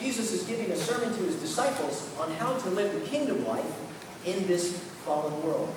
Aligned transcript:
Jesus 0.00 0.32
is 0.32 0.44
giving 0.44 0.70
a 0.70 0.76
sermon 0.76 1.14
to 1.14 1.22
his 1.24 1.36
disciples 1.36 2.10
on 2.18 2.30
how 2.32 2.56
to 2.56 2.70
live 2.70 2.98
the 2.98 3.06
kingdom 3.06 3.46
life 3.46 3.74
in 4.24 4.46
this 4.46 4.78
fallen 5.04 5.42
world. 5.42 5.72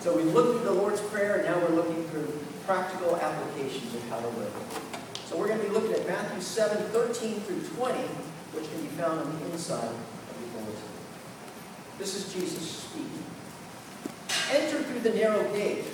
So 0.00 0.14
we 0.14 0.22
looked 0.22 0.58
at 0.58 0.64
the 0.64 0.72
Lord's 0.72 1.00
Prayer, 1.00 1.36
and 1.36 1.46
now 1.46 1.58
we're 1.58 1.74
looking 1.74 2.06
for 2.08 2.22
practical 2.66 3.16
applications 3.16 3.94
of 3.94 4.06
how 4.10 4.20
to 4.20 4.28
live. 4.28 4.52
So 5.24 5.38
we're 5.38 5.48
going 5.48 5.60
to 5.60 5.66
be 5.66 5.72
looking 5.72 5.92
at 5.92 6.06
Matthew 6.06 6.42
7, 6.42 6.76
13 6.90 7.40
through 7.40 7.60
20, 7.76 7.98
which 8.52 8.70
can 8.70 8.82
be 8.82 8.88
found 8.88 9.20
on 9.20 9.38
the 9.38 9.52
inside 9.52 9.82
of 9.82 10.40
the 10.40 10.58
bulletin. 10.58 10.74
This 11.98 12.14
is 12.14 12.32
Jesus 12.32 12.84
speaking. 12.84 13.24
Enter 14.52 14.82
through 14.82 15.00
the 15.00 15.16
narrow 15.18 15.42
gate, 15.54 15.84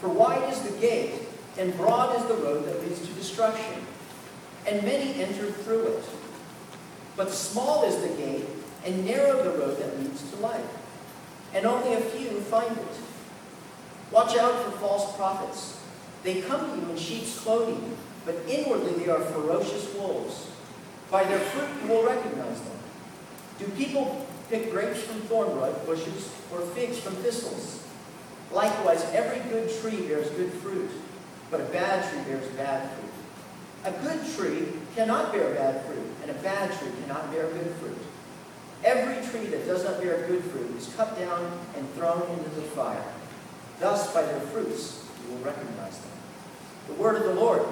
for 0.00 0.08
wide 0.08 0.52
is 0.52 0.62
the 0.62 0.78
gate, 0.78 1.22
and 1.58 1.76
broad 1.76 2.16
is 2.16 2.24
the 2.26 2.34
road 2.34 2.64
that 2.66 2.80
leads 2.82 3.00
to 3.00 3.12
destruction, 3.14 3.84
and 4.66 4.82
many 4.84 5.22
enter 5.22 5.50
through 5.50 5.82
it. 5.88 6.04
But 7.16 7.30
small 7.30 7.84
is 7.84 8.00
the 8.00 8.16
gate, 8.16 8.46
and 8.84 9.04
narrow 9.04 9.42
the 9.42 9.58
road 9.58 9.78
that 9.78 9.98
leads 9.98 10.30
to 10.30 10.36
life, 10.36 10.66
and 11.54 11.64
only 11.64 11.94
a 11.94 12.00
few 12.00 12.40
find 12.40 12.76
it. 12.76 12.86
Watch 14.10 14.36
out 14.36 14.64
for 14.64 14.70
false 14.78 15.16
prophets. 15.16 15.80
They 16.22 16.40
come 16.42 16.70
to 16.70 16.86
you 16.86 16.92
in 16.92 16.96
sheep's 16.96 17.38
clothing, 17.40 17.96
but 18.24 18.36
inwardly 18.48 18.92
they 18.92 19.10
are 19.10 19.20
ferocious 19.20 19.92
wolves. 19.94 20.48
By 21.10 21.24
their 21.24 21.38
fruit 21.38 21.68
you 21.82 21.88
will 21.88 22.06
recognize 22.06 22.60
them. 22.60 22.78
Do 23.58 23.66
people 23.76 24.26
pick 24.50 24.70
grapes 24.70 25.02
from 25.02 25.20
thorn 25.22 25.58
bushes 25.86 26.32
or 26.52 26.60
figs 26.60 26.98
from 26.98 27.14
thistles? 27.16 27.84
Likewise, 28.52 29.04
every 29.12 29.40
good 29.50 29.70
tree 29.80 30.06
bears 30.06 30.30
good 30.30 30.52
fruit, 30.54 30.90
but 31.50 31.60
a 31.60 31.64
bad 31.64 32.08
tree 32.10 32.22
bears 32.22 32.48
bad 32.52 32.90
fruit. 32.90 33.10
A 33.84 33.92
good 34.02 34.20
tree 34.36 34.68
cannot 34.94 35.32
bear 35.32 35.54
bad 35.54 35.84
fruit, 35.84 36.13
and 36.24 36.30
a 36.34 36.40
bad 36.42 36.72
tree 36.78 36.88
cannot 37.02 37.30
bear 37.30 37.46
good 37.48 37.70
fruit. 37.76 37.98
Every 38.82 39.16
tree 39.28 39.46
that 39.50 39.66
does 39.66 39.84
not 39.84 40.00
bear 40.00 40.26
good 40.26 40.42
fruit 40.44 40.74
is 40.76 40.92
cut 40.96 41.18
down 41.18 41.58
and 41.76 41.88
thrown 41.92 42.22
into 42.30 42.48
the 42.50 42.62
fire. 42.62 43.04
Thus, 43.78 44.12
by 44.14 44.22
their 44.22 44.40
fruits, 44.40 45.04
you 45.22 45.34
will 45.34 45.44
recognize 45.44 45.98
them. 45.98 46.10
The 46.88 46.94
word 46.94 47.16
of 47.16 47.24
the 47.24 47.34
Lord. 47.34 47.62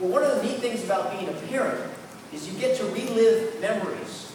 Well, 0.00 0.10
one 0.10 0.22
of 0.22 0.36
the 0.36 0.42
neat 0.42 0.58
things 0.60 0.84
about 0.84 1.12
being 1.12 1.28
a 1.28 1.32
parent 1.48 1.92
is 2.32 2.50
you 2.50 2.58
get 2.58 2.78
to 2.78 2.84
relive 2.84 3.60
memories. 3.60 4.32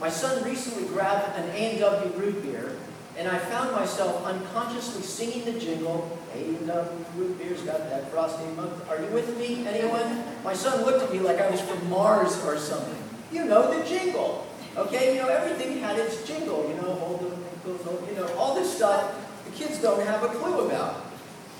My 0.00 0.08
son 0.08 0.42
recently 0.44 0.88
grabbed 0.88 1.38
an 1.38 1.50
A&W 1.50 2.18
root 2.18 2.42
beer, 2.42 2.76
and 3.16 3.28
I 3.28 3.38
found 3.38 3.72
myself 3.72 4.24
unconsciously 4.24 5.02
singing 5.02 5.44
the 5.44 5.58
jingle, 5.58 6.18
A&W 6.34 7.04
root 7.16 7.38
beer's 7.38 7.62
got 7.62 7.78
that 7.90 8.10
frosty 8.10 8.46
month. 8.54 8.88
Are 8.90 9.00
you 9.00 9.06
with 9.08 9.38
me, 9.38 9.66
anyone? 9.66 10.24
My 10.42 10.52
son 10.52 10.84
looked 10.84 11.02
at 11.02 11.12
me 11.12 11.20
like 11.20 11.40
I 11.40 11.50
was 11.50 11.60
from 11.60 11.88
Mars 11.88 12.42
or 12.44 12.58
something. 12.58 13.02
You 13.30 13.44
know 13.44 13.76
the 13.76 13.84
jingle. 13.84 14.46
Okay, 14.76 15.14
you 15.14 15.22
know, 15.22 15.28
everything 15.28 15.78
had 15.78 15.98
its 15.98 16.26
jingle, 16.26 16.68
you 16.68 16.74
know, 16.74 16.94
hold 16.94 17.20
the, 17.20 18.10
you 18.10 18.18
know, 18.18 18.26
all 18.36 18.54
this 18.54 18.76
stuff 18.76 19.14
the 19.44 19.50
kids 19.52 19.80
don't 19.80 20.04
have 20.04 20.22
a 20.22 20.28
clue 20.28 20.66
about. 20.66 21.04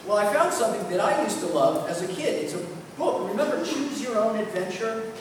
Well, 0.06 0.18
I 0.18 0.32
found 0.32 0.52
something 0.52 0.88
that 0.90 1.00
I 1.00 1.22
used 1.22 1.40
to 1.40 1.46
love 1.46 1.88
as 1.88 2.02
a 2.02 2.08
kid. 2.08 2.44
It's 2.44 2.54
a 2.54 2.66
book. 2.98 3.28
Remember 3.28 3.64
Choose 3.64 4.02
Your 4.02 4.18
Own 4.18 4.36
Adventure? 4.38 5.12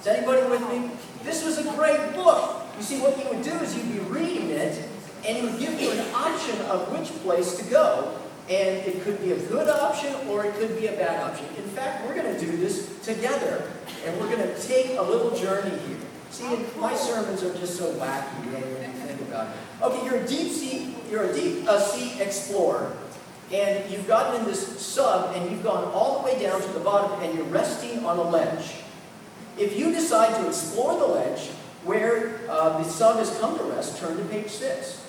Is 0.00 0.06
anybody 0.06 0.48
with 0.48 0.60
me? 0.68 0.90
This 1.24 1.44
was 1.44 1.58
a 1.58 1.72
great 1.74 2.14
book. 2.14 2.62
You 2.76 2.82
see, 2.82 3.00
what 3.00 3.18
you 3.18 3.28
would 3.30 3.42
do 3.42 3.52
is 3.52 3.76
you'd 3.76 3.92
be 3.92 3.98
reading 4.00 4.50
it, 4.50 4.88
and 5.26 5.36
it 5.36 5.44
would 5.44 5.58
give 5.58 5.80
you 5.80 5.90
an 5.90 6.14
option 6.14 6.60
of 6.62 6.90
which 6.92 7.08
place 7.22 7.56
to 7.56 7.64
go. 7.70 8.18
And 8.48 8.78
it 8.86 9.02
could 9.02 9.20
be 9.20 9.32
a 9.32 9.36
good 9.36 9.68
option 9.68 10.14
or 10.28 10.46
it 10.46 10.54
could 10.54 10.78
be 10.78 10.86
a 10.86 10.92
bad 10.92 11.22
option. 11.22 11.46
In 11.56 11.68
fact, 11.70 12.06
we're 12.06 12.14
going 12.14 12.34
to 12.34 12.40
do 12.40 12.56
this 12.56 12.98
together. 13.00 13.70
And 14.06 14.18
we're 14.18 14.34
going 14.34 14.48
to 14.48 14.62
take 14.62 14.96
a 14.98 15.02
little 15.02 15.36
journey 15.36 15.76
here. 15.86 15.98
See, 16.30 16.64
my 16.78 16.94
sermons 16.94 17.42
are 17.42 17.54
just 17.58 17.76
so 17.76 17.92
wacky, 17.94 18.44
you 18.44 18.52
when 18.52 18.62
you 18.62 18.98
think 19.06 19.20
about 19.22 19.48
it. 19.48 19.82
Okay, 19.82 20.04
you're 20.04 20.24
a 20.24 20.26
deep 20.26 20.52
sea, 20.52 20.94
you're 21.10 21.24
a 21.24 21.34
deep 21.34 21.66
uh, 21.66 21.80
sea 21.80 22.20
explorer. 22.22 22.96
And 23.52 23.90
you've 23.90 24.06
gotten 24.06 24.40
in 24.40 24.46
this 24.46 24.80
sub 24.80 25.34
and 25.34 25.50
you've 25.50 25.62
gone 25.62 25.84
all 25.92 26.18
the 26.18 26.24
way 26.24 26.42
down 26.42 26.60
to 26.60 26.68
the 26.68 26.80
bottom 26.80 27.22
and 27.22 27.34
you're 27.34 27.46
resting 27.46 28.04
on 28.04 28.18
a 28.18 28.22
ledge. 28.22 28.76
If 29.58 29.78
you 29.78 29.90
decide 29.90 30.34
to 30.40 30.46
explore 30.46 30.98
the 30.98 31.06
ledge 31.06 31.48
where 31.84 32.40
uh, 32.48 32.78
the 32.78 32.84
sub 32.84 33.16
has 33.16 33.36
come 33.38 33.56
to 33.58 33.64
rest, 33.64 33.98
turn 33.98 34.16
to 34.16 34.24
page 34.24 34.50
6. 34.50 35.07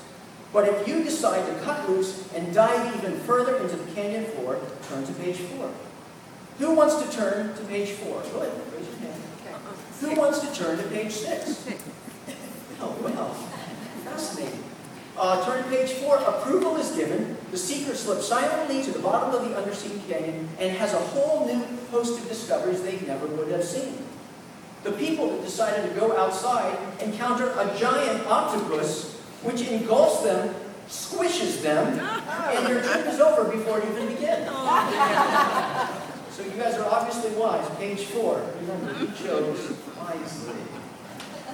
But 0.52 0.68
if 0.68 0.88
you 0.88 1.04
decide 1.04 1.46
to 1.46 1.64
cut 1.64 1.90
loose 1.90 2.32
and 2.34 2.54
dive 2.54 2.96
even 2.98 3.20
further 3.20 3.58
into 3.58 3.76
the 3.76 3.92
canyon 3.94 4.26
floor, 4.26 4.60
turn 4.90 5.06
to 5.06 5.14
page 5.14 5.38
4. 5.38 5.70
Who 6.60 6.74
wants 6.74 6.96
to 7.02 7.12
turn 7.16 7.56
to 7.56 7.64
page 7.66 7.92
4? 7.92 8.22
Go 8.34 8.42
ahead, 8.42 8.52
raise 8.76 8.88
your 8.88 8.98
hand. 8.98 9.22
Who 10.02 10.16
wants 10.16 10.40
to 10.40 10.54
turn 10.54 10.78
to 10.78 10.84
page 10.84 11.14
6? 11.14 11.68
Oh, 12.82 12.96
well, 13.04 13.34
fascinating. 14.06 14.64
Uh, 15.18 15.46
turn 15.46 15.62
to 15.62 15.70
page 15.70 15.92
4. 15.92 16.16
Approval 16.16 16.78
is 16.78 16.92
given. 16.92 17.36
The 17.52 17.58
seeker 17.58 17.94
slips 17.94 18.26
silently 18.26 18.82
to 18.84 18.92
the 18.92 19.00
bottom 19.00 19.36
of 19.36 19.50
the 19.50 19.58
undersea 19.58 20.02
canyon 20.08 20.48
and 20.60 20.72
has 20.78 20.94
a 20.94 21.00
whole 21.00 21.46
new 21.46 21.62
host 21.92 22.18
of 22.18 22.30
discoveries 22.30 22.82
they 22.82 22.98
never 23.02 23.26
would 23.28 23.50
have 23.50 23.66
seen. 23.66 23.98
The 24.84 24.94
people 24.94 25.30
that 25.30 25.44
decided 25.44 25.90
to 25.90 26.00
go 26.00 26.16
outside 26.16 26.78
encounter 27.02 27.50
a 27.50 27.78
giant 27.78 28.26
octopus 28.28 29.19
which 29.44 29.62
engulfs 29.62 30.24
them, 30.24 30.54
squishes 30.88 31.62
them, 31.62 32.00
and 32.00 32.66
their 32.66 32.82
trip 32.84 33.08
is 33.08 33.20
over 33.20 33.50
before 33.50 33.80
it 33.80 33.86
even 33.90 34.08
begins. 34.08 34.46
so 36.32 36.44
you 36.44 36.52
guys 36.58 36.76
are 36.76 36.90
obviously 36.90 37.32
wise. 37.32 37.68
Page 37.78 38.06
4. 38.06 38.54
Remember, 38.62 39.00
you 39.00 39.08
chose 39.12 39.74
wisely. 39.98 40.56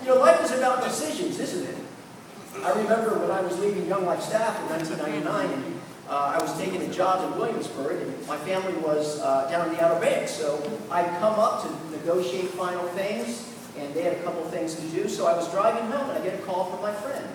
You 0.02 0.08
know, 0.10 0.20
life 0.20 0.44
is 0.44 0.52
about 0.52 0.84
decisions, 0.84 1.40
isn't 1.40 1.68
it? 1.68 1.78
I 2.64 2.70
remember 2.70 3.20
when 3.20 3.32
I 3.32 3.42
was 3.42 3.60
leaving 3.60 3.86
Young 3.86 4.06
Life 4.06 4.22
staff 4.22 4.60
in 4.62 4.70
1999, 4.70 5.82
uh, 6.08 6.38
I 6.40 6.42
was 6.42 6.58
taking 6.58 6.82
a 6.82 6.94
job 6.94 7.32
in 7.32 7.40
Williamsburg, 7.40 8.02
and 8.02 8.28
my 8.28 8.38
family 8.38 8.74
was 8.78 9.20
uh, 9.20 9.50
down 9.50 9.70
in 9.70 9.76
the 9.76 9.84
Outer 9.84 10.00
Banks. 10.00 10.32
So 10.32 10.58
I'd 10.90 11.10
come 11.20 11.38
up 11.40 11.64
to 11.64 11.98
negotiate 11.98 12.50
final 12.50 12.88
things, 12.90 13.52
and 13.78 13.94
they 13.94 14.04
had 14.04 14.14
a 14.14 14.24
couple 14.24 14.44
things 14.46 14.76
to 14.76 14.82
do. 14.88 15.10
So 15.10 15.28
I 15.28 15.36
was 15.36 15.52
driving 15.52 15.84
home, 15.92 16.10
and 16.10 16.18
I 16.18 16.24
get 16.24 16.40
a 16.40 16.44
call 16.44 16.66
from 16.66 16.82
my 16.82 16.94
friend 16.94 17.28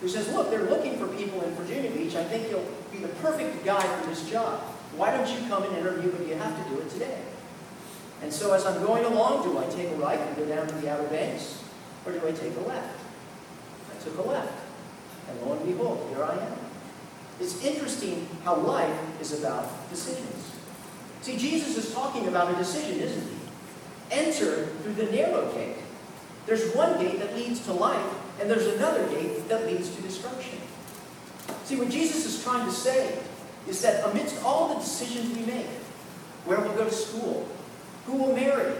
who 0.00 0.08
says, 0.08 0.32
look, 0.32 0.50
they're 0.50 0.68
looking 0.68 0.98
for 0.98 1.06
people 1.08 1.42
in 1.42 1.50
Virginia 1.54 1.90
Beach. 1.90 2.14
I 2.16 2.24
think 2.24 2.50
you'll 2.50 2.66
be 2.92 2.98
the 2.98 3.08
perfect 3.20 3.64
guy 3.64 3.80
for 3.80 4.08
this 4.08 4.28
job. 4.28 4.60
Why 4.96 5.10
don't 5.10 5.28
you 5.28 5.48
come 5.48 5.62
and 5.62 5.76
interview, 5.76 6.10
but 6.12 6.26
you 6.26 6.34
have 6.34 6.62
to 6.62 6.70
do 6.70 6.80
it 6.80 6.90
today. 6.90 7.20
And 8.22 8.32
so 8.32 8.52
as 8.52 8.64
I'm 8.64 8.82
going 8.84 9.04
along, 9.04 9.42
do 9.42 9.58
I 9.58 9.66
take 9.66 9.90
a 9.90 9.96
right 9.96 10.18
and 10.18 10.36
go 10.36 10.46
down 10.46 10.66
to 10.66 10.74
the 10.74 10.90
Outer 10.90 11.06
Banks, 11.08 11.62
or 12.04 12.12
do 12.12 12.26
I 12.26 12.32
take 12.32 12.56
a 12.56 12.60
left? 12.60 12.98
I 13.90 14.02
took 14.02 14.18
a 14.18 14.22
left. 14.22 14.52
And 15.28 15.42
lo 15.42 15.52
and 15.54 15.66
behold, 15.66 16.06
here 16.10 16.24
I 16.24 16.34
am. 16.34 16.58
It's 17.40 17.62
interesting 17.64 18.26
how 18.44 18.56
life 18.56 18.98
is 19.20 19.38
about 19.38 19.90
decisions. 19.90 20.52
See, 21.20 21.36
Jesus 21.36 21.76
is 21.76 21.92
talking 21.92 22.28
about 22.28 22.54
a 22.54 22.56
decision, 22.56 23.00
isn't 23.00 23.28
he? 23.28 23.36
Enter 24.10 24.66
through 24.66 24.94
the 24.94 25.10
narrow 25.10 25.52
gate. 25.52 25.76
There's 26.46 26.74
one 26.74 26.98
gate 27.00 27.18
that 27.18 27.34
leads 27.34 27.60
to 27.66 27.72
life, 27.72 28.14
and 28.40 28.50
there's 28.50 28.66
another 28.66 29.06
gate 29.08 29.48
that 29.48 29.66
leads 29.66 29.94
to 29.94 30.02
destruction. 30.02 30.58
See, 31.64 31.76
what 31.76 31.90
Jesus 31.90 32.26
is 32.26 32.42
trying 32.42 32.66
to 32.66 32.72
say 32.72 33.18
is 33.68 33.82
that 33.82 34.08
amidst 34.08 34.42
all 34.44 34.68
the 34.74 34.80
decisions 34.80 35.36
we 35.36 35.44
make, 35.44 35.66
where 36.44 36.60
we'll 36.60 36.74
go 36.74 36.84
to 36.84 36.92
school, 36.92 37.48
who 38.06 38.16
will 38.16 38.34
marry, 38.34 38.72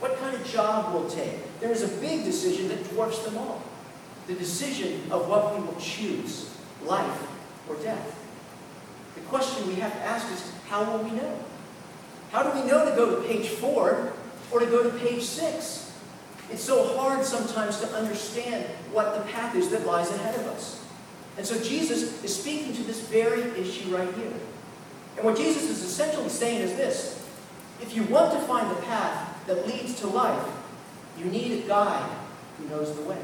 what 0.00 0.16
kind 0.18 0.34
of 0.34 0.46
job 0.46 0.94
we'll 0.94 1.10
take, 1.10 1.60
there 1.60 1.70
is 1.70 1.82
a 1.82 2.00
big 2.00 2.24
decision 2.24 2.68
that 2.68 2.88
dwarfs 2.90 3.18
them 3.24 3.36
all. 3.36 3.62
The 4.26 4.34
decision 4.34 5.10
of 5.10 5.28
what 5.28 5.54
we 5.54 5.64
will 5.66 5.78
choose, 5.80 6.56
life 6.84 7.26
or 7.68 7.76
death. 7.76 8.16
The 9.14 9.20
question 9.22 9.66
we 9.66 9.74
have 9.74 9.92
to 9.92 10.00
ask 10.00 10.30
is, 10.32 10.50
how 10.68 10.84
will 10.84 11.04
we 11.04 11.10
know? 11.10 11.38
How 12.30 12.42
do 12.42 12.58
we 12.58 12.66
know 12.66 12.88
to 12.88 12.96
go 12.96 13.20
to 13.20 13.28
page 13.28 13.48
4 13.48 14.12
or 14.52 14.60
to 14.60 14.66
go 14.66 14.82
to 14.82 14.98
page 14.98 15.22
6? 15.22 15.89
It's 16.50 16.62
so 16.62 16.96
hard 16.96 17.24
sometimes 17.24 17.80
to 17.80 17.86
understand 17.94 18.64
what 18.92 19.14
the 19.14 19.32
path 19.32 19.54
is 19.54 19.70
that 19.70 19.86
lies 19.86 20.10
ahead 20.10 20.34
of 20.34 20.46
us. 20.48 20.84
And 21.36 21.46
so 21.46 21.60
Jesus 21.62 22.22
is 22.24 22.34
speaking 22.36 22.72
to 22.74 22.82
this 22.82 23.00
very 23.00 23.42
issue 23.58 23.96
right 23.96 24.12
here. 24.14 24.32
And 25.16 25.24
what 25.24 25.36
Jesus 25.36 25.70
is 25.70 25.82
essentially 25.82 26.28
saying 26.28 26.60
is 26.60 26.72
this. 26.74 27.16
If 27.80 27.94
you 27.94 28.02
want 28.04 28.32
to 28.32 28.40
find 28.40 28.70
the 28.70 28.80
path 28.82 29.46
that 29.46 29.66
leads 29.66 29.98
to 30.00 30.06
life, 30.06 30.48
you 31.18 31.26
need 31.26 31.64
a 31.64 31.68
guide 31.68 32.10
who 32.58 32.68
knows 32.68 32.94
the 32.94 33.02
way. 33.02 33.18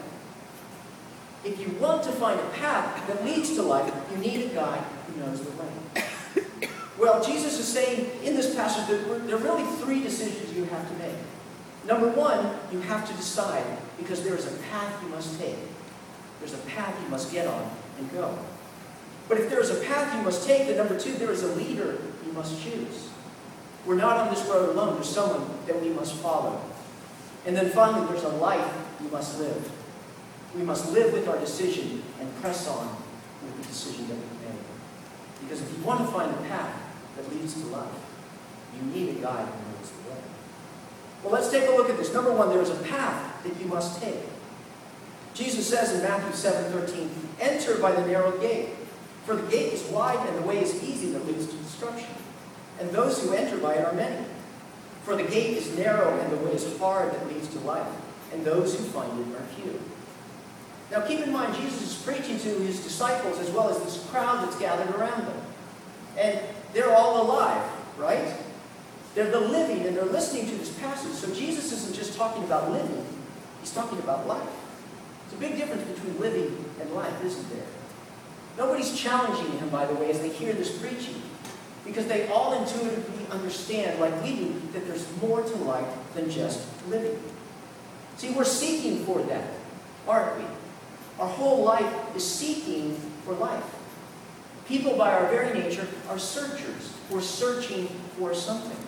If 1.45 1.61
you 1.61 1.69
want 1.81 2.03
to 2.05 2.13
find 2.13 2.41
a 2.41 2.49
path 2.51 3.07
that 3.07 3.25
leads 3.25 3.55
to 3.57 3.63
life, 3.63 3.93
you 4.11 4.19
need 4.19 4.51
a 4.51 4.55
guide 4.55 4.83
who 5.07 5.21
knows 5.21 5.43
the 5.43 5.51
way. 5.51 6.05
Well, 6.99 7.23
Jesus 7.23 7.59
is 7.59 7.69
saying 7.69 8.11
in 8.23 8.35
this 8.35 8.55
passage 8.55 8.89
that 8.89 9.27
there 9.27 9.37
are 9.37 9.39
really 9.39 9.65
three 9.83 10.03
decisions 10.03 10.57
you 10.57 10.65
have 10.65 10.89
to 10.89 10.95
make. 10.95 11.15
Number 11.87 12.09
one, 12.09 12.51
you 12.73 12.81
have 12.81 13.09
to 13.09 13.15
decide 13.15 13.65
because 13.97 14.25
there 14.25 14.35
is 14.35 14.47
a 14.47 14.57
path 14.71 15.03
you 15.03 15.09
must 15.09 15.39
take. 15.39 15.57
There's 16.41 16.55
a 16.55 16.59
path 16.59 17.01
you 17.03 17.09
must 17.09 17.33
get 17.33 17.47
on 17.47 17.71
and 17.99 18.13
go. 18.13 18.37
But 19.29 19.39
if 19.39 19.51
there 19.51 19.61
is 19.61 19.71
a 19.71 19.81
path 19.85 20.15
you 20.17 20.23
must 20.23 20.47
take, 20.47 20.67
then 20.67 20.77
number 20.77 20.99
two, 20.99 21.13
there 21.13 21.31
is 21.31 21.43
a 21.43 21.55
leader 21.55 21.99
you 22.25 22.33
must 22.33 22.61
choose. 22.63 23.09
We're 23.85 23.97
not 23.97 24.17
on 24.17 24.35
this 24.35 24.45
road 24.47 24.71
alone. 24.71 24.95
There's 24.95 25.09
someone 25.09 25.49
that 25.67 25.81
we 25.81 25.91
must 25.91 26.15
follow. 26.15 26.61
And 27.47 27.57
then 27.57 27.71
finally, 27.71 28.07
there's 28.09 28.25
a 28.25 28.37
life 28.37 28.73
you 29.01 29.09
must 29.09 29.39
live. 29.39 29.71
We 30.57 30.63
must 30.63 30.93
live 30.93 31.13
with 31.13 31.29
our 31.29 31.39
decision 31.39 32.03
and 32.21 32.41
press 32.41 32.67
on 32.69 32.89
with 33.45 33.57
the 33.59 33.69
decision 33.69 34.09
that 34.09 34.15
we've 34.15 34.41
made. 34.43 34.65
Because 35.43 35.63
if 35.63 35.77
you 35.77 35.85
want 35.85 36.01
to 36.01 36.07
find 36.07 36.33
the 36.33 36.49
path 36.49 36.83
that 37.17 37.33
leads 37.33 37.55
to 37.55 37.67
life, 37.67 37.87
you 38.77 38.87
need 38.91 39.17
a 39.17 39.21
guide 39.21 39.47
who 39.47 39.79
knows 39.79 39.91
the 39.91 40.11
way. 40.11 40.26
Well, 41.23 41.33
let's 41.33 41.51
take 41.51 41.69
a 41.69 41.73
look 41.73 41.91
at 41.91 41.97
this. 41.97 42.13
Number 42.13 42.33
one, 42.33 42.51
there 42.51 42.63
is 42.63 42.71
a 42.71 42.83
path 42.85 43.43
that 43.43 43.61
you 43.61 43.67
must 43.67 44.01
take. 44.01 44.21
Jesus 45.35 45.67
says 45.69 45.95
in 45.95 46.03
Matthew 46.03 46.33
7 46.33 46.73
13, 46.73 47.11
Enter 47.41 47.77
by 47.79 47.93
the 47.93 48.07
narrow 48.07 48.37
gate, 48.39 48.71
for 49.25 49.37
the 49.37 49.51
gate 49.51 49.73
is 49.73 49.83
wide 49.91 50.27
and 50.29 50.39
the 50.39 50.47
way 50.47 50.63
is 50.63 50.83
easy 50.83 51.11
that 51.13 51.27
leads 51.27 51.47
to 51.47 51.57
destruction. 51.57 52.09
And 52.81 52.91
those 52.91 53.23
who 53.23 53.35
enter 53.35 53.59
by 53.59 53.75
it 53.75 53.85
are 53.85 53.93
many. 53.93 54.25
For 55.03 55.17
the 55.17 55.25
gate 55.25 55.57
is 55.57 55.77
narrow 55.77 56.19
and 56.19 56.33
the 56.33 56.37
way 56.39 56.53
is 56.53 56.79
hard 56.79 57.13
that 57.13 57.29
leads 57.29 57.49
to 57.49 57.59
life, 57.61 57.87
and 58.33 58.45
those 58.45 58.77
who 58.77 58.85
find 58.85 59.13
it 59.21 59.37
are 59.37 59.45
few. 59.55 59.81
Now 60.91 61.01
keep 61.01 61.21
in 61.21 61.33
mind, 61.33 61.55
Jesus 61.55 61.83
is 61.83 62.03
preaching 62.03 62.39
to 62.39 62.49
his 62.61 62.83
disciples 62.83 63.39
as 63.39 63.51
well 63.51 63.69
as 63.69 63.79
this 63.83 64.05
crowd 64.11 64.45
that's 64.45 64.59
gathered 64.59 64.95
around 64.95 65.27
them. 65.27 65.41
And 66.17 66.41
they're 66.73 66.95
all 66.95 67.23
alive, 67.23 67.71
right? 67.99 68.33
They're 69.17 69.31
the 69.31 69.41
living 69.41 69.87
and 69.87 69.97
they're 69.97 70.05
listening 70.05 70.45
to 70.47 70.55
this 70.57 70.79
passage. 70.79 71.13
So 71.13 71.35
Jesus 71.35 71.73
isn't 71.73 71.97
just 71.97 72.19
talking 72.19 72.45
about 72.45 72.71
living, 72.71 73.05
he's 73.61 73.73
talking 73.73 73.99
about 73.99 74.29
life. 74.29 74.47
It's 75.25 75.35
a 75.35 75.39
big 75.39 75.57
difference 75.57 75.83
between 75.85 76.21
living 76.21 76.65
and 76.79 76.93
life, 76.93 77.25
isn't 77.25 77.49
there? 77.49 77.65
Nobody's 78.59 78.95
challenging 78.97 79.59
him, 79.59 79.71
by 79.71 79.87
the 79.87 79.95
way, 79.95 80.11
as 80.11 80.21
they 80.21 80.29
hear 80.29 80.53
this 80.53 80.77
preaching. 80.79 81.23
Because 81.87 82.07
they 82.07 82.29
all 82.29 82.63
intuitively 82.63 83.27
understand, 83.31 83.99
like 84.01 84.23
we 84.23 84.37
do, 84.37 84.63
that 84.75 84.87
there's 84.87 85.07
more 85.23 85.41
to 85.41 85.57
life 85.57 85.89
than 86.15 86.31
just 86.31 86.67
living. 86.91 87.19
See, 88.19 88.33
we're 88.33 88.45
seeking 88.45 89.05
for 89.07 89.23
that, 89.23 89.45
aren't 90.07 90.37
we? 90.39 90.45
Our 91.19 91.29
whole 91.29 91.65
life 91.65 92.15
is 92.15 92.25
seeking 92.25 92.95
for 93.25 93.33
life. 93.33 93.65
People, 94.69 94.97
by 94.99 95.13
our 95.13 95.29
very 95.29 95.59
nature, 95.59 95.87
are 96.11 96.19
searchers. 96.19 96.93
We're 97.09 97.23
searching 97.23 97.87
for 98.19 98.35
something. 98.35 98.86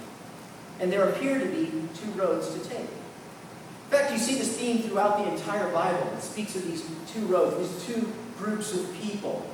And 0.81 0.93
there 0.93 1.09
appear 1.09 1.39
to 1.39 1.47
be 1.47 1.67
two 1.95 2.11
roads 2.13 2.53
to 2.55 2.69
take. 2.69 2.81
In 2.81 3.91
fact, 3.91 4.13
you 4.13 4.19
see 4.19 4.35
this 4.37 4.57
theme 4.59 4.83
throughout 4.83 5.19
the 5.19 5.33
entire 5.33 5.73
Bible. 5.73 6.13
It 6.17 6.23
speaks 6.23 6.55
of 6.55 6.65
these 6.65 6.85
two 7.13 7.25
roads, 7.27 7.57
these 7.57 7.87
two 7.87 8.13
groups 8.37 8.75
of 8.75 8.93
people. 8.95 9.45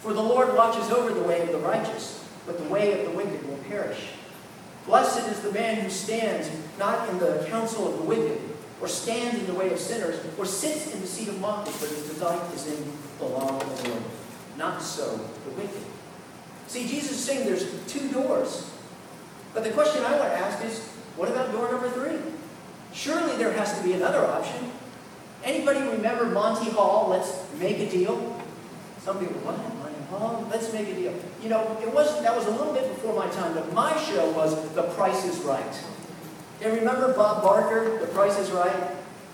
For 0.00 0.12
the 0.12 0.22
Lord 0.22 0.54
watches 0.56 0.90
over 0.90 1.12
the 1.12 1.22
way 1.22 1.42
of 1.42 1.52
the 1.52 1.58
righteous, 1.58 2.24
but 2.46 2.58
the 2.58 2.68
way 2.68 2.98
of 2.98 3.10
the 3.10 3.16
wicked 3.16 3.46
will 3.46 3.58
perish. 3.68 4.08
Blessed 4.86 5.28
is 5.28 5.40
the 5.40 5.52
man 5.52 5.76
who 5.76 5.90
stands 5.90 6.50
not 6.78 7.08
in 7.10 7.18
the 7.18 7.46
counsel 7.48 7.92
of 7.92 7.98
the 7.98 8.04
wicked, 8.04 8.40
or 8.80 8.88
stands 8.88 9.38
in 9.38 9.46
the 9.46 9.54
way 9.54 9.72
of 9.72 9.78
sinners, 9.78 10.18
or 10.36 10.44
sits 10.44 10.92
in 10.92 11.00
the 11.00 11.06
seat 11.06 11.28
of 11.28 11.38
mockers, 11.40 11.78
but 11.78 11.88
his 11.88 12.18
delight 12.18 12.54
is 12.54 12.66
in 12.66 12.92
the 13.18 13.26
law 13.26 13.60
of 13.60 13.82
the 13.82 13.90
Lord. 13.90 14.02
Not 14.56 14.82
so 14.82 15.20
the 15.44 15.50
wicked. 15.50 15.82
See, 16.66 16.88
Jesus 16.88 17.12
is 17.12 17.24
saying 17.24 17.46
there's 17.46 17.66
two 17.86 18.08
doors. 18.10 18.71
But 19.54 19.64
the 19.64 19.70
question 19.70 20.02
I 20.04 20.18
want 20.18 20.32
to 20.32 20.38
ask 20.38 20.64
is, 20.64 20.80
what 21.16 21.28
about 21.28 21.52
door 21.52 21.70
number 21.70 21.90
three? 21.90 22.18
Surely 22.92 23.36
there 23.36 23.52
has 23.52 23.78
to 23.78 23.84
be 23.84 23.92
another 23.92 24.24
option. 24.24 24.70
Anybody 25.44 25.80
remember 25.80 26.26
Monty 26.26 26.70
Hall, 26.70 27.08
Let's 27.10 27.42
Make 27.58 27.78
a 27.80 27.90
Deal? 27.90 28.40
Some 29.00 29.18
people, 29.18 29.40
what? 29.40 29.56
Monty 29.78 30.02
Hall, 30.08 30.46
Let's 30.50 30.72
Make 30.72 30.88
a 30.88 30.94
Deal. 30.94 31.14
You 31.42 31.48
know, 31.48 31.76
it 31.82 31.92
was 31.92 32.22
that 32.22 32.34
was 32.34 32.46
a 32.46 32.50
little 32.50 32.72
bit 32.72 32.88
before 32.88 33.14
my 33.14 33.28
time, 33.28 33.54
but 33.54 33.72
my 33.72 33.96
show 34.04 34.30
was 34.30 34.54
The 34.74 34.84
Price 34.94 35.24
is 35.24 35.38
Right. 35.40 35.84
And 36.62 36.74
remember 36.74 37.12
Bob 37.12 37.42
Barker, 37.42 37.98
The 37.98 38.06
Price 38.06 38.38
is 38.38 38.50
Right? 38.50 38.90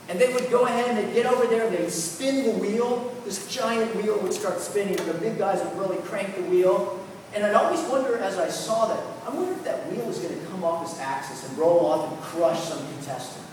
And 0.08 0.18
they 0.18 0.32
would 0.32 0.50
go 0.50 0.64
ahead 0.64 0.88
and 0.88 0.96
they'd 0.96 1.12
get 1.12 1.26
over 1.26 1.46
there 1.46 1.68
they'd 1.68 1.90
spin 1.90 2.44
the 2.44 2.52
wheel. 2.52 3.14
This 3.26 3.46
giant 3.46 3.94
wheel 3.96 4.18
would 4.20 4.32
start 4.32 4.58
spinning, 4.60 4.98
and 4.98 5.08
the 5.08 5.14
big 5.14 5.36
guys 5.36 5.62
would 5.62 5.78
really 5.78 5.98
crank 6.04 6.34
the 6.34 6.42
wheel. 6.42 6.97
And 7.34 7.44
I'd 7.44 7.54
always 7.54 7.80
wonder 7.88 8.16
as 8.18 8.38
I 8.38 8.48
saw 8.48 8.86
that, 8.86 9.00
I 9.26 9.34
wonder 9.34 9.52
if 9.52 9.64
that 9.64 9.90
wheel 9.90 10.04
was 10.06 10.18
going 10.18 10.38
to 10.38 10.46
come 10.46 10.64
off 10.64 10.82
its 10.90 10.98
axis 11.00 11.48
and 11.48 11.58
roll 11.58 11.86
off 11.86 12.10
and 12.10 12.20
crush 12.22 12.60
some 12.60 12.78
contestant. 12.94 13.44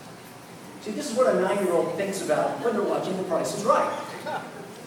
See, 0.81 0.91
this 0.91 1.11
is 1.11 1.17
what 1.17 1.35
a 1.35 1.41
nine-year-old 1.41 1.95
thinks 1.95 2.21
about 2.23 2.63
when 2.63 2.73
they're 2.73 2.83
watching 2.83 3.17
The 3.17 3.23
Price 3.23 3.57
is 3.57 3.63
Right. 3.65 3.91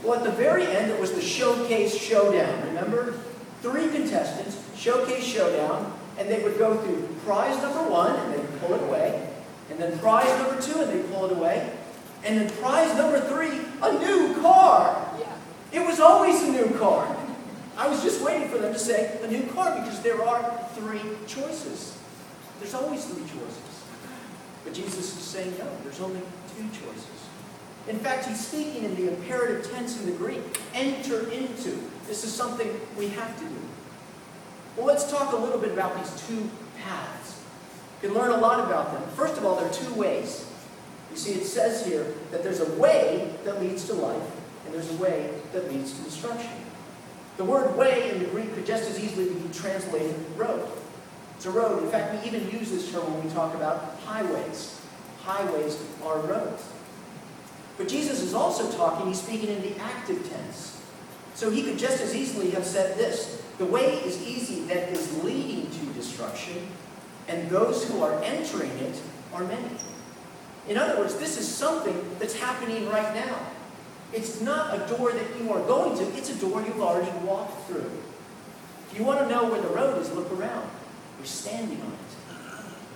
Well, 0.02 0.14
at 0.14 0.24
the 0.24 0.30
very 0.30 0.64
end, 0.64 0.90
it 0.90 1.00
was 1.00 1.12
the 1.12 1.20
showcase 1.20 1.96
showdown. 2.00 2.66
Remember? 2.68 3.18
Three 3.62 3.88
contestants, 3.88 4.56
showcase 4.76 5.24
showdown, 5.24 5.92
and 6.16 6.30
they 6.30 6.42
would 6.44 6.56
go 6.56 6.76
through 6.76 7.08
prize 7.24 7.60
number 7.60 7.90
one, 7.90 8.14
and 8.14 8.34
they'd 8.34 8.60
pull 8.60 8.74
it 8.74 8.82
away, 8.84 9.28
and 9.70 9.78
then 9.80 9.98
prize 9.98 10.28
number 10.38 10.62
two, 10.62 10.80
and 10.80 10.92
they'd 10.92 11.12
pull 11.12 11.24
it 11.24 11.32
away, 11.36 11.72
and 12.24 12.40
then 12.40 12.48
prize 12.58 12.96
number 12.96 13.20
three, 13.20 13.60
a 13.82 13.92
new 13.98 14.40
car. 14.40 15.12
Yeah. 15.18 15.80
It 15.80 15.84
was 15.84 15.98
always 15.98 16.40
a 16.42 16.52
new 16.52 16.78
car. 16.78 17.16
I 17.78 17.86
was 17.86 18.02
just 18.02 18.20
waiting 18.22 18.48
for 18.48 18.58
them 18.58 18.72
to 18.72 18.78
say 18.78 19.20
a 19.22 19.28
new 19.28 19.44
car 19.52 19.72
because 19.80 20.02
there 20.02 20.20
are 20.22 20.68
three 20.74 21.00
choices. 21.28 21.96
There's 22.58 22.74
always 22.74 23.04
three 23.04 23.22
choices. 23.22 23.84
But 24.64 24.74
Jesus 24.74 25.16
is 25.16 25.22
saying, 25.22 25.54
no, 25.58 25.66
there's 25.84 26.00
only 26.00 26.20
two 26.56 26.68
choices. 26.70 27.06
In 27.86 27.98
fact, 28.00 28.26
he's 28.26 28.44
speaking 28.44 28.82
in 28.82 28.96
the 28.96 29.08
imperative 29.08 29.70
tense 29.70 29.98
in 30.00 30.06
the 30.06 30.16
Greek. 30.18 30.40
Enter 30.74 31.30
into. 31.30 31.78
This 32.08 32.24
is 32.24 32.34
something 32.34 32.68
we 32.98 33.08
have 33.10 33.38
to 33.38 33.44
do. 33.44 33.60
Well, 34.76 34.86
let's 34.86 35.08
talk 35.10 35.32
a 35.32 35.36
little 35.36 35.60
bit 35.60 35.70
about 35.70 35.96
these 35.96 36.26
two 36.26 36.50
paths. 36.82 37.40
You 38.02 38.08
can 38.08 38.18
learn 38.18 38.32
a 38.32 38.36
lot 38.38 38.58
about 38.58 38.92
them. 38.92 39.08
First 39.10 39.36
of 39.38 39.44
all, 39.44 39.54
there 39.54 39.66
are 39.66 39.72
two 39.72 39.94
ways. 39.94 40.50
You 41.12 41.16
see, 41.16 41.32
it 41.32 41.44
says 41.46 41.86
here 41.86 42.12
that 42.32 42.42
there's 42.42 42.60
a 42.60 42.72
way 42.72 43.32
that 43.44 43.60
leads 43.60 43.86
to 43.86 43.94
life, 43.94 44.30
and 44.66 44.74
there's 44.74 44.90
a 44.90 44.96
way 44.96 45.30
that 45.52 45.72
leads 45.72 45.92
to 45.92 46.02
destruction. 46.02 46.50
The 47.38 47.44
word 47.44 47.76
way 47.76 48.10
in 48.10 48.18
the 48.18 48.24
Greek 48.26 48.52
could 48.52 48.66
just 48.66 48.90
as 48.90 48.98
easily 48.98 49.32
be 49.32 49.48
translated 49.54 50.16
road. 50.36 50.68
It's 51.36 51.46
a 51.46 51.50
road. 51.52 51.84
In 51.84 51.88
fact, 51.88 52.12
we 52.12 52.28
even 52.28 52.50
use 52.50 52.68
this 52.72 52.90
term 52.90 53.04
when 53.14 53.24
we 53.24 53.30
talk 53.32 53.54
about 53.54 53.96
highways. 54.04 54.80
Highways 55.22 55.80
are 56.04 56.18
roads. 56.18 56.68
But 57.76 57.86
Jesus 57.86 58.22
is 58.22 58.34
also 58.34 58.68
talking, 58.76 59.06
he's 59.06 59.22
speaking 59.22 59.50
in 59.50 59.62
the 59.62 59.78
active 59.78 60.28
tense. 60.28 60.82
So 61.34 61.48
he 61.48 61.62
could 61.62 61.78
just 61.78 62.02
as 62.02 62.16
easily 62.16 62.50
have 62.50 62.66
said 62.66 62.98
this 62.98 63.40
The 63.58 63.66
way 63.66 63.98
is 63.98 64.20
easy 64.26 64.62
that 64.62 64.88
is 64.88 65.22
leading 65.22 65.70
to 65.70 65.86
destruction, 65.94 66.66
and 67.28 67.48
those 67.48 67.88
who 67.88 68.02
are 68.02 68.20
entering 68.24 68.72
it 68.78 69.00
are 69.32 69.44
many. 69.44 69.70
In 70.68 70.76
other 70.76 70.98
words, 70.98 71.14
this 71.14 71.38
is 71.38 71.46
something 71.46 72.04
that's 72.18 72.34
happening 72.34 72.88
right 72.88 73.14
now. 73.14 73.38
It's 74.12 74.40
not 74.40 74.74
a 74.74 74.96
door 74.96 75.12
that 75.12 75.26
you 75.38 75.52
are 75.52 75.60
going 75.66 75.98
to, 75.98 76.16
it's 76.16 76.30
a 76.30 76.36
door 76.36 76.62
you've 76.62 76.80
already 76.80 77.10
walked 77.26 77.68
through. 77.68 77.90
If 78.90 78.98
you 78.98 79.04
want 79.04 79.20
to 79.20 79.28
know 79.28 79.50
where 79.50 79.60
the 79.60 79.68
road 79.68 80.00
is, 80.00 80.10
look 80.12 80.32
around. 80.32 80.68
You're 81.18 81.26
standing 81.26 81.80
on 81.80 81.92
it. 81.92 82.08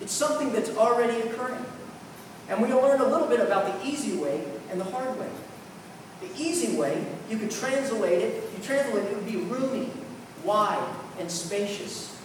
It's 0.00 0.12
something 0.12 0.52
that's 0.52 0.70
already 0.70 1.20
occurring. 1.28 1.64
And 2.48 2.60
we'll 2.60 2.80
learn 2.80 3.00
a 3.00 3.06
little 3.06 3.28
bit 3.28 3.40
about 3.40 3.66
the 3.80 3.86
easy 3.86 4.16
way 4.16 4.42
and 4.70 4.80
the 4.80 4.84
hard 4.84 5.18
way. 5.18 5.28
The 6.20 6.28
easy 6.40 6.76
way, 6.76 7.04
you 7.28 7.36
could 7.36 7.50
translate 7.50 8.22
it, 8.22 8.50
you 8.56 8.62
translate 8.62 9.04
it, 9.04 9.10
it 9.10 9.16
would 9.16 9.26
be 9.26 9.36
roomy, 9.36 9.90
wide, 10.44 10.88
and 11.18 11.30
spacious. 11.30 12.16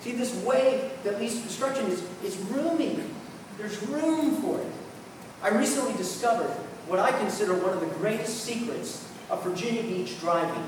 See, 0.00 0.12
this 0.12 0.34
way 0.44 0.90
that 1.04 1.18
leads 1.18 1.36
to 1.36 1.42
destruction 1.42 1.86
is, 1.86 2.02
is 2.24 2.36
roomy. 2.36 3.00
There's 3.58 3.82
room 3.88 4.36
for 4.42 4.60
it. 4.60 4.66
I 5.42 5.48
recently 5.50 5.94
discovered 5.94 6.54
what 6.90 6.98
I 6.98 7.16
consider 7.18 7.54
one 7.54 7.72
of 7.72 7.78
the 7.78 7.94
greatest 7.98 8.42
secrets 8.42 9.08
of 9.30 9.44
Virginia 9.44 9.80
Beach 9.84 10.18
driving. 10.18 10.64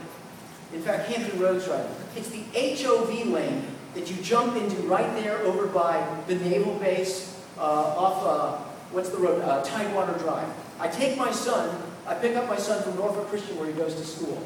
In 0.73 0.81
fact, 0.81 1.09
Hampton 1.09 1.41
Roads 1.41 1.64
driving. 1.64 1.93
It's 2.14 2.29
the 2.29 2.45
HOV 2.55 3.26
lane 3.26 3.67
that 3.95 4.09
you 4.09 4.23
jump 4.23 4.57
into 4.57 4.83
right 4.83 5.12
there 5.17 5.38
over 5.38 5.67
by 5.67 6.07
the 6.29 6.37
naval 6.37 6.75
base 6.76 7.37
uh, 7.59 7.62
off, 7.62 8.23
uh, 8.25 8.57
what's 8.93 9.09
the 9.09 9.19
road, 9.19 9.43
uh, 9.43 9.64
Tidewater 9.64 10.17
Drive. 10.21 10.49
I 10.79 10.87
take 10.87 11.19
my 11.19 11.33
son, 11.33 11.76
I 12.07 12.14
pick 12.14 12.37
up 12.37 12.49
my 12.49 12.57
son 12.57 12.85
from 12.85 12.95
Norfolk 12.95 13.26
Christian 13.26 13.59
where 13.59 13.67
he 13.67 13.73
goes 13.73 13.97
to 13.97 14.05
school. 14.05 14.41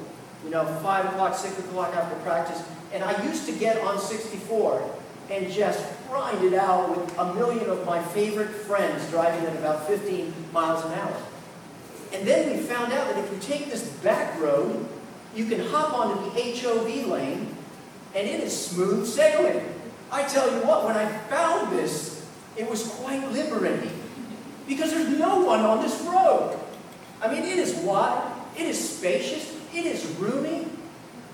You 0.45 0.51
know, 0.51 0.65
5 0.65 1.05
o'clock, 1.05 1.35
6 1.35 1.59
o'clock 1.59 1.95
after 1.95 2.17
practice. 2.21 2.63
And 2.95 3.05
I 3.05 3.23
used 3.27 3.45
to 3.47 3.53
get 3.53 3.79
on 3.83 4.01
64 4.01 4.99
and 5.31 5.53
just 5.53 5.85
grind 6.09 6.43
it 6.43 6.55
out 6.55 6.97
with 6.97 7.19
a 7.19 7.35
million 7.35 7.69
of 7.69 7.85
my 7.85 8.03
favorite 8.03 8.49
friends 8.49 9.11
driving 9.11 9.45
at 9.45 9.57
about 9.57 9.87
15 9.87 10.33
miles 10.55 10.83
an 10.87 10.93
hour. 10.93 11.17
And 12.13 12.27
then 12.27 12.57
we 12.57 12.63
found 12.63 12.93
out 12.93 13.09
that 13.09 13.25
if 13.25 13.33
you 13.33 13.39
take 13.41 13.71
this 13.71 13.89
back 14.03 14.41
road, 14.41 14.87
you 15.35 15.47
can 15.47 15.61
hop 15.69 15.93
onto 15.93 16.25
the 16.25 16.31
HOV 16.31 17.09
lane, 17.09 17.55
and 18.15 18.27
it 18.27 18.41
is 18.41 18.67
smooth 18.69 19.07
sailing. 19.07 19.63
I 20.11 20.23
tell 20.25 20.51
you 20.51 20.67
what, 20.67 20.85
when 20.85 20.97
I 20.97 21.07
found 21.29 21.77
this, 21.77 22.27
it 22.57 22.69
was 22.69 22.87
quite 22.89 23.31
liberating. 23.33 23.93
Because 24.67 24.91
there's 24.91 25.19
no 25.19 25.41
one 25.41 25.61
on 25.61 25.83
this 25.83 26.01
road. 26.03 26.59
I 27.21 27.33
mean, 27.33 27.43
it 27.43 27.59
is 27.59 27.75
wide, 27.77 28.33
it 28.57 28.67
is 28.67 28.99
spacious, 28.99 29.55
it 29.75 29.85
is 29.85 30.07
roomy. 30.19 30.69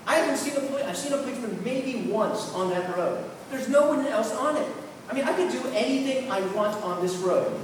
I 0.05 0.15
haven't 0.15 0.37
seen 0.37 0.57
a 0.57 0.59
police, 0.59 0.83
I've 0.83 0.97
seen 0.97 1.13
a 1.13 1.17
policeman 1.17 1.63
maybe 1.63 2.09
once 2.09 2.51
on 2.53 2.69
that 2.71 2.95
road. 2.97 3.23
There's 3.49 3.69
no 3.69 3.87
one 3.87 4.05
else 4.07 4.33
on 4.33 4.57
it. 4.57 4.67
I 5.09 5.13
mean, 5.13 5.23
I 5.23 5.33
could 5.33 5.51
do 5.51 5.61
anything 5.73 6.29
I 6.31 6.41
want 6.53 6.75
on 6.83 7.01
this 7.01 7.15
road. 7.17 7.57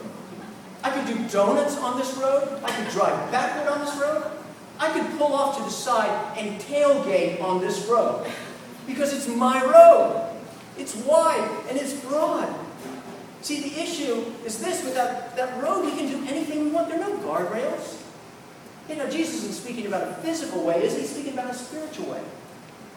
I 0.84 0.92
could 0.92 1.06
do 1.06 1.28
donuts 1.30 1.78
on 1.78 1.98
this 1.98 2.14
road. 2.16 2.62
I 2.64 2.72
could 2.72 2.92
drive 2.92 3.32
backward 3.32 3.72
on 3.72 3.86
this 3.86 3.96
road. 3.98 4.32
I 4.80 4.92
could 4.92 5.18
pull 5.18 5.34
off 5.34 5.58
to 5.58 5.64
the 5.64 5.70
side 5.70 6.38
and 6.38 6.60
tailgate 6.62 7.42
on 7.42 7.60
this 7.60 7.86
road 7.88 8.32
because 8.88 9.14
it's 9.14 9.28
my 9.28 9.62
road. 9.64 10.26
It's 10.78 10.96
wide 10.96 11.50
and 11.68 11.78
it's 11.78 11.94
broad. 11.94 12.48
See, 13.42 13.62
the 13.62 13.82
issue 13.82 14.26
is 14.46 14.60
this 14.60 14.84
with 14.84 14.96
that, 14.96 15.36
that 15.36 15.62
road, 15.62 15.86
we 15.86 15.92
can 15.92 16.10
do 16.10 16.26
anything 16.28 16.64
we 16.64 16.72
want. 16.72 16.90
There 16.90 17.02
are 17.02 17.10
no 17.10 17.18
guardrails. 17.18 18.02
You 18.90 18.96
know, 18.96 19.10
Jesus 19.10 19.44
isn't 19.44 19.54
speaking 19.54 19.86
about 19.86 20.08
a 20.08 20.14
physical 20.16 20.64
way, 20.64 20.84
is 20.84 20.94
he? 20.94 21.02
He's 21.02 21.12
speaking 21.12 21.34
about 21.34 21.52
a 21.52 21.54
spiritual 21.54 22.08
way. 22.08 22.22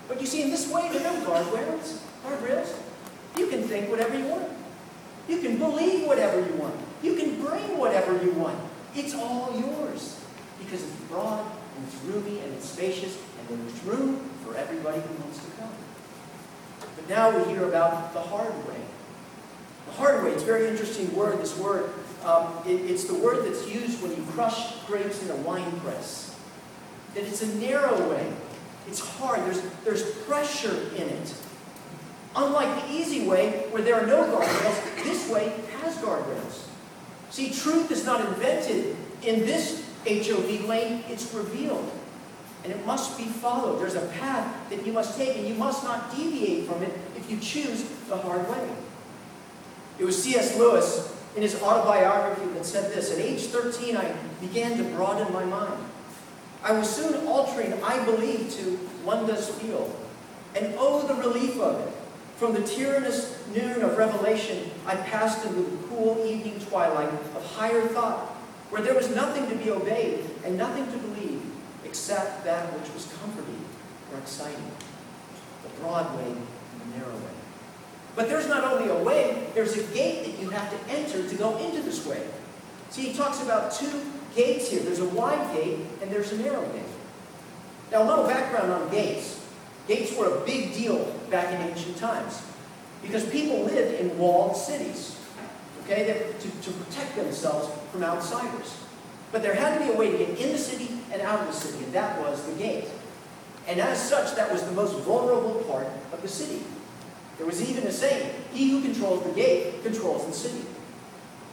But 0.09 0.21
you 0.21 0.27
see, 0.27 0.43
in 0.43 0.51
this 0.51 0.71
way, 0.71 0.89
there 0.93 1.07
are 1.07 1.12
no 1.12 1.27
guardrails. 1.27 1.99
Guardrails. 2.25 2.73
You 3.37 3.47
can 3.49 3.62
think 3.65 3.91
whatever 3.91 4.17
you 4.17 4.25
want. 4.27 4.49
You 5.29 5.41
can 5.41 5.59
believe 5.59 6.07
whatever 6.07 6.41
you 6.41 6.55
want. 6.55 6.75
You 8.12 8.19
whatever 8.19 8.38
you 8.38 8.42
want. 8.42 8.59
It's 8.95 9.14
all 9.14 9.59
yours 9.59 10.21
because 10.59 10.83
it's 10.83 10.92
broad 11.09 11.40
and 11.76 11.87
it's 11.87 11.97
roomy 12.04 12.40
and 12.40 12.52
it's 12.54 12.69
spacious 12.69 13.19
and 13.49 13.49
there's 13.49 13.85
room 13.85 14.28
for 14.45 14.57
everybody 14.57 15.00
who 15.00 15.23
wants 15.23 15.38
to 15.45 15.50
come. 15.52 15.71
But 16.97 17.09
now 17.09 17.37
we 17.37 17.45
hear 17.50 17.66
about 17.69 18.12
the 18.12 18.21
hard 18.21 18.54
way. 18.69 18.81
The 19.87 19.92
hard 19.92 20.25
way, 20.25 20.31
it's 20.31 20.42
a 20.42 20.47
very 20.47 20.69
interesting 20.69 21.14
word, 21.14 21.38
this 21.38 21.59
word. 21.59 21.90
Um, 22.25 22.52
it, 22.66 22.90
it's 22.90 23.04
the 23.04 23.14
word 23.14 23.45
that's 23.47 23.69
used 23.69 24.02
when 24.02 24.14
you 24.14 24.23
crush 24.31 24.85
grapes 24.87 25.23
in 25.23 25.31
a 25.31 25.37
wine 25.37 25.81
press. 25.81 26.37
That 27.14 27.25
it's 27.25 27.42
a 27.42 27.54
narrow 27.57 28.09
way. 28.09 28.33
It's 28.87 29.00
hard. 29.00 29.40
There's, 29.40 29.62
there's 29.85 30.11
pressure 30.25 30.88
in 30.97 31.09
it. 31.09 31.35
Unlike 32.37 32.87
the 32.87 32.92
easy 32.92 33.26
way, 33.26 33.66
where 33.71 33.83
there 33.83 33.97
are 33.97 34.07
no 34.07 34.25
guardrails, 34.25 35.04
this 35.04 35.28
way 35.28 35.52
has 35.81 35.97
guardrails. 35.99 36.69
See, 37.33 37.49
truth 37.51 37.91
is 37.91 38.05
not 38.05 38.21
invented 38.21 38.95
in 39.23 39.41
this 39.47 39.83
HOV 40.07 40.67
lane, 40.69 41.03
it's 41.09 41.33
revealed. 41.33 41.91
And 42.62 42.71
it 42.71 42.85
must 42.85 43.17
be 43.17 43.25
followed. 43.25 43.81
There's 43.81 43.95
a 43.95 44.07
path 44.19 44.69
that 44.69 44.87
you 44.87 44.93
must 44.93 45.17
take, 45.17 45.39
and 45.39 45.49
you 45.49 45.55
must 45.55 45.83
not 45.83 46.15
deviate 46.15 46.67
from 46.69 46.83
it 46.83 46.93
if 47.17 47.31
you 47.31 47.39
choose 47.41 47.85
the 48.11 48.19
hard 48.19 48.47
way. 48.51 48.69
It 49.99 50.05
was 50.05 50.23
C.S. 50.23 50.59
Lewis 50.59 51.17
in 51.35 51.41
his 51.41 51.61
autobiography 51.62 52.45
that 52.53 52.67
said 52.67 52.93
this 52.93 53.11
At 53.11 53.19
age 53.19 53.47
13, 53.47 53.97
I 53.97 54.15
began 54.43 54.77
to 54.77 54.85
broaden 54.95 55.33
my 55.33 55.47
mind. 55.47 55.83
I 56.62 56.73
was 56.73 56.95
soon 56.95 57.27
altering, 57.27 57.83
I 57.83 58.05
believe, 58.05 58.53
to 58.57 58.77
one 59.05 59.27
does 59.27 59.49
feel. 59.49 59.97
And 60.55 60.75
oh, 60.77 61.07
the 61.07 61.15
relief 61.15 61.59
of 61.59 61.81
it. 61.81 61.95
From 62.42 62.54
the 62.54 62.66
tyrannous 62.66 63.38
noon 63.54 63.82
of 63.82 63.96
revelation, 63.96 64.68
I 64.84 64.96
passed 64.96 65.46
into 65.46 65.61
the 65.61 65.76
cool 65.87 66.26
evening 66.26 66.58
twilight 66.58 67.08
of 67.08 67.46
higher 67.54 67.82
thought, 67.82 68.30
where 68.70 68.82
there 68.82 68.94
was 68.94 69.14
nothing 69.14 69.49
to 69.49 69.54
be 69.54 69.70
obeyed 69.70 70.25
and 70.44 70.58
nothing 70.58 70.84
to 70.90 70.99
believe 70.99 71.40
except 71.84 72.44
that 72.44 72.76
which 72.76 72.92
was 72.94 73.06
comforting 73.20 73.64
or 74.11 74.18
exciting. 74.18 74.72
The 75.62 75.68
broad 75.80 76.16
way 76.16 76.32
and 76.32 76.92
the 76.92 76.99
narrow 76.99 77.14
way. 77.14 77.34
But 78.16 78.28
there's 78.28 78.49
not 78.49 78.64
only 78.64 78.90
a 78.90 79.04
way, 79.04 79.46
there's 79.54 79.76
a 79.76 79.84
gate 79.94 80.25
that 80.25 80.42
you 80.42 80.50
have 80.50 80.68
to 80.68 80.92
enter 80.92 81.28
to 81.28 81.34
go 81.37 81.58
into 81.58 81.80
this 81.80 82.04
way. 82.04 82.26
See, 82.90 83.02
he 83.02 83.14
talks 83.14 83.40
about 83.40 83.70
two 83.70 84.02
gates 84.34 84.68
here. 84.68 84.80
There's 84.80 84.99
a 84.99 85.08
wide 85.11 85.54
gate 85.54 85.78
and 86.02 86.11
there's 86.11 86.32
a 86.32 86.38
narrow 86.38 86.66
gate. 86.70 86.82
Now, 87.92 88.02
a 88.02 88.04
little 88.04 88.26
background 88.26 88.72
on 88.72 88.90
gates. 88.90 89.46
Gates 89.87 90.16
were 90.16 90.42
a 90.42 90.44
big 90.44 90.75
deal 90.75 91.22
back 91.33 91.53
in 91.53 91.69
ancient 91.69 91.97
times 91.97 92.43
because 93.03 93.29
people 93.31 93.65
lived 93.65 94.01
in 94.01 94.17
walled 94.17 94.57
cities, 94.57 95.19
okay, 95.83 96.05
to, 96.39 96.51
to 96.62 96.71
protect 96.71 97.17
themselves 97.17 97.69
from 97.91 98.05
outsiders. 98.05 98.77
But 99.33 99.43
there 99.43 99.55
had 99.55 99.79
to 99.79 99.85
be 99.85 99.91
a 99.91 99.97
way 99.97 100.12
to 100.12 100.19
get 100.19 100.39
in 100.39 100.53
the 100.53 100.59
city 100.59 100.91
and 101.11 101.21
out 101.23 101.41
of 101.41 101.47
the 101.47 101.53
city, 101.53 101.83
and 101.85 101.93
that 101.95 102.21
was 102.21 102.45
the 102.45 102.53
gate. 102.53 102.85
And 103.67 103.81
as 103.81 104.01
such, 104.09 104.37
that 104.37 104.53
was 104.53 104.62
the 104.62 104.73
most 104.73 104.97
vulnerable 105.01 105.55
part 105.65 105.87
of 106.12 106.23
the 106.23 106.29
city. 106.29 106.62
There 107.39 107.47
was 107.47 107.69
even 107.69 107.85
a 107.87 107.93
saying, 107.93 108.35
he 108.53 108.71
who 108.71 108.83
controls 108.83 109.25
the 109.25 109.33
gate 109.33 109.83
controls 109.83 110.27
the 110.27 110.33
city. 110.33 110.65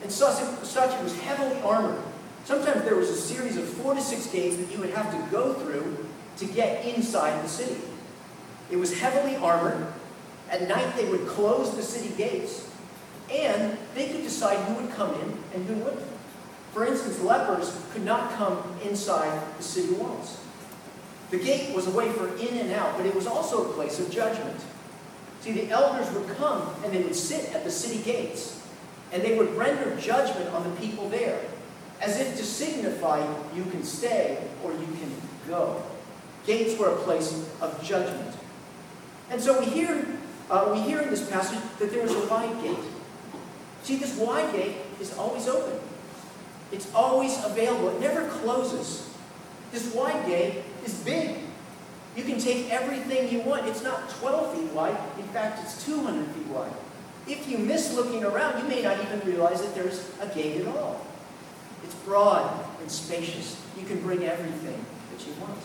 And 0.01 0.11
such, 0.11 0.41
it 0.41 1.03
was 1.03 1.19
heavily 1.21 1.59
armored. 1.61 2.01
Sometimes 2.45 2.83
there 2.83 2.95
was 2.95 3.09
a 3.09 3.15
series 3.15 3.57
of 3.57 3.65
four 3.65 3.93
to 3.93 4.01
six 4.01 4.27
gates 4.27 4.57
that 4.57 4.71
you 4.71 4.79
would 4.79 4.91
have 4.91 5.11
to 5.11 5.31
go 5.31 5.53
through 5.53 6.07
to 6.37 6.45
get 6.45 6.85
inside 6.85 7.43
the 7.43 7.49
city. 7.49 7.81
It 8.71 8.77
was 8.77 8.99
heavily 8.99 9.35
armored. 9.35 9.87
At 10.49 10.67
night 10.67 10.95
they 10.95 11.09
would 11.09 11.27
close 11.27 11.75
the 11.75 11.83
city 11.83 12.13
gates. 12.15 12.69
And 13.31 13.77
they 13.93 14.09
could 14.09 14.23
decide 14.23 14.57
who 14.65 14.81
would 14.81 14.91
come 14.93 15.13
in 15.15 15.37
and 15.53 15.65
who 15.67 15.75
wouldn't. 15.75 16.07
For 16.73 16.85
instance, 16.85 17.19
lepers 17.21 17.79
could 17.93 18.03
not 18.03 18.31
come 18.33 18.63
inside 18.83 19.41
the 19.57 19.63
city 19.63 19.93
walls. 19.93 20.39
The 21.31 21.37
gate 21.37 21.75
was 21.75 21.87
a 21.87 21.91
way 21.91 22.11
for 22.11 22.27
in 22.37 22.57
and 22.57 22.71
out, 22.71 22.97
but 22.97 23.05
it 23.05 23.13
was 23.13 23.27
also 23.27 23.69
a 23.69 23.73
place 23.73 23.99
of 23.99 24.09
judgment. 24.09 24.59
See, 25.41 25.51
the 25.51 25.69
elders 25.69 26.11
would 26.13 26.27
come 26.37 26.73
and 26.83 26.93
they 26.93 27.01
would 27.03 27.15
sit 27.15 27.53
at 27.53 27.63
the 27.63 27.71
city 27.71 28.03
gates, 28.03 28.61
and 29.11 29.21
they 29.23 29.37
would 29.37 29.55
render 29.55 29.95
judgment 29.97 30.49
on 30.49 30.63
the 30.63 30.75
people 30.79 31.07
there, 31.09 31.39
as 32.01 32.19
if 32.19 32.35
to 32.37 32.43
signify 32.43 33.25
you 33.55 33.63
can 33.65 33.83
stay 33.83 34.43
or 34.63 34.71
you 34.71 34.85
can 34.85 35.11
go. 35.47 35.81
Gates 36.45 36.79
were 36.79 36.89
a 36.89 36.95
place 36.97 37.47
of 37.61 37.83
judgment. 37.83 38.35
And 39.29 39.41
so 39.41 39.59
we 39.59 39.65
hear, 39.65 40.05
uh, 40.49 40.69
we 40.73 40.81
hear 40.81 41.01
in 41.01 41.09
this 41.09 41.29
passage 41.29 41.59
that 41.79 41.91
there 41.91 42.05
is 42.05 42.15
a 42.15 42.27
wide 42.27 42.61
gate. 42.61 42.77
See, 43.83 43.95
this 43.95 44.17
wide 44.17 44.51
gate 44.51 44.77
is 44.99 45.15
always 45.17 45.47
open. 45.47 45.79
It's 46.71 46.93
always 46.93 47.43
available. 47.43 47.89
It 47.89 48.01
never 48.01 48.27
closes. 48.27 49.09
This 49.71 49.93
wide 49.93 50.25
gate 50.25 50.63
is 50.85 50.95
big. 50.95 51.37
You 52.15 52.23
can 52.23 52.39
take 52.39 52.71
everything 52.71 53.29
you 53.31 53.41
want. 53.41 53.67
It's 53.67 53.83
not 53.83 54.09
12 54.09 54.57
feet 54.57 54.71
wide. 54.73 54.97
In 55.17 55.25
fact, 55.25 55.59
it's 55.63 55.85
200 55.85 56.27
feet 56.27 56.47
wide. 56.47 56.73
If 57.27 57.47
you 57.47 57.59
miss 57.59 57.93
looking 57.93 58.23
around, 58.23 58.61
you 58.61 58.67
may 58.67 58.81
not 58.81 58.99
even 59.03 59.19
realize 59.21 59.61
that 59.61 59.75
there's 59.75 60.09
a 60.19 60.27
gate 60.27 60.61
at 60.61 60.67
all. 60.75 61.05
It's 61.83 61.93
broad 61.95 62.65
and 62.81 62.91
spacious. 62.91 63.61
You 63.79 63.85
can 63.85 64.01
bring 64.01 64.23
everything 64.23 64.83
that 65.11 65.27
you 65.27 65.33
want. 65.39 65.59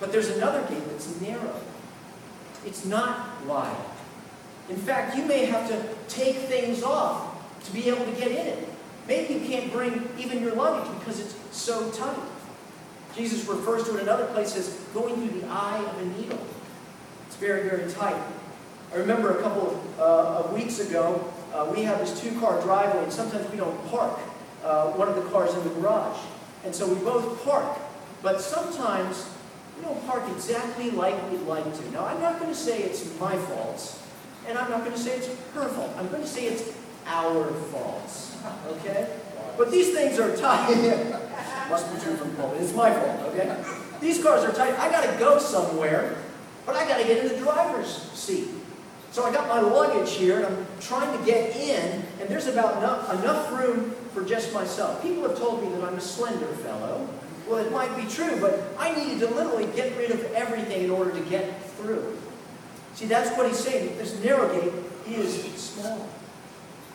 But 0.00 0.12
there's 0.12 0.28
another 0.30 0.62
gate 0.62 0.82
that's 0.90 1.20
narrow. 1.20 1.60
It's 2.64 2.84
not 2.84 3.44
wide. 3.46 3.76
In 4.68 4.76
fact, 4.76 5.16
you 5.16 5.24
may 5.24 5.46
have 5.46 5.68
to 5.68 5.82
take 6.08 6.36
things 6.36 6.82
off 6.82 7.64
to 7.64 7.72
be 7.72 7.88
able 7.88 8.04
to 8.04 8.12
get 8.12 8.28
in 8.28 8.46
it. 8.46 8.68
Maybe 9.06 9.34
you 9.34 9.40
can't 9.40 9.72
bring 9.72 10.08
even 10.18 10.42
your 10.42 10.54
luggage 10.54 10.98
because 10.98 11.20
it's 11.20 11.34
so 11.50 11.90
tight. 11.90 12.18
Jesus 13.16 13.48
refers 13.48 13.84
to 13.84 13.90
it 13.90 13.94
in 13.94 14.00
another 14.02 14.26
place 14.26 14.54
as 14.56 14.68
going 14.92 15.14
through 15.14 15.40
the 15.40 15.46
eye 15.48 15.82
of 15.82 15.98
a 15.98 16.20
needle. 16.20 16.38
It's 17.26 17.36
very, 17.36 17.68
very 17.68 17.90
tight. 17.90 18.20
I 18.92 18.96
remember 18.96 19.38
a 19.38 19.42
couple 19.42 19.82
uh, 19.98 20.44
of 20.44 20.52
weeks 20.52 20.80
ago, 20.80 21.32
uh, 21.52 21.72
we 21.74 21.82
have 21.82 21.98
this 21.98 22.20
two-car 22.20 22.60
driveway, 22.62 23.02
and 23.02 23.12
sometimes 23.12 23.50
we 23.50 23.56
don't 23.56 23.90
park 23.90 24.18
uh, 24.62 24.88
one 24.92 25.08
of 25.08 25.16
the 25.16 25.22
cars 25.30 25.54
in 25.54 25.64
the 25.64 25.70
garage. 25.80 26.18
And 26.64 26.74
so 26.74 26.86
we 26.86 27.02
both 27.04 27.42
park. 27.44 27.78
But 28.22 28.40
sometimes 28.40 29.28
we 29.78 29.84
don't 29.84 30.06
park 30.06 30.24
exactly 30.34 30.90
like 30.90 31.14
we'd 31.30 31.42
like 31.42 31.64
to. 31.78 31.90
Now, 31.92 32.06
I'm 32.06 32.20
not 32.20 32.38
going 32.38 32.50
to 32.50 32.58
say 32.58 32.82
it's 32.82 33.18
my 33.20 33.36
fault, 33.36 34.00
and 34.46 34.58
I'm 34.58 34.70
not 34.70 34.80
going 34.80 34.92
to 34.92 34.98
say 34.98 35.16
it's 35.16 35.28
her 35.54 35.68
fault. 35.68 35.92
I'm 35.96 36.08
going 36.08 36.22
to 36.22 36.28
say 36.28 36.46
it's 36.46 36.74
our 37.06 37.52
fault. 37.70 38.12
Okay? 38.68 39.08
But 39.56 39.70
these 39.70 39.94
things 39.94 40.18
are 40.18 40.36
tight. 40.36 40.70
Must 41.70 41.94
be 41.94 42.00
true 42.00 42.16
from. 42.16 42.30
It's 42.56 42.74
my 42.74 42.92
fault, 42.92 43.34
okay? 43.34 43.62
These 44.00 44.22
cars 44.22 44.44
are 44.44 44.52
tight. 44.52 44.78
I 44.78 44.90
got 44.90 45.10
to 45.10 45.18
go 45.18 45.38
somewhere, 45.38 46.16
but 46.64 46.76
I 46.76 46.86
got 46.86 46.98
to 46.98 47.04
get 47.04 47.24
in 47.24 47.28
the 47.32 47.38
driver's 47.38 47.88
seat. 48.12 48.48
So 49.10 49.24
I 49.24 49.32
got 49.32 49.48
my 49.48 49.60
luggage 49.60 50.12
here, 50.12 50.36
and 50.38 50.46
I'm 50.46 50.66
trying 50.80 51.18
to 51.18 51.24
get 51.24 51.56
in, 51.56 52.04
and 52.20 52.28
there's 52.28 52.46
about 52.46 52.78
enough, 52.78 53.12
enough 53.20 53.52
room 53.52 53.90
for 54.12 54.22
just 54.22 54.52
myself. 54.54 55.02
People 55.02 55.22
have 55.22 55.36
told 55.38 55.62
me 55.62 55.70
that 55.76 55.84
I'm 55.84 55.94
a 55.94 56.00
slender 56.00 56.46
fellow. 56.46 57.08
Well, 57.48 57.64
it 57.64 57.72
might 57.72 57.96
be 57.96 58.06
true, 58.06 58.38
but 58.40 58.74
I 58.78 58.94
needed 58.94 59.20
to 59.20 59.34
literally 59.34 59.66
get 59.74 59.96
rid 59.96 60.10
of 60.10 60.22
everything 60.32 60.84
in 60.84 60.90
order 60.90 61.12
to 61.12 61.20
get 61.20 61.64
through. 61.72 62.18
See, 62.94 63.06
that's 63.06 63.34
what 63.38 63.46
he's 63.46 63.58
saying. 63.58 63.96
This 63.96 64.22
narrow 64.22 64.52
gate 64.60 64.72
is 65.06 65.42
small. 65.54 66.08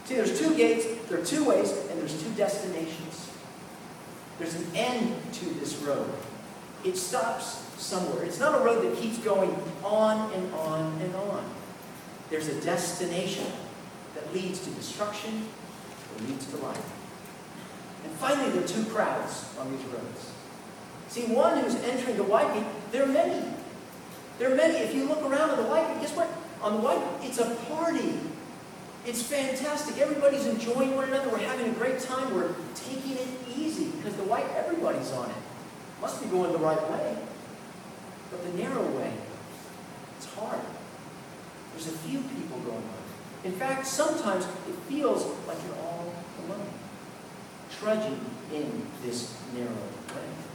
See, 0.05 0.15
there's 0.15 0.37
two 0.37 0.55
gates, 0.55 0.85
there 1.09 1.19
are 1.19 1.25
two 1.25 1.43
ways, 1.43 1.71
and 1.89 1.99
there's 1.99 2.21
two 2.21 2.29
destinations. 2.31 3.31
There's 4.37 4.53
an 4.53 4.67
end 4.75 5.15
to 5.33 5.45
this 5.45 5.75
road. 5.77 6.11
It 6.83 6.97
stops 6.97 7.63
somewhere. 7.77 8.23
It's 8.23 8.39
not 8.39 8.61
a 8.61 8.63
road 8.63 8.83
that 8.83 9.01
keeps 9.01 9.17
going 9.19 9.55
on 9.83 10.31
and 10.33 10.53
on 10.53 11.01
and 11.01 11.15
on. 11.15 11.49
There's 12.29 12.47
a 12.47 12.61
destination 12.61 13.45
that 14.13 14.31
leads 14.33 14.59
to 14.65 14.69
destruction 14.71 15.47
or 16.11 16.27
leads 16.27 16.45
to 16.47 16.57
life. 16.57 16.91
And 18.03 18.11
finally, 18.13 18.51
there 18.51 18.63
are 18.63 18.67
two 18.67 18.85
crowds 18.85 19.55
on 19.57 19.71
these 19.71 19.85
roads. 19.85 20.32
See, 21.13 21.25
one 21.25 21.59
who's 21.59 21.75
entering 21.75 22.17
the 22.17 22.23
white 22.23 22.51
gate, 22.55 22.65
there 22.91 23.03
are 23.03 23.13
many. 23.13 23.39
There 24.39 24.51
are 24.51 24.55
many. 24.55 24.79
If 24.79 24.95
you 24.95 25.05
look 25.05 25.21
around 25.21 25.51
on 25.51 25.57
the 25.57 25.69
white 25.69 25.85
gate, 25.93 26.01
guess 26.01 26.15
what? 26.15 26.27
On 26.59 26.73
the 26.73 26.79
white, 26.79 27.03
it's 27.21 27.37
a 27.37 27.53
party. 27.69 28.17
It's 29.05 29.21
fantastic. 29.21 29.99
Everybody's 29.99 30.47
enjoying 30.47 30.95
one 30.95 31.05
another. 31.05 31.29
We're 31.29 31.45
having 31.45 31.69
a 31.69 31.73
great 31.73 31.99
time. 31.99 32.33
We're 32.33 32.55
taking 32.73 33.11
it 33.11 33.27
easy 33.55 33.91
because 33.91 34.15
the 34.15 34.23
white, 34.23 34.47
everybody's 34.57 35.11
on 35.11 35.29
it. 35.29 35.35
Must 36.01 36.19
be 36.19 36.27
going 36.29 36.51
the 36.51 36.57
right 36.57 36.81
way. 36.89 37.15
But 38.31 38.43
the 38.51 38.57
narrow 38.57 38.81
way, 38.97 39.13
it's 40.17 40.33
hard. 40.33 40.61
There's 41.73 41.89
a 41.89 41.97
few 42.09 42.21
people 42.21 42.57
going 42.65 42.77
on. 42.77 43.43
In 43.43 43.51
fact, 43.51 43.85
sometimes 43.85 44.45
it 44.45 44.75
feels 44.89 45.25
like 45.45 45.57
you're 45.67 45.77
all 45.77 46.11
alone, 46.47 46.69
trudging 47.69 48.19
in 48.51 48.87
this 49.03 49.37
narrow 49.53 49.69
way. 49.69 50.52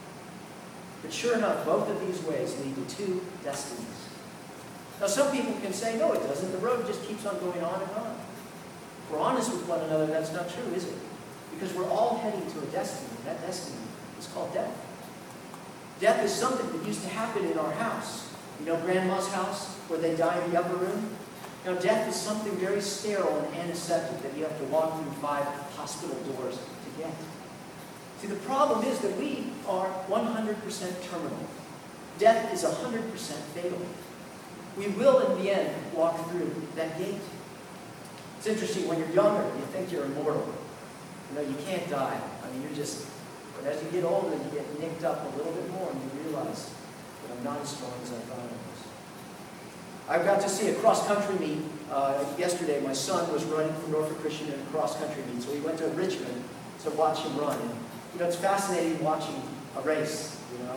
But 1.03 1.13
sure 1.13 1.37
enough, 1.37 1.65
both 1.65 1.89
of 1.89 2.01
these 2.07 2.23
ways 2.23 2.57
lead 2.65 2.75
to 2.75 2.97
two 2.97 3.21
destinies. 3.45 3.87
Now, 5.01 5.07
some 5.07 5.31
people 5.31 5.55
can 5.61 5.73
say, 5.73 5.97
no, 5.97 6.13
it 6.13 6.23
doesn't. 6.27 6.51
The 6.51 6.59
road 6.59 6.87
just 6.87 7.07
keeps 7.07 7.25
on 7.25 7.39
going 7.39 7.63
on 7.63 7.83
and 7.83 7.91
on. 7.93 8.17
If 9.05 9.13
we're 9.13 9.21
honest 9.21 9.53
with 9.53 9.67
one 9.69 9.81
another, 9.81 10.07
that's 10.07 10.33
not 10.33 10.51
true, 10.51 10.65
is 10.75 10.85
it? 10.85 10.95
Because 11.55 11.73
we're 11.75 11.89
all 11.89 12.19
heading 12.19 12.51
to 12.51 12.59
a 12.59 12.67
destiny. 12.67 13.09
That 13.25 13.41
destiny 13.41 13.79
is 14.19 14.27
called 14.27 14.53
death. 14.53 14.75
Death 16.01 16.25
is 16.25 16.33
something 16.33 16.67
that 16.77 16.87
used 16.87 17.03
to 17.03 17.09
happen 17.09 17.45
in 17.45 17.59
our 17.59 17.73
house. 17.73 18.29
You 18.61 18.67
know 18.67 18.77
grandma's 18.81 19.29
house, 19.29 19.75
where 19.87 20.01
they 20.01 20.17
die 20.17 20.43
in 20.45 20.51
the 20.51 20.61
upper 20.61 20.77
room? 20.77 21.17
Now, 21.65 21.75
death 21.75 22.09
is 22.09 22.17
something 22.17 22.55
very 22.57 22.81
sterile 22.81 23.39
and 23.39 23.57
antiseptic 23.57 24.23
that 24.23 24.37
you 24.37 24.45
have 24.45 24.59
to 24.59 24.65
walk 24.67 25.01
through 25.01 25.13
five 25.21 25.45
hospital 25.77 26.17
doors 26.33 26.57
to 26.57 27.03
get. 27.03 27.13
See, 28.21 28.27
the 28.27 28.37
problem 28.37 28.85
is 28.85 28.99
that 29.01 29.17
we 29.17 29.45
are 29.69 29.87
100% 30.09 31.11
terminal. 31.11 31.39
Death 32.19 32.53
is 32.53 32.65
100% 32.65 33.13
fatal. 33.55 33.79
We 34.77 34.89
will, 34.89 35.21
in 35.31 35.43
the 35.43 35.51
end, 35.51 35.75
walk 35.95 36.29
through 36.31 36.51
that 36.75 36.99
gate. 36.99 37.21
It's 38.39 38.47
interesting, 38.47 38.89
when 38.89 38.99
you're 38.99 39.11
younger, 39.11 39.45
you 39.45 39.65
think 39.73 39.93
you're 39.93 40.05
immortal. 40.05 40.53
You 41.31 41.37
know, 41.37 41.49
you 41.49 41.57
can't 41.65 41.89
die. 41.89 42.21
I 42.43 42.51
mean, 42.51 42.63
you're 42.63 42.75
just, 42.75 43.07
but 43.57 43.73
as 43.73 43.83
you 43.83 43.91
get 43.91 44.05
older, 44.05 44.35
you 44.35 44.51
get 44.53 44.81
nicked 44.81 45.05
up 45.05 45.23
a 45.33 45.37
little 45.37 45.53
bit 45.53 45.71
more 45.71 45.91
and 45.91 46.01
you 46.03 46.31
realize 46.31 46.71
that 47.23 47.37
I'm 47.37 47.45
not 47.45 47.61
as 47.61 47.69
strong 47.69 47.93
as 48.03 48.11
I 48.11 48.17
thought 48.17 48.39
I 48.39 48.43
was. 48.43 50.23
I 50.23 50.25
got 50.25 50.41
to 50.41 50.49
see 50.49 50.71
a 50.71 50.75
cross-country 50.77 51.39
meet 51.39 51.59
uh, 51.91 52.25
yesterday. 52.37 52.81
My 52.81 52.93
son 52.93 53.31
was 53.33 53.45
running 53.45 53.75
from 53.75 53.93
Norfolk 53.93 54.19
Christian 54.21 54.49
in 54.49 54.55
a 54.55 54.65
cross-country 54.73 55.23
meet, 55.33 55.43
so 55.43 55.53
we 55.53 55.61
went 55.61 55.79
to 55.79 55.87
Richmond 55.89 56.43
to 56.85 56.91
watch 56.91 57.21
him 57.21 57.37
run. 57.37 57.61
And, 57.61 57.71
you 58.13 58.21
know, 58.21 58.27
it's 58.27 58.37
fascinating 58.37 59.03
watching 59.03 59.43
a 59.77 59.81
race, 59.83 60.41
you 60.53 60.65
know. 60.65 60.77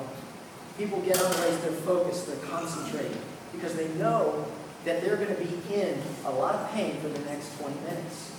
People 0.77 0.99
get 1.01 1.21
on 1.21 1.31
the 1.31 1.37
race, 1.41 1.57
they're 1.59 1.71
focused, 1.71 2.27
they're 2.27 2.49
concentrated, 2.49 3.17
because 3.51 3.75
they 3.75 3.87
know 3.95 4.45
that 4.85 5.01
they're 5.01 5.15
going 5.15 5.35
to 5.35 5.41
be 5.41 5.73
in 5.73 6.01
a 6.25 6.31
lot 6.31 6.55
of 6.55 6.71
pain 6.71 6.99
for 7.01 7.09
the 7.09 7.19
next 7.25 7.57
20 7.59 7.75
minutes. 7.81 8.31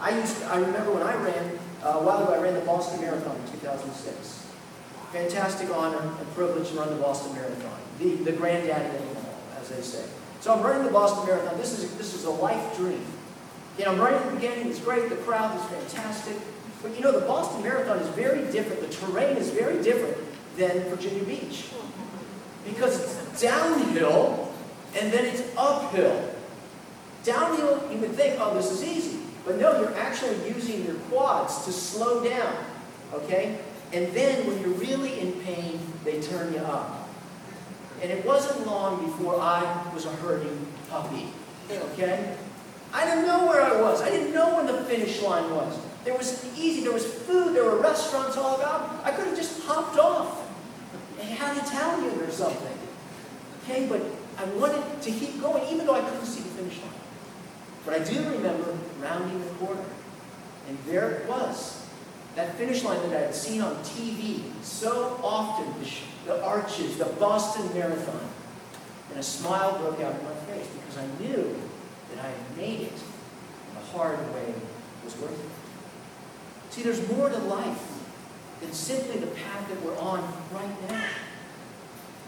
I 0.00 0.18
used 0.18 0.38
to, 0.38 0.46
I 0.46 0.56
remember 0.56 0.92
when 0.92 1.02
I 1.02 1.14
ran, 1.14 1.58
uh, 1.82 1.98
a 2.00 2.02
while 2.02 2.22
ago, 2.22 2.32
I 2.32 2.38
ran 2.40 2.54
the 2.54 2.60
Boston 2.60 3.00
Marathon 3.00 3.36
in 3.36 3.60
2006. 3.60 4.46
Fantastic 5.12 5.70
honor 5.70 5.98
and 5.98 6.34
privilege 6.34 6.68
to 6.70 6.74
run 6.76 6.88
the 6.90 7.02
Boston 7.02 7.34
Marathon. 7.34 7.78
The, 7.98 8.16
the 8.16 8.32
granddaddy 8.32 8.96
of 8.96 9.14
them 9.14 9.24
all, 9.26 9.60
as 9.60 9.68
they 9.68 9.82
say. 9.82 10.04
So 10.40 10.54
I'm 10.54 10.62
running 10.62 10.84
the 10.84 10.92
Boston 10.92 11.26
Marathon. 11.26 11.58
This 11.58 11.78
is, 11.78 11.94
this 11.96 12.14
is 12.14 12.24
a 12.24 12.30
life 12.30 12.76
dream. 12.76 13.04
You 13.78 13.84
know, 13.84 13.92
I'm 13.92 14.00
right 14.00 14.14
at 14.14 14.24
the 14.24 14.32
beginning. 14.32 14.68
It's 14.68 14.80
great. 14.80 15.08
The 15.08 15.16
crowd 15.16 15.56
is 15.58 15.64
fantastic. 15.66 16.36
But 16.82 16.96
you 16.96 17.02
know, 17.02 17.12
the 17.12 17.26
Boston 17.26 17.62
Marathon 17.62 17.98
is 17.98 18.08
very 18.08 18.50
different. 18.50 18.80
The 18.80 19.06
terrain 19.06 19.36
is 19.36 19.50
very 19.50 19.82
different 19.82 20.16
than 20.56 20.80
Virginia 20.88 21.22
Beach. 21.24 21.66
Because 22.64 23.00
it's 23.02 23.40
downhill 23.40 24.52
and 24.98 25.12
then 25.12 25.24
it's 25.26 25.42
uphill. 25.56 26.30
Downhill, 27.22 27.90
you 27.92 27.98
would 27.98 28.12
think, 28.12 28.38
oh, 28.40 28.54
this 28.54 28.70
is 28.70 28.82
easy. 28.82 29.20
But 29.44 29.58
no, 29.58 29.80
you're 29.80 29.96
actually 29.96 30.36
using 30.48 30.84
your 30.84 30.94
quads 31.10 31.64
to 31.64 31.72
slow 31.72 32.24
down. 32.24 32.54
Okay? 33.12 33.58
And 33.92 34.12
then 34.12 34.46
when 34.46 34.60
you're 34.60 34.70
really 34.70 35.20
in 35.20 35.32
pain, 35.40 35.80
they 36.04 36.20
turn 36.20 36.52
you 36.52 36.60
up. 36.60 37.08
And 38.02 38.10
it 38.10 38.24
wasn't 38.24 38.66
long 38.66 39.04
before 39.04 39.38
I 39.40 39.90
was 39.92 40.06
a 40.06 40.12
hurting 40.12 40.66
puppy. 40.88 41.28
Okay? 41.70 42.36
I 42.92 43.04
didn't 43.04 43.26
know 43.26 43.46
where 43.46 43.62
I 43.62 43.80
was. 43.80 44.00
I 44.00 44.10
didn't 44.10 44.32
know 44.32 44.56
when 44.56 44.66
the 44.66 44.82
finish 44.84 45.20
line 45.22 45.54
was. 45.54 45.78
There 46.04 46.16
was 46.16 46.44
easy, 46.56 46.82
there 46.82 46.92
was 46.92 47.04
food, 47.04 47.54
there 47.54 47.64
were 47.64 47.76
restaurants 47.76 48.36
all 48.36 48.56
about. 48.56 49.04
I 49.04 49.10
could 49.10 49.26
have 49.26 49.36
just 49.36 49.62
hopped 49.64 49.98
off 49.98 50.48
and 51.20 51.28
had 51.28 51.56
Italian 51.58 52.18
or 52.20 52.30
something. 52.30 52.78
Okay, 53.62 53.86
but 53.86 54.00
I 54.38 54.44
wanted 54.54 55.02
to 55.02 55.10
keep 55.10 55.40
going 55.40 55.62
even 55.72 55.86
though 55.86 55.94
I 55.94 56.00
couldn't 56.00 56.24
see 56.24 56.40
the 56.40 56.48
finish 56.50 56.78
line. 56.78 56.90
But 57.84 58.00
I 58.00 58.04
do 58.04 58.18
remember 58.30 58.76
rounding 59.00 59.44
the 59.44 59.50
corner. 59.54 59.84
And 60.68 60.78
there 60.86 61.10
it 61.10 61.28
was. 61.28 61.86
That 62.36 62.56
finish 62.56 62.84
line 62.84 63.00
that 63.10 63.16
I 63.16 63.26
had 63.26 63.34
seen 63.34 63.60
on 63.60 63.74
TV 63.76 64.42
so 64.62 65.20
often, 65.22 65.66
the, 65.82 66.32
the 66.32 66.44
arches, 66.44 66.96
the 66.96 67.06
Boston 67.06 67.68
Marathon. 67.74 68.20
And 69.10 69.18
a 69.18 69.22
smile 69.22 69.78
broke 69.78 70.00
out 70.00 70.14
in 70.14 70.24
my 70.24 70.34
face 70.46 70.68
because 70.68 70.98
I 70.98 71.06
knew 71.22 71.60
that 72.10 72.24
I 72.24 72.28
had 72.28 72.56
made 72.56 72.80
it. 72.82 72.92
The 73.74 73.98
hard 73.98 74.18
way 74.32 74.54
was 75.04 75.16
worth 75.18 75.32
it. 75.32 75.59
See, 76.70 76.82
there's 76.82 77.06
more 77.10 77.28
to 77.28 77.38
life 77.38 77.82
than 78.60 78.72
simply 78.72 79.18
the 79.18 79.26
path 79.26 79.68
that 79.68 79.82
we're 79.82 79.98
on 79.98 80.20
right 80.52 80.90
now. 80.90 81.04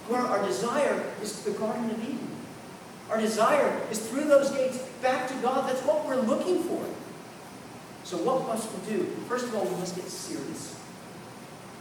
Where 0.09 0.21
our 0.21 0.45
desire 0.45 1.05
is 1.23 1.43
the 1.43 1.53
Garden 1.53 1.91
of 1.91 2.03
Eden. 2.03 2.29
Our 3.09 3.21
desire 3.21 3.81
is 3.91 4.01
through 4.09 4.25
those 4.25 4.51
gates 4.51 4.79
back 5.01 5.29
to 5.29 5.35
God. 5.35 5.69
That's 5.69 5.83
what 5.83 6.07
we're 6.07 6.21
looking 6.21 6.63
for. 6.65 6.85
So 8.05 8.17
what 8.17 8.47
must 8.49 8.69
we 8.73 8.97
do? 8.97 9.05
First 9.29 9.45
of 9.45 9.55
all, 9.55 9.65
we 9.65 9.77
must 9.77 9.95
get 9.95 10.07
serious. 10.07 10.77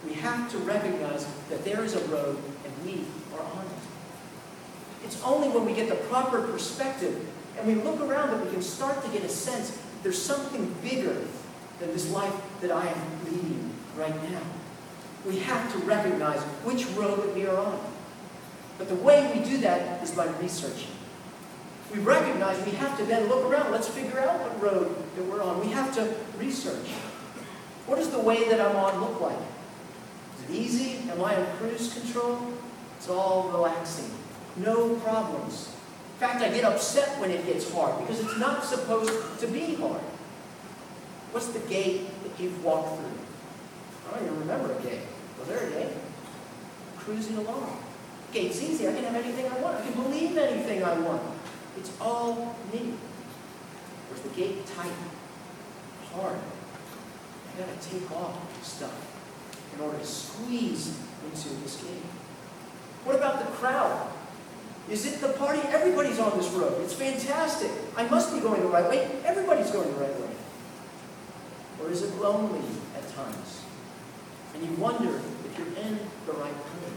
We 0.05 0.13
have 0.13 0.51
to 0.51 0.57
recognize 0.59 1.25
that 1.49 1.63
there 1.63 1.83
is 1.83 1.95
a 1.95 2.05
road 2.07 2.37
and 2.65 2.85
we 2.85 3.05
are 3.33 3.41
on 3.41 3.65
it. 3.65 5.05
It's 5.05 5.21
only 5.23 5.49
when 5.49 5.65
we 5.65 5.73
get 5.73 5.89
the 5.89 5.95
proper 5.95 6.41
perspective 6.43 7.27
and 7.57 7.67
we 7.67 7.75
look 7.75 7.99
around 8.01 8.31
that 8.31 8.45
we 8.45 8.51
can 8.51 8.61
start 8.61 9.03
to 9.03 9.09
get 9.09 9.23
a 9.23 9.29
sense 9.29 9.77
there's 10.03 10.21
something 10.21 10.73
bigger 10.83 11.15
than 11.79 11.91
this 11.91 12.09
life 12.11 12.33
that 12.61 12.71
I 12.71 12.87
am 12.87 13.25
leading 13.25 13.73
right 13.97 14.31
now. 14.31 14.41
We 15.25 15.39
have 15.39 15.71
to 15.73 15.77
recognize 15.79 16.39
which 16.63 16.85
road 16.97 17.23
that 17.23 17.35
we 17.35 17.45
are 17.45 17.57
on. 17.57 17.79
But 18.77 18.87
the 18.89 18.95
way 18.95 19.31
we 19.35 19.43
do 19.43 19.57
that 19.59 20.01
is 20.01 20.11
by 20.11 20.27
researching. 20.41 20.89
We 21.93 21.99
recognize 21.99 22.63
we 22.65 22.71
have 22.73 22.97
to 22.97 23.05
then 23.05 23.27
look 23.27 23.45
around. 23.51 23.71
Let's 23.71 23.87
figure 23.87 24.19
out 24.19 24.39
what 24.39 24.61
road 24.61 24.95
that 25.15 25.25
we're 25.25 25.43
on. 25.43 25.59
We 25.59 25.67
have 25.73 25.93
to 25.95 26.15
research. 26.39 26.87
What 27.85 27.97
does 27.97 28.09
the 28.09 28.19
way 28.19 28.47
that 28.49 28.61
I'm 28.61 28.75
on 28.75 29.01
look 29.01 29.19
like? 29.19 29.37
Is 30.37 30.49
it 30.49 30.55
easy? 30.55 31.09
Am 31.09 31.23
I 31.23 31.35
in 31.35 31.45
cruise 31.57 31.93
control? 31.93 32.53
It's 32.97 33.09
all 33.09 33.49
relaxing. 33.49 34.11
No 34.55 34.95
problems. 34.97 35.69
In 36.15 36.27
fact, 36.27 36.41
I 36.41 36.49
get 36.49 36.63
upset 36.63 37.19
when 37.19 37.31
it 37.31 37.45
gets 37.45 37.71
hard 37.71 37.99
because 37.99 38.19
it's 38.23 38.37
not 38.37 38.63
supposed 38.63 39.39
to 39.39 39.47
be 39.47 39.75
hard. 39.75 40.01
What's 41.31 41.47
the 41.47 41.59
gate 41.59 42.07
you've 42.39 42.63
walked 42.63 42.97
through? 42.99 43.11
I 44.07 44.15
don't 44.15 44.25
even 44.25 44.39
remember 44.39 44.73
a 44.73 44.81
gate. 44.81 45.01
Was 45.39 45.47
there 45.47 45.67
a 45.67 45.71
gate? 45.71 45.93
Cruising 46.97 47.37
along. 47.37 47.81
Gate's 48.31 48.61
easy. 48.61 48.87
I 48.87 48.93
can 48.93 49.03
have 49.03 49.15
anything 49.15 49.45
I 49.47 49.59
want. 49.59 49.77
I 49.77 49.81
can 49.81 49.93
believe 49.93 50.37
anything 50.37 50.83
I 50.83 50.97
want. 50.99 51.21
It's 51.77 51.91
all 51.99 52.55
me. 52.71 52.93
Where's 54.09 54.21
the 54.21 54.29
gate 54.29 54.65
tight? 54.65 54.91
Hard. 56.13 56.37
I 56.37 57.59
gotta 57.59 57.89
take 57.89 58.09
off 58.11 58.63
stuff 58.63 58.93
in 59.75 59.81
order 59.81 59.97
to 59.97 60.05
squeeze 60.05 60.97
into 61.25 61.49
this 61.63 61.77
gate. 61.77 62.03
What 63.03 63.15
about 63.15 63.39
the 63.39 63.45
crowd? 63.53 64.11
Is 64.89 65.05
it 65.05 65.21
the 65.21 65.29
party? 65.33 65.61
Everybody's 65.69 66.19
on 66.19 66.37
this 66.37 66.49
road. 66.49 66.81
It's 66.81 66.93
fantastic. 66.93 67.71
I 67.95 68.07
must 68.07 68.33
be 68.33 68.41
going 68.41 68.61
the 68.61 68.67
right 68.67 68.89
way. 68.89 69.09
Everybody's 69.23 69.71
going 69.71 69.91
the 69.93 69.99
right 69.99 70.19
way. 70.19 70.30
Or 71.81 71.89
is 71.89 72.03
it 72.03 72.15
lonely 72.21 72.61
at 72.95 73.07
times? 73.13 73.61
And 74.53 74.63
you 74.63 74.71
wonder 74.75 75.19
if 75.45 75.57
you're 75.57 75.85
in 75.85 75.99
the 76.25 76.33
right 76.33 76.53
way. 76.53 76.93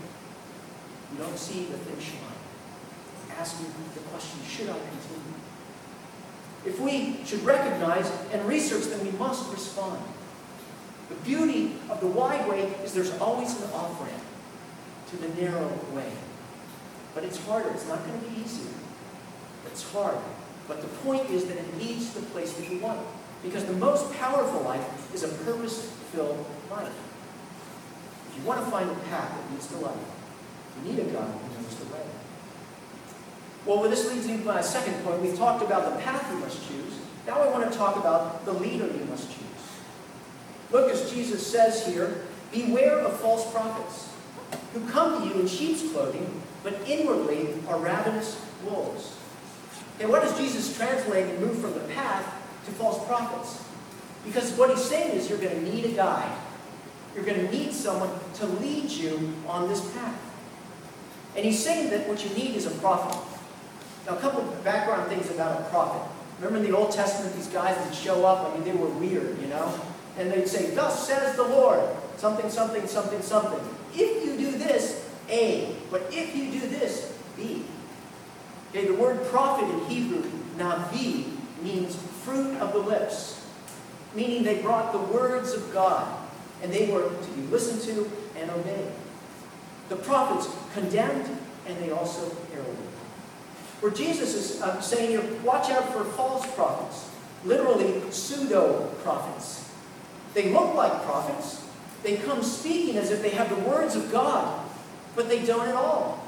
You 1.12 1.18
don't 1.18 1.38
see 1.38 1.64
the 1.64 1.79
finish 1.79 2.12
line. 2.12 3.38
Asking 3.38 3.66
the 3.94 4.01
question, 4.01 4.40
should 4.49 4.68
I 4.68 4.79
continue? 4.79 5.35
If 6.64 6.81
we 6.81 7.25
should 7.25 7.44
recognize 7.44 8.11
and 8.33 8.47
research, 8.47 8.85
then 8.85 9.05
we 9.05 9.12
must 9.18 9.53
respond. 9.53 10.01
The 11.09 11.16
beauty 11.16 11.77
of 11.90 12.01
the 12.01 12.07
wide 12.07 12.49
way 12.49 12.62
is 12.83 12.94
there's 12.94 13.12
always 13.18 13.61
an 13.61 13.70
off-ramp 13.73 14.23
to 15.11 15.16
the 15.16 15.29
narrow 15.40 15.68
way. 15.92 16.11
But 17.14 17.25
it's 17.25 17.44
harder. 17.44 17.70
It's 17.70 17.87
not 17.87 18.07
going 18.07 18.20
to 18.20 18.27
be 18.27 18.40
easier. 18.40 18.73
It's 19.66 19.90
hard. 19.92 20.16
But 20.66 20.81
the 20.81 20.88
point 20.88 21.29
is 21.31 21.44
that 21.47 21.59
it 21.59 21.79
leads 21.79 22.12
to 22.14 22.20
the 22.20 22.27
place 22.27 22.55
that 22.55 22.70
you 22.70 22.79
want. 22.79 23.01
Because 23.44 23.64
the 23.66 23.74
most 23.74 24.12
powerful 24.14 24.62
life 24.62 25.14
is 25.14 25.22
a 25.22 25.28
purpose-filled 25.28 26.44
life. 26.70 26.92
If 28.30 28.38
you 28.38 28.44
want 28.48 28.64
to 28.64 28.70
find 28.70 28.90
a 28.90 28.94
path 28.94 29.30
that 29.30 29.52
leads 29.52 29.66
to 29.68 29.76
life, 29.76 29.96
you 30.83 30.90
need 30.90 30.98
a 30.98 31.04
God 31.04 31.28
who 31.28 31.62
knows 31.62 31.76
the 31.76 31.92
way. 31.92 32.02
Well, 33.66 33.83
this 33.88 34.11
leads 34.11 34.26
me 34.26 34.38
to 34.38 34.44
my 34.44 34.61
second 34.61 34.94
point. 35.04 35.22
We've 35.22 35.37
talked 35.37 35.62
about 35.62 35.94
the 35.94 36.00
path 36.02 36.30
you 36.33 36.38
must 36.38 36.66
choose. 36.68 36.98
Now 37.26 37.40
I 37.40 37.48
want 37.50 37.70
to 37.70 37.78
talk 37.78 37.96
about 37.96 38.44
the 38.44 38.52
leader 38.52 38.87
you 38.87 39.04
must 39.09 39.28
choose. 39.28 39.40
Look, 40.70 40.90
as 40.90 41.11
Jesus 41.12 41.46
says 41.46 41.87
here, 41.87 42.22
beware 42.50 42.98
of 42.98 43.18
false 43.20 43.50
prophets 43.52 44.09
who 44.72 44.87
come 44.88 45.22
to 45.22 45.28
you 45.28 45.40
in 45.40 45.46
sheep's 45.46 45.90
clothing, 45.92 46.42
but 46.62 46.74
inwardly 46.87 47.54
are 47.68 47.78
ravenous 47.78 48.40
wolves. 48.64 49.16
And 50.00 50.11
what 50.11 50.22
does 50.22 50.37
Jesus 50.37 50.76
translate 50.76 51.26
and 51.26 51.40
move 51.40 51.59
from 51.59 51.74
the 51.74 51.80
path 51.94 52.34
to 52.64 52.70
false 52.72 53.05
prophets? 53.07 53.64
Because 54.24 54.53
what 54.53 54.70
he's 54.70 54.85
saying 54.85 55.16
is 55.16 55.29
you're 55.29 55.38
going 55.38 55.55
to 55.55 55.74
need 55.74 55.85
a 55.85 55.92
guide. 55.92 56.37
You're 57.14 57.24
going 57.24 57.46
to 57.46 57.53
need 57.53 57.72
someone 57.72 58.11
to 58.35 58.46
lead 58.46 58.90
you 58.90 59.35
on 59.46 59.68
this 59.68 59.81
path. 59.92 60.18
And 61.37 61.44
he's 61.44 61.62
saying 61.62 61.90
that 61.90 62.09
what 62.09 62.24
you 62.24 62.31
need 62.35 62.57
is 62.57 62.66
a 62.66 62.70
prophet. 62.70 63.20
Now, 64.07 64.16
a 64.16 64.20
couple 64.20 64.40
of 64.40 64.64
background 64.64 65.09
things 65.09 65.31
about 65.31 65.61
a 65.61 65.64
prophet. 65.64 66.11
Remember 66.38 66.64
in 66.64 66.70
the 66.70 66.77
Old 66.77 66.92
Testament, 66.92 67.35
these 67.37 67.48
guys 67.48 67.77
would 67.85 67.94
show 67.94 68.24
up, 68.24 68.50
I 68.50 68.55
mean, 68.55 68.64
they 68.64 68.72
were 68.72 68.88
weird, 68.88 69.40
you 69.40 69.46
know? 69.48 69.81
And 70.18 70.31
they'd 70.31 70.48
say, 70.48 70.70
Thus 70.74 71.07
says 71.07 71.37
the 71.37 71.42
Lord, 71.42 71.81
something, 72.16 72.50
something, 72.50 72.87
something, 72.87 73.22
something. 73.22 73.61
If 73.94 74.24
you 74.24 74.37
do 74.37 74.59
this, 74.59 75.09
A. 75.29 75.74
But 75.90 76.03
if 76.11 76.35
you 76.37 76.50
do 76.50 76.68
this, 76.68 77.16
B. 77.37 77.64
Okay, 78.70 78.87
the 78.87 78.94
word 78.94 79.24
prophet 79.27 79.68
in 79.72 79.85
Hebrew, 79.87 80.22
navi, 80.57 81.31
means 81.62 81.96
fruit 82.24 82.56
of 82.58 82.72
the 82.72 82.78
lips, 82.78 83.44
meaning 84.14 84.42
they 84.42 84.62
brought 84.62 84.92
the 84.92 84.98
words 84.98 85.52
of 85.52 85.72
God, 85.72 86.06
and 86.62 86.72
they 86.72 86.90
were 86.90 87.02
to 87.08 87.30
be 87.32 87.42
listened 87.48 87.82
to 87.82 88.10
and 88.38 88.50
obeyed. 88.50 88.92
The 89.88 89.96
prophets 89.96 90.48
condemned, 90.72 91.28
and 91.66 91.78
they 91.78 91.90
also 91.90 92.34
heralded. 92.52 92.76
Where 93.80 93.92
Jesus 93.92 94.34
is 94.34 94.62
uh, 94.62 94.80
saying 94.80 95.10
here, 95.10 95.22
watch 95.42 95.70
out 95.70 95.92
for 95.92 96.04
false 96.04 96.46
prophets, 96.54 97.10
literally 97.44 98.00
pseudo-prophets. 98.10 99.70
They 100.32 100.50
look 100.50 100.74
like 100.74 101.04
prophets. 101.04 101.66
They 102.02 102.16
come 102.16 102.42
speaking 102.42 102.96
as 102.96 103.10
if 103.10 103.20
they 103.20 103.30
have 103.30 103.50
the 103.50 103.68
words 103.68 103.94
of 103.94 104.10
God, 104.10 104.64
but 105.14 105.28
they 105.28 105.44
don't 105.44 105.68
at 105.68 105.74
all. 105.74 106.26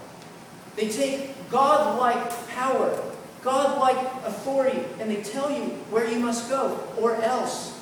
They 0.77 0.89
take 0.89 1.51
God-like 1.51 2.49
power, 2.49 3.06
God-like 3.47 3.97
authority, 4.25 4.83
and 4.99 5.09
they 5.09 5.23
tell 5.23 5.49
you 5.49 5.67
where 5.89 6.11
you 6.11 6.19
must 6.19 6.51
go, 6.51 6.81
or 6.99 7.15
else. 7.23 7.81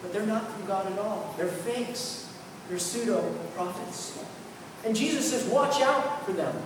But 0.00 0.14
they're 0.14 0.24
not 0.24 0.50
from 0.50 0.66
God 0.66 0.90
at 0.90 0.98
all. 0.98 1.34
They're 1.36 1.46
fakes. 1.46 2.32
They're 2.70 2.78
pseudo-prophets. 2.78 4.18
And 4.86 4.96
Jesus 4.96 5.30
says, 5.30 5.44
watch 5.44 5.82
out 5.82 6.24
for 6.24 6.32
them. 6.32 6.56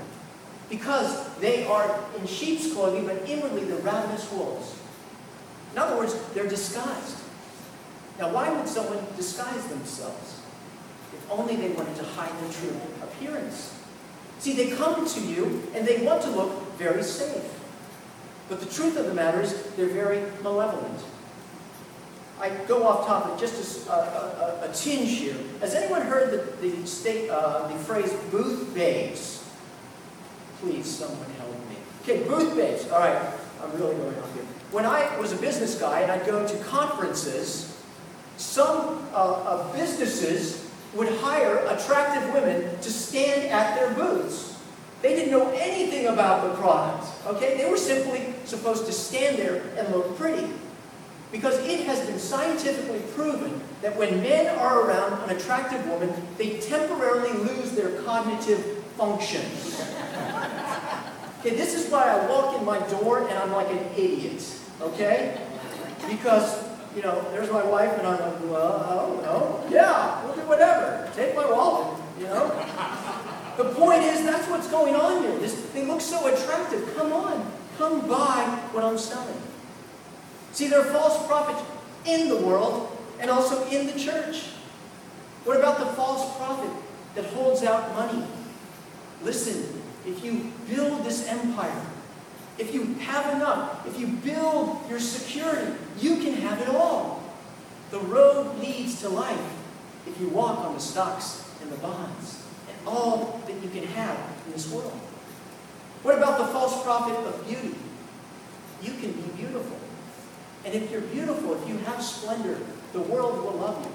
Because 0.70 1.36
they 1.38 1.66
are 1.66 2.00
in 2.16 2.28
sheep's 2.28 2.72
clothing, 2.72 3.06
but 3.06 3.28
inwardly 3.28 3.64
they're 3.64 3.78
ravenous 3.78 4.30
wolves. 4.30 4.78
In 5.72 5.78
other 5.78 5.96
words, 5.96 6.14
they're 6.32 6.48
disguised. 6.48 7.18
Now, 8.20 8.32
why 8.32 8.50
would 8.50 8.68
someone 8.68 9.04
disguise 9.16 9.66
themselves? 9.66 10.40
If 11.12 11.30
only 11.30 11.56
they 11.56 11.70
wanted 11.70 11.96
to 11.96 12.04
hide 12.04 12.32
their 12.40 12.52
true 12.52 12.80
appearance. 13.02 13.76
See, 14.38 14.52
they 14.52 14.70
come 14.76 15.06
to 15.06 15.20
you 15.20 15.64
and 15.74 15.84
they 15.84 16.06
want 16.06 16.22
to 16.22 16.30
look 16.30 16.76
very 16.78 17.02
safe. 17.02 17.42
But 18.48 18.60
the 18.60 18.66
truth 18.66 18.96
of 18.96 19.06
the 19.06 19.14
matter 19.14 19.40
is, 19.40 19.52
they're 19.76 19.88
very 19.88 20.22
malevolent. 20.42 21.00
I 22.40 22.50
go 22.68 22.86
off 22.86 23.06
topic, 23.06 23.38
just 23.38 23.88
a, 23.88 23.92
a, 23.92 23.96
a, 23.96 24.70
a 24.70 24.74
tinge 24.74 25.10
here. 25.10 25.36
Has 25.60 25.74
anyone 25.74 26.02
heard 26.02 26.30
the, 26.30 26.68
the, 26.68 26.86
state, 26.86 27.30
uh, 27.30 27.66
the 27.66 27.78
phrase 27.78 28.12
booth 28.30 28.74
babes? 28.74 29.42
Please, 30.60 30.86
someone 30.86 31.30
help 31.38 31.50
me. 31.70 31.76
Okay, 32.02 32.22
booth 32.28 32.54
babes. 32.54 32.88
All 32.90 33.00
right, 33.00 33.32
I'm 33.62 33.72
really 33.72 33.96
going 33.96 34.16
on 34.16 34.32
here. 34.34 34.44
When 34.70 34.84
I 34.84 35.18
was 35.18 35.32
a 35.32 35.36
business 35.36 35.78
guy 35.80 36.00
and 36.00 36.12
I'd 36.12 36.26
go 36.26 36.46
to 36.46 36.58
conferences, 36.64 37.82
some 38.36 39.08
uh, 39.12 39.16
uh, 39.16 39.72
businesses 39.72 40.70
would 40.94 41.08
hire 41.20 41.58
attractive 41.68 42.32
women 42.34 42.78
to 42.80 42.90
stand 42.90 43.50
at 43.50 43.76
their 43.76 43.92
booths. 43.94 44.58
They 45.02 45.14
didn't 45.14 45.30
know 45.30 45.50
anything 45.50 46.06
about 46.06 46.42
the 46.42 46.54
product, 46.60 47.06
okay? 47.26 47.56
They 47.56 47.68
were 47.70 47.76
simply 47.76 48.34
supposed 48.44 48.86
to 48.86 48.92
stand 48.92 49.38
there 49.38 49.62
and 49.76 49.94
look 49.94 50.16
pretty. 50.16 50.48
Because 51.32 51.58
it 51.66 51.86
has 51.86 52.06
been 52.06 52.18
scientifically 52.18 53.00
proven 53.14 53.60
that 53.82 53.96
when 53.96 54.22
men 54.22 54.46
are 54.58 54.82
around 54.82 55.28
an 55.28 55.36
attractive 55.36 55.84
woman, 55.88 56.12
they 56.38 56.60
temporarily 56.60 57.32
lose 57.32 57.72
their 57.72 58.00
cognitive 58.02 58.84
functions. 58.96 59.82
Okay, 61.40 61.54
this 61.56 61.74
is 61.74 61.90
why 61.90 62.08
I 62.08 62.26
walk 62.28 62.58
in 62.58 62.64
my 62.64 62.78
door 62.88 63.28
and 63.28 63.38
I'm 63.38 63.52
like 63.52 63.70
an 63.70 63.84
idiot, 63.96 64.42
okay? 64.80 65.40
Because, 66.08 66.64
you 66.94 67.02
know, 67.02 67.20
there's 67.32 67.50
my 67.50 67.64
wife 67.64 67.92
and 67.98 68.06
I'm 68.06 68.20
like, 68.20 68.40
well, 68.44 68.86
oh, 68.88 69.20
no, 69.22 69.70
yeah, 69.70 70.24
we'll 70.24 70.34
do 70.34 70.42
whatever. 70.42 71.10
Take 71.14 71.34
my 71.34 71.44
wallet, 71.44 72.00
you 72.18 72.24
know? 72.26 73.02
The 73.56 73.64
point 73.74 74.02
is, 74.02 74.24
that's 74.24 74.48
what's 74.48 74.68
going 74.68 74.94
on 74.94 75.22
here. 75.22 75.38
This, 75.38 75.54
they 75.72 75.84
look 75.84 76.00
so 76.00 76.26
attractive. 76.26 76.94
Come 76.96 77.12
on, 77.12 77.50
come 77.78 78.06
buy 78.06 78.44
what 78.72 78.84
I'm 78.84 78.98
selling. 78.98 79.40
See, 80.52 80.68
there 80.68 80.80
are 80.80 80.92
false 80.92 81.26
prophets 81.26 81.62
in 82.04 82.28
the 82.28 82.36
world 82.36 82.96
and 83.20 83.30
also 83.30 83.66
in 83.68 83.86
the 83.86 83.98
church. 83.98 84.42
What 85.44 85.58
about 85.58 85.78
the 85.78 85.86
false 85.86 86.36
prophet 86.36 86.70
that 87.14 87.24
holds 87.26 87.62
out 87.62 87.94
money? 87.94 88.26
Listen, 89.22 89.82
if 90.06 90.24
you 90.24 90.52
build 90.68 91.04
this 91.04 91.26
empire, 91.28 91.82
if 92.58 92.72
you 92.72 92.94
have 92.94 93.34
enough, 93.34 93.86
if 93.86 93.98
you 93.98 94.06
build 94.06 94.80
your 94.88 94.98
security, 95.00 95.72
you 96.00 96.16
can 96.16 96.34
have 96.34 96.60
it 96.60 96.68
all. 96.68 97.22
The 97.90 98.00
road 98.00 98.58
leads 98.58 99.00
to 99.02 99.08
life 99.08 99.52
if 100.06 100.20
you 100.20 100.28
walk 100.28 100.58
on 100.58 100.74
the 100.74 100.80
stocks 100.80 101.48
and 101.60 101.70
the 101.70 101.76
bonds 101.76 102.42
and 102.68 102.88
all 102.88 103.42
that 103.56 103.64
you 103.64 103.80
can 103.80 103.88
have 103.88 104.18
in 104.46 104.52
this 104.52 104.70
world. 104.70 104.92
What 106.02 106.16
about 106.16 106.38
the 106.38 106.46
false 106.46 106.82
prophet 106.84 107.16
of 107.16 107.46
beauty? 107.46 107.74
You 108.82 108.92
can 108.92 109.12
be 109.12 109.28
beautiful. 109.36 109.78
And 110.64 110.74
if 110.74 110.90
you're 110.90 111.00
beautiful, 111.00 111.60
if 111.60 111.68
you 111.68 111.78
have 111.78 112.02
splendor, 112.02 112.58
the 112.92 113.00
world 113.00 113.42
will 113.42 113.58
love 113.58 113.84
you. 113.84 113.92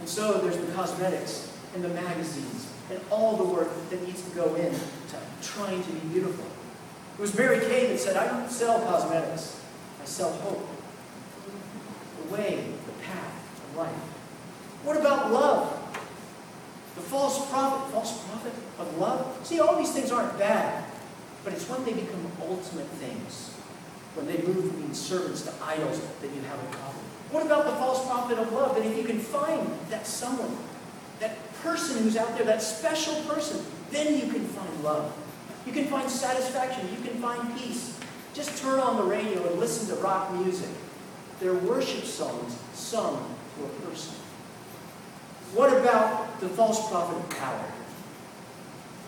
And 0.00 0.08
so 0.08 0.38
there's 0.38 0.56
the 0.56 0.72
cosmetics 0.72 1.52
and 1.74 1.82
the 1.82 1.88
magazines 1.88 2.70
and 2.90 3.00
all 3.10 3.36
the 3.36 3.44
work 3.44 3.68
that 3.90 4.06
needs 4.06 4.22
to 4.22 4.30
go 4.36 4.54
in 4.54 4.72
to 4.72 5.16
trying 5.42 5.82
to 5.82 5.90
be 5.90 6.00
beautiful. 6.08 6.44
It 7.18 7.20
was 7.20 7.36
Mary 7.36 7.60
Kay 7.60 7.88
that 7.88 7.98
said, 7.98 8.16
I 8.16 8.26
don't 8.26 8.50
sell 8.50 8.80
cosmetics. 8.80 9.60
I 10.02 10.04
sell 10.04 10.32
hope. 10.32 10.68
The 12.22 12.34
way, 12.34 12.66
the 12.86 13.04
path 13.04 13.70
of 13.70 13.76
life. 13.76 13.94
What 14.84 14.96
about 14.96 15.32
love? 15.32 15.73
The 16.94 17.00
false 17.00 17.50
prophet, 17.50 17.92
false 17.92 18.24
prophet 18.24 18.52
of 18.78 18.98
love? 18.98 19.38
See, 19.44 19.60
all 19.60 19.76
these 19.76 19.92
things 19.92 20.12
aren't 20.12 20.38
bad, 20.38 20.84
but 21.42 21.52
it's 21.52 21.68
when 21.68 21.84
they 21.84 21.92
become 21.92 22.30
ultimate 22.40 22.86
things 22.86 23.54
when 24.14 24.26
they 24.26 24.38
move 24.42 24.70
from 24.70 24.80
being 24.80 24.94
servants 24.94 25.42
to 25.42 25.52
idols 25.62 26.00
that 26.20 26.34
you 26.34 26.40
have 26.42 26.58
a 26.58 26.76
problem. 26.76 27.04
What 27.30 27.44
about 27.44 27.64
the 27.64 27.72
false 27.72 28.06
prophet 28.06 28.38
of 28.38 28.52
love? 28.52 28.76
That 28.76 28.86
if 28.86 28.96
you 28.96 29.04
can 29.04 29.18
find 29.18 29.68
that 29.90 30.06
someone, 30.06 30.56
that 31.20 31.36
person 31.62 32.02
who's 32.02 32.16
out 32.16 32.36
there, 32.36 32.46
that 32.46 32.62
special 32.62 33.14
person, 33.22 33.64
then 33.90 34.14
you 34.14 34.32
can 34.32 34.44
find 34.46 34.84
love. 34.84 35.12
You 35.66 35.72
can 35.72 35.86
find 35.86 36.08
satisfaction. 36.08 36.88
You 36.90 37.08
can 37.08 37.20
find 37.20 37.58
peace. 37.58 37.98
Just 38.34 38.60
turn 38.62 38.78
on 38.78 38.96
the 38.96 39.02
radio 39.02 39.44
and 39.48 39.58
listen 39.58 39.94
to 39.94 40.00
rock 40.02 40.32
music. 40.32 40.70
They're 41.40 41.54
worship 41.54 42.04
songs 42.04 42.56
sung 42.72 43.34
to 43.56 43.64
a 43.64 43.68
person. 43.88 44.14
What 45.54 45.72
about 45.72 46.40
the 46.40 46.48
false 46.48 46.90
prophet 46.90 47.16
of 47.16 47.30
power? 47.30 47.64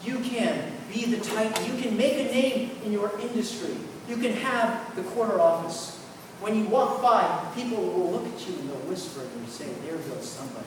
You 0.05 0.21
can 0.21 0.73
be 0.93 1.05
the 1.05 1.25
type, 1.25 1.53
you 1.67 1.83
can 1.83 1.97
make 1.97 2.15
a 2.15 2.33
name 2.33 2.71
in 2.85 2.93
your 2.93 3.19
industry. 3.21 3.77
You 4.09 4.17
can 4.17 4.33
have 4.33 4.95
the 4.95 5.03
corner 5.03 5.41
office. 5.41 5.99
When 6.41 6.57
you 6.57 6.67
walk 6.67 7.03
by, 7.03 7.45
people 7.57 7.79
will 7.79 8.13
look 8.13 8.27
at 8.27 8.49
you 8.49 8.55
and 8.55 8.71
they'll 8.71 8.89
whisper 8.89 9.23
and 9.23 9.31
they'll 9.43 9.53
say, 9.53 9.67
there 9.85 9.97
goes 9.97 10.29
somebody 10.29 10.67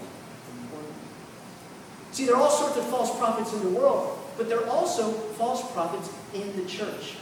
important. 0.64 0.94
See, 2.12 2.26
there 2.26 2.36
are 2.36 2.42
all 2.42 2.52
sorts 2.52 2.76
of 2.76 2.86
false 2.88 3.18
prophets 3.18 3.54
in 3.54 3.62
the 3.62 3.80
world, 3.80 4.20
but 4.36 4.50
there 4.50 4.60
are 4.60 4.70
also 4.70 5.12
false 5.12 5.72
prophets 5.72 6.10
in 6.34 6.56
the 6.58 6.66
church. 6.68 7.16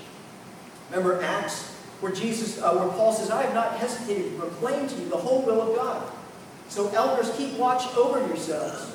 Remember 0.89 1.21
Acts, 1.21 1.73
where 1.99 2.11
Jesus, 2.11 2.59
uh, 2.61 2.73
where 2.73 2.89
Paul 2.89 3.13
says, 3.13 3.29
I 3.29 3.43
have 3.43 3.53
not 3.53 3.77
hesitated 3.77 4.31
to 4.31 4.37
proclaim 4.39 4.87
to 4.87 4.95
you 4.95 5.09
the 5.09 5.17
whole 5.17 5.41
will 5.43 5.61
of 5.61 5.75
God. 5.75 6.11
So 6.69 6.89
elders, 6.89 7.35
keep 7.37 7.53
watch 7.57 7.87
over 7.95 8.19
yourselves 8.27 8.93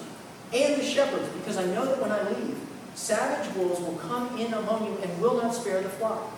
and 0.53 0.81
the 0.81 0.85
shepherds, 0.85 1.29
because 1.31 1.57
I 1.57 1.65
know 1.67 1.87
that 1.87 2.01
when 2.01 2.13
I 2.13 2.29
leave, 2.29 2.59
savage 2.95 3.55
wolves 3.57 3.81
will 3.81 3.97
come 3.97 4.39
in 4.39 4.53
among 4.53 4.87
you 4.87 4.99
and 5.03 5.21
will 5.21 5.41
not 5.41 5.55
spare 5.55 5.81
the 5.81 5.89
flock. 5.89 6.31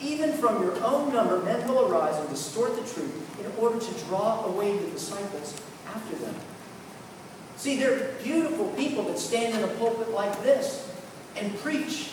Even 0.00 0.32
from 0.32 0.62
your 0.62 0.82
own 0.84 1.12
number, 1.12 1.40
men 1.40 1.66
will 1.68 1.90
arise 1.90 2.16
and 2.16 2.28
distort 2.28 2.74
the 2.76 2.82
truth 2.82 3.40
in 3.40 3.52
order 3.62 3.78
to 3.78 4.04
draw 4.04 4.44
away 4.46 4.78
the 4.78 4.90
disciples 4.90 5.60
after 5.88 6.16
them. 6.16 6.34
See, 7.56 7.76
there 7.76 7.92
are 7.92 8.12
beautiful 8.22 8.68
people 8.70 9.02
that 9.04 9.18
stand 9.18 9.54
in 9.54 9.62
a 9.62 9.68
pulpit 9.74 10.10
like 10.12 10.42
this 10.42 10.90
and 11.36 11.54
preach, 11.58 12.12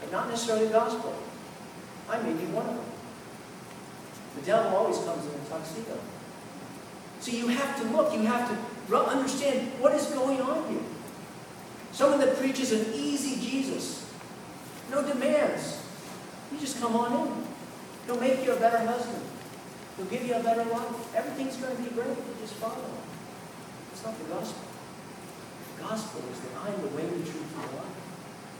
but 0.00 0.10
not 0.12 0.30
necessarily 0.30 0.66
the 0.66 0.72
gospel. 0.72 1.14
I 2.08 2.22
may 2.22 2.32
be 2.32 2.46
one 2.52 2.66
of 2.66 2.76
them. 2.76 2.84
The 4.36 4.46
devil 4.46 4.76
always 4.76 4.96
comes 4.98 5.26
in 5.26 5.32
a 5.32 5.44
tuxedo. 5.50 5.98
So 7.20 7.32
you 7.32 7.48
have 7.48 7.80
to 7.80 7.88
look, 7.88 8.12
you 8.12 8.22
have 8.22 8.48
to 8.48 8.96
understand 8.96 9.72
what 9.80 9.92
is 9.94 10.06
going 10.06 10.40
on 10.40 10.70
here. 10.70 10.82
Someone 11.92 12.20
that 12.20 12.36
preaches 12.36 12.72
an 12.72 12.92
easy 12.94 13.40
Jesus, 13.40 14.10
no 14.90 15.06
demands. 15.06 15.82
You 16.52 16.58
just 16.58 16.80
come 16.80 16.96
on 16.96 17.28
in. 17.28 17.34
He'll 18.06 18.20
make 18.20 18.44
you 18.44 18.52
a 18.52 18.60
better 18.60 18.78
husband. 18.78 19.22
He'll 19.96 20.06
give 20.06 20.24
you 20.24 20.34
a 20.34 20.42
better 20.42 20.64
life. 20.64 21.14
Everything's 21.16 21.56
going 21.56 21.76
to 21.76 21.82
be 21.82 21.90
great 21.90 22.08
you 22.08 22.34
just 22.40 22.54
follow. 22.54 22.84
It's 23.92 24.04
not 24.04 24.16
the 24.16 24.24
gospel. 24.32 24.62
The 25.76 25.82
gospel 25.82 26.22
is 26.32 26.40
that 26.40 26.50
I 26.62 26.68
am 26.68 26.80
the 26.80 26.88
way, 26.88 27.02
the 27.02 27.24
truth, 27.28 27.52
and 27.54 27.68
the 27.68 27.76
life. 27.76 27.98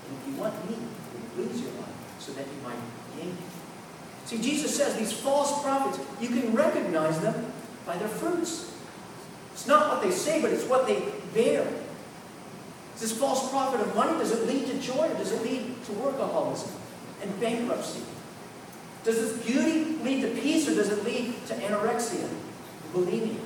And 0.08 0.18
if 0.18 0.28
you 0.28 0.40
want 0.40 0.68
me, 0.68 0.76
you 0.76 1.44
lose 1.44 1.60
your 1.60 1.72
life 1.72 1.94
so 2.18 2.32
that 2.32 2.44
you 2.44 2.60
might 2.64 2.82
gain 3.16 3.30
it. 3.30 4.28
See, 4.28 4.38
Jesus 4.38 4.76
says 4.76 4.96
these 4.96 5.12
false 5.12 5.62
prophets, 5.62 6.04
you 6.20 6.28
can 6.28 6.54
recognize 6.54 7.20
them 7.20 7.52
by 7.88 7.96
their 7.96 8.08
fruits. 8.08 8.70
It's 9.54 9.66
not 9.66 9.88
what 9.88 10.02
they 10.02 10.10
say, 10.10 10.42
but 10.42 10.52
it's 10.52 10.64
what 10.64 10.86
they 10.86 11.02
bear. 11.32 11.66
Is 12.94 13.00
this 13.00 13.18
false 13.18 13.48
prophet 13.50 13.80
of 13.80 13.96
money, 13.96 14.16
does 14.18 14.30
it 14.30 14.46
lead 14.46 14.66
to 14.66 14.78
joy 14.78 15.08
or 15.08 15.14
does 15.14 15.32
it 15.32 15.42
lead 15.42 15.82
to 15.86 15.92
workaholism 15.92 16.70
and 17.22 17.40
bankruptcy? 17.40 18.02
Does 19.04 19.16
this 19.16 19.44
beauty 19.44 19.96
lead 20.04 20.20
to 20.20 20.40
peace 20.40 20.68
or 20.68 20.74
does 20.74 20.90
it 20.90 21.02
lead 21.02 21.34
to 21.46 21.54
anorexia, 21.54 22.28
bulimia? 22.92 23.40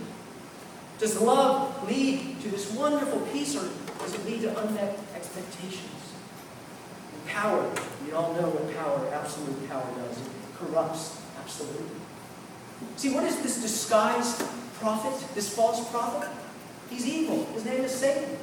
Does 0.98 1.20
love 1.20 1.88
lead 1.88 2.40
to 2.40 2.48
this 2.48 2.72
wonderful 2.72 3.20
peace 3.32 3.54
or 3.54 3.68
does 4.00 4.14
it 4.14 4.26
lead 4.26 4.42
to 4.42 4.58
unmet 4.58 4.98
expectations? 5.14 6.12
And 7.14 7.26
power, 7.26 7.70
we 8.04 8.12
all 8.12 8.34
know 8.34 8.48
what 8.48 8.74
power, 8.74 9.08
absolute 9.14 9.68
power 9.68 9.86
does. 9.96 10.18
It 10.18 10.26
corrupts 10.58 11.20
absolutely. 11.38 12.01
See, 12.96 13.14
what 13.14 13.24
is 13.24 13.40
this 13.42 13.60
disguised 13.60 14.44
prophet, 14.74 15.34
this 15.34 15.54
false 15.54 15.88
prophet? 15.90 16.28
He's 16.90 17.06
evil. 17.06 17.46
His 17.54 17.64
name 17.64 17.84
is 17.84 17.92
Satan. 17.92 18.36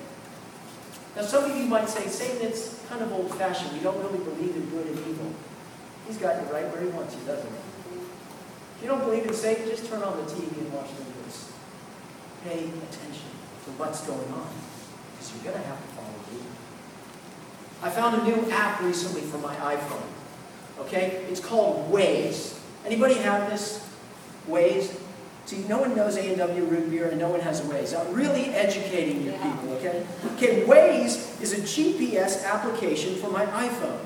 Now, 1.15 1.23
some 1.23 1.49
of 1.49 1.57
you 1.57 1.65
might 1.65 1.89
say, 1.89 2.07
Satan 2.07 2.51
is 2.51 2.83
kind 2.87 3.01
of 3.01 3.11
old-fashioned. 3.11 3.73
We 3.73 3.79
don't 3.79 3.97
really 3.97 4.23
believe 4.23 4.55
in 4.55 4.69
good 4.69 4.87
and 4.87 4.97
evil. 5.07 5.33
He's 6.07 6.17
got 6.17 6.41
you 6.41 6.51
right 6.53 6.67
where 6.71 6.81
he 6.81 6.87
wants 6.89 7.15
you, 7.15 7.21
doesn't 7.25 7.49
he? 7.49 7.55
If 8.77 8.83
you 8.83 8.87
don't 8.87 9.01
believe 9.01 9.25
in 9.25 9.33
Satan, 9.33 9.67
just 9.67 9.85
turn 9.87 10.01
on 10.01 10.17
the 10.17 10.31
TV 10.31 10.57
and 10.57 10.73
watch 10.73 10.87
the 10.95 11.03
news. 11.03 11.51
Pay 12.45 12.69
attention 12.69 13.29
to 13.65 13.71
what's 13.77 14.01
going 14.07 14.31
on, 14.31 14.47
because 15.11 15.33
you're 15.33 15.51
going 15.51 15.61
to 15.61 15.67
have 15.67 15.81
to 15.81 15.87
follow 15.95 16.07
me. 16.31 16.41
I 17.81 17.89
found 17.89 18.21
a 18.21 18.23
new 18.23 18.49
app 18.51 18.81
recently 18.81 19.21
for 19.21 19.37
my 19.39 19.55
iPhone. 19.55 20.07
Okay? 20.79 21.25
It's 21.29 21.39
called 21.39 21.91
Waze. 21.91 22.57
Anybody 22.85 23.15
have 23.15 23.49
this? 23.49 23.88
Waze? 24.49 24.99
See, 25.45 25.65
no 25.67 25.79
one 25.79 25.95
knows 25.95 26.15
A&W 26.15 26.63
root 26.65 26.91
beer 26.91 27.07
and 27.07 27.17
no 27.17 27.29
one 27.29 27.39
has 27.39 27.59
a 27.61 27.63
Waze. 27.63 27.99
I'm 27.99 28.13
really 28.13 28.45
educating 28.49 29.23
you 29.23 29.31
people, 29.31 29.73
okay? 29.73 30.05
Okay, 30.35 30.63
Waze 30.65 31.41
is 31.41 31.53
a 31.53 31.61
GPS 31.61 32.45
application 32.45 33.15
for 33.15 33.31
my 33.31 33.45
iPhone. 33.45 33.99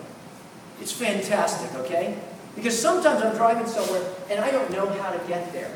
It's 0.80 0.92
fantastic, 0.92 1.74
okay? 1.82 2.18
Because 2.56 2.80
sometimes 2.80 3.22
I'm 3.24 3.36
driving 3.36 3.68
somewhere 3.68 4.04
and 4.30 4.40
I 4.40 4.52
don't 4.52 4.72
know 4.72 4.88
how 4.88 5.12
to 5.12 5.28
get 5.28 5.52
there. 5.52 5.72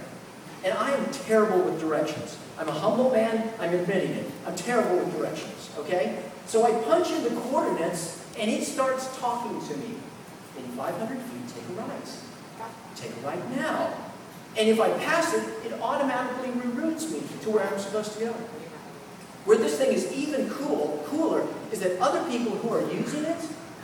And 0.64 0.74
I 0.78 0.92
am 0.92 1.06
terrible 1.12 1.60
with 1.60 1.80
directions. 1.80 2.38
I'm 2.58 2.68
a 2.68 2.72
humble 2.72 3.12
man, 3.12 3.52
I'm 3.60 3.74
admitting 3.74 4.12
it. 4.12 4.32
I'm 4.46 4.56
terrible 4.56 4.98
with 4.98 5.12
directions, 5.18 5.70
okay? 5.80 6.24
So 6.46 6.66
I 6.66 6.82
punch 6.84 7.12
in 7.12 7.24
the 7.24 7.42
coordinates 7.42 8.24
and 8.40 8.50
it 8.50 8.64
starts 8.64 9.16
talking 9.18 9.60
to 9.68 9.78
me. 9.78 9.96
In 10.58 10.64
500 10.78 11.18
feet, 11.18 11.48
take 11.56 11.70
a 11.70 11.82
right. 11.82 12.10
Take 12.96 13.12
a 13.12 13.28
right 13.28 13.56
now. 13.56 14.07
And 14.58 14.68
if 14.68 14.80
I 14.80 14.90
pass 14.98 15.34
it, 15.36 15.44
it 15.66 15.74
automatically 15.82 16.50
reroutes 16.50 17.12
me 17.12 17.22
to 17.44 17.52
where 17.52 17.68
I'm 17.68 17.78
supposed 17.78 18.14
to 18.14 18.26
go. 18.26 18.34
Where 19.46 19.58
this 19.58 19.78
thing 19.78 19.94
is 19.94 20.12
even 20.12 20.50
cool, 20.50 21.04
cooler 21.08 21.48
is 21.72 21.80
that 21.82 22.00
other 22.00 22.28
people 22.30 22.58
who 22.58 22.74
are 22.74 22.82
using 22.92 23.24
it 23.24 23.38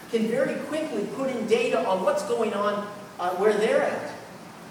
can 0.09 0.27
very 0.27 0.55
quickly 0.65 1.05
put 1.15 1.29
in 1.29 1.45
data 1.47 1.88
on 1.88 2.03
what's 2.03 2.23
going 2.23 2.53
on 2.53 2.88
uh, 3.19 3.29
where 3.36 3.53
they're 3.53 3.83
at. 3.83 4.12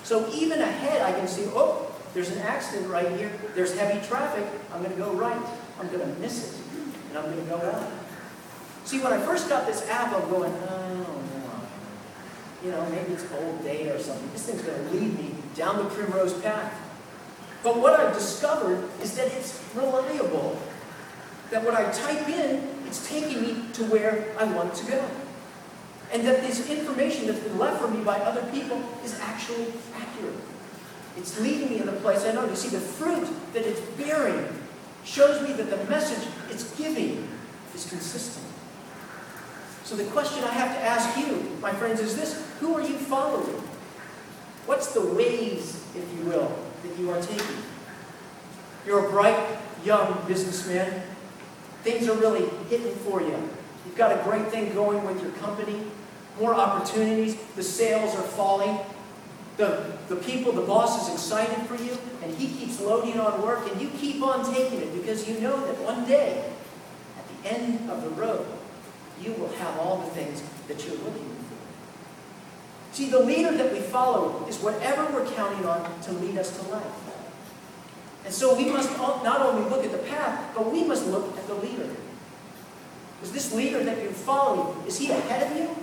So 0.03 0.29
even 0.33 0.61
ahead, 0.61 1.03
I 1.03 1.13
can 1.13 1.29
see, 1.29 1.45
oh, 1.55 1.95
there's 2.15 2.31
an 2.31 2.39
accident 2.39 2.91
right 2.91 3.11
here. 3.13 3.33
There's 3.55 3.77
heavy 3.79 4.05
traffic. 4.07 4.45
I'm 4.73 4.83
going 4.83 4.93
to 4.93 4.99
go 4.99 5.13
right. 5.13 5.41
I'm 5.81 5.87
going 5.87 6.01
to 6.01 6.21
miss 6.21 6.53
it. 6.53 6.61
And 7.11 7.19
I'm 7.19 7.25
going 7.25 7.45
to 7.45 7.51
go 7.51 7.57
out. 7.59 7.91
See, 8.85 9.01
when 9.01 9.13
I 9.13 9.21
first 9.21 9.49
got 9.49 9.67
this 9.67 9.89
app, 9.89 10.13
I'm 10.13 10.29
going, 10.29 10.53
oh, 10.53 10.89
no. 10.99 12.67
You 12.67 12.73
know, 12.73 12.85
maybe 12.91 13.13
it's 13.13 13.25
old 13.33 13.63
data 13.63 13.95
or 13.95 13.99
something. 13.99 14.31
This 14.33 14.47
thing's 14.47 14.63
going 14.63 14.85
to 14.85 14.91
lead 14.91 15.19
me 15.19 15.42
down 15.55 15.79
the 15.79 15.85
primrose 15.85 16.35
path. 16.41 16.73
But 17.63 17.79
what 17.79 17.99
I've 17.99 18.15
discovered 18.15 18.89
is 19.01 19.15
that 19.17 19.27
it's 19.33 19.63
reliable. 19.75 20.59
That 21.51 21.65
what 21.65 21.75
I 21.75 21.91
type 21.93 22.29
in, 22.29 22.69
it's 22.87 23.09
taking 23.09 23.43
me 23.43 23.65
to 23.75 23.85
where 23.85 24.35
I 24.39 24.45
want 24.45 24.75
to 24.75 24.87
go. 24.87 25.05
And 26.13 26.27
that 26.27 26.43
this 26.43 26.69
information 26.69 27.27
that's 27.27 27.39
been 27.39 27.59
left 27.59 27.81
for 27.81 27.89
me 27.89 28.03
by 28.03 28.19
other 28.19 28.43
people 28.51 28.83
is 29.05 29.19
actually 29.21 29.67
accurate. 29.95 30.35
It's 31.17 31.39
leading 31.41 31.71
me 31.71 31.79
in 31.79 31.87
the 31.87 31.93
place 31.93 32.25
I 32.25 32.33
know. 32.33 32.47
You 32.47 32.57
see, 32.57 32.69
the 32.69 32.81
fruit 32.81 33.29
that 33.53 33.65
it's 33.65 33.81
bearing 33.99 34.49
shows 35.05 35.47
me 35.47 35.53
that 35.55 35.71
the 35.71 35.85
message 35.91 36.27
it's 36.51 36.75
giving 36.77 37.29
is 37.75 37.89
consistent. 37.89 38.47
So 39.85 39.97
the 39.97 40.05
question 40.05 40.43
I 40.45 40.53
have 40.53 40.77
to 40.77 40.83
ask 40.83 41.19
you, 41.19 41.57
my 41.61 41.73
friends, 41.73 42.01
is 42.01 42.17
this. 42.17 42.47
Who 42.61 42.75
are 42.75 42.83
you 42.83 42.97
following? 42.97 43.63
What's 44.67 44.93
the 44.93 45.01
Waze, 45.01 45.81
if 45.97 46.07
you 46.17 46.25
will, 46.25 46.57
that 46.83 46.99
you 46.99 47.11
are 47.11 47.21
taking? 47.21 47.57
You're 48.87 49.07
a 49.07 49.11
bright, 49.11 49.59
young 49.85 50.25
businessman. 50.27 51.03
Things 51.83 52.09
are 52.09 52.17
really 52.17 52.49
hitting 52.69 52.95
for 52.97 53.21
you. 53.21 53.37
You've 53.85 53.97
got 53.97 54.19
a 54.19 54.23
great 54.23 54.49
thing 54.49 54.73
going 54.73 55.05
with 55.05 55.21
your 55.21 55.33
company, 55.33 55.83
more 56.41 56.55
opportunities, 56.55 57.37
the 57.57 57.63
sales 57.63 58.15
are 58.15 58.23
falling. 58.23 58.79
The, 59.57 59.99
the 60.09 60.17
people, 60.17 60.53
the 60.53 60.63
boss 60.63 61.09
is 61.09 61.15
excited 61.15 61.67
for 61.67 61.77
you, 61.77 61.99
and 62.23 62.35
he 62.35 62.49
keeps 62.49 62.81
loading 62.81 63.21
on 63.21 63.43
work, 63.43 63.71
and 63.71 63.81
you 63.81 63.91
keep 63.99 64.23
on 64.23 64.51
taking 64.53 64.81
it 64.81 64.95
because 64.95 65.29
you 65.29 65.41
know 65.41 65.61
that 65.67 65.79
one 65.83 66.07
day, 66.07 66.51
at 67.19 67.43
the 67.43 67.55
end 67.55 67.91
of 67.91 68.03
the 68.03 68.11
road, 68.11 68.47
you 69.21 69.33
will 69.35 69.53
have 69.55 69.79
all 69.79 69.99
the 69.99 70.11
things 70.11 70.43
that 70.69 70.85
you're 70.87 70.97
looking 70.97 71.29
for. 71.29 71.32
See, 72.93 73.09
the 73.09 73.21
leader 73.21 73.57
that 73.57 73.73
we 73.73 73.81
follow 73.81 74.47
is 74.49 74.59
whatever 74.59 75.11
we're 75.13 75.27
counting 75.33 75.65
on 75.65 76.01
to 76.03 76.13
lead 76.13 76.37
us 76.37 76.57
to 76.59 76.69
life. 76.69 76.85
And 78.25 78.33
so 78.33 78.55
we 78.55 78.67
must 78.67 78.91
not 78.99 79.41
only 79.41 79.69
look 79.69 79.85
at 79.85 79.91
the 79.91 79.99
path, 79.99 80.55
but 80.55 80.71
we 80.71 80.85
must 80.85 81.07
look 81.07 81.37
at 81.37 81.47
the 81.47 81.55
leader. 81.55 81.89
Is 83.23 83.33
this 83.33 83.53
leader 83.55 83.83
that 83.83 84.03
you're 84.03 84.13
following, 84.13 84.87
is 84.87 84.99
he 84.99 85.11
ahead 85.11 85.51
of 85.51 85.57
you 85.57 85.75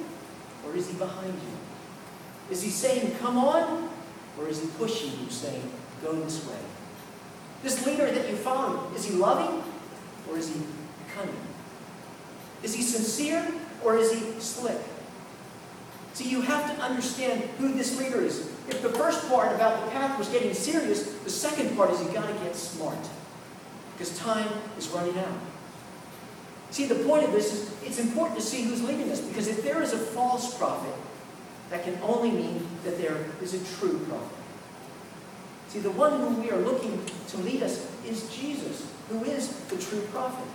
or 0.65 0.75
is 0.75 0.87
he 0.87 0.93
behind 0.97 1.33
you? 1.33 2.51
Is 2.51 2.61
he 2.61 2.69
saying, 2.69 3.15
come 3.19 3.37
on, 3.37 3.89
or 4.37 4.47
is 4.47 4.61
he 4.61 4.67
pushing 4.77 5.11
you, 5.19 5.29
saying, 5.29 5.71
go 6.03 6.13
this 6.13 6.45
way? 6.47 6.57
This 7.63 7.85
leader 7.85 8.09
that 8.09 8.29
you 8.29 8.35
follow, 8.35 8.89
is 8.95 9.05
he 9.05 9.15
loving 9.15 9.63
or 10.29 10.37
is 10.37 10.49
he 10.49 10.61
cunning? 11.15 11.35
Is 12.61 12.73
he 12.73 12.81
sincere 12.81 13.45
or 13.83 13.97
is 13.97 14.11
he 14.11 14.39
slick? 14.39 14.77
See, 16.13 16.29
you 16.29 16.41
have 16.41 16.75
to 16.75 16.81
understand 16.81 17.43
who 17.59 17.73
this 17.73 17.99
leader 17.99 18.21
is. 18.21 18.39
If 18.67 18.81
the 18.81 18.89
first 18.89 19.27
part 19.29 19.53
about 19.53 19.85
the 19.85 19.91
path 19.91 20.17
was 20.17 20.27
getting 20.29 20.53
serious, 20.53 21.13
the 21.19 21.29
second 21.29 21.75
part 21.75 21.91
is 21.91 22.01
you 22.01 22.09
got 22.09 22.27
to 22.27 22.33
get 22.43 22.55
smart. 22.55 22.97
Because 23.93 24.17
time 24.17 24.47
is 24.77 24.87
running 24.89 25.17
out. 25.17 25.37
See, 26.71 26.85
the 26.85 26.95
point 26.95 27.23
of 27.23 27.31
this 27.31 27.53
is 27.53 27.73
it's 27.83 27.99
important 27.99 28.39
to 28.39 28.45
see 28.45 28.63
who's 28.63 28.83
leading 28.83 29.11
us. 29.11 29.21
Because 29.21 29.47
if 29.47 29.63
there 29.63 29.81
is 29.81 29.93
a 29.93 29.97
false 29.97 30.57
prophet, 30.57 30.93
that 31.69 31.83
can 31.83 31.97
only 32.01 32.31
mean 32.31 32.67
that 32.83 32.97
there 32.97 33.17
is 33.41 33.53
a 33.53 33.77
true 33.77 33.99
prophet. 34.07 34.37
See, 35.69 35.79
the 35.79 35.91
one 35.91 36.19
whom 36.19 36.41
we 36.41 36.49
are 36.49 36.59
looking 36.59 36.99
to 37.29 37.37
lead 37.37 37.61
us 37.61 37.87
is 38.05 38.27
Jesus, 38.35 38.91
who 39.09 39.23
is 39.23 39.49
the 39.65 39.77
true 39.77 40.01
prophet. 40.11 40.47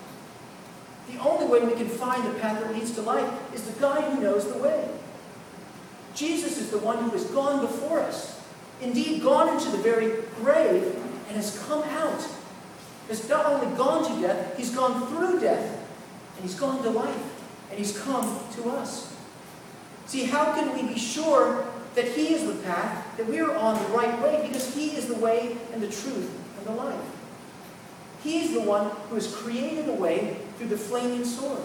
The 1.10 1.18
only 1.18 1.46
way 1.46 1.64
we 1.64 1.74
can 1.74 1.88
find 1.88 2.24
the 2.24 2.38
path 2.40 2.60
that 2.60 2.74
leads 2.74 2.92
to 2.92 3.02
life 3.02 3.30
is 3.54 3.62
the 3.62 3.80
guy 3.80 4.00
who 4.10 4.20
knows 4.20 4.50
the 4.52 4.58
way. 4.58 4.88
Jesus 6.14 6.58
is 6.58 6.70
the 6.70 6.78
one 6.78 6.98
who 6.98 7.10
has 7.10 7.24
gone 7.24 7.60
before 7.60 8.00
us, 8.00 8.40
indeed 8.80 9.22
gone 9.22 9.48
into 9.48 9.70
the 9.70 9.78
very 9.78 10.22
grave 10.36 10.94
and 11.28 11.36
has 11.36 11.58
come 11.66 11.82
out. 11.82 12.26
Has 13.08 13.28
not 13.28 13.46
only 13.46 13.76
gone 13.76 14.04
to 14.14 14.26
death, 14.26 14.56
he's 14.56 14.74
gone 14.74 15.06
through 15.08 15.40
death, 15.40 15.78
and 16.36 16.42
he's 16.42 16.58
gone 16.58 16.82
to 16.82 16.90
life, 16.90 17.42
and 17.70 17.78
he's 17.78 17.98
come 17.98 18.40
to 18.52 18.70
us. 18.70 19.14
See, 20.06 20.24
how 20.24 20.54
can 20.54 20.74
we 20.74 20.94
be 20.94 20.98
sure 20.98 21.66
that 21.94 22.06
he 22.06 22.34
is 22.34 22.46
the 22.46 22.62
path, 22.62 23.16
that 23.16 23.26
we 23.26 23.40
are 23.40 23.54
on 23.56 23.82
the 23.82 23.88
right 23.90 24.20
way? 24.22 24.46
Because 24.46 24.74
he 24.74 24.96
is 24.96 25.06
the 25.06 25.16
way 25.16 25.56
and 25.72 25.82
the 25.82 25.88
truth 25.88 26.30
and 26.58 26.66
the 26.66 26.72
life. 26.72 27.00
He's 28.22 28.54
the 28.54 28.62
one 28.62 28.90
who 29.08 29.16
has 29.16 29.34
created 29.34 29.88
a 29.88 29.92
way 29.92 30.38
through 30.56 30.68
the 30.68 30.78
flaming 30.78 31.24
sword 31.24 31.60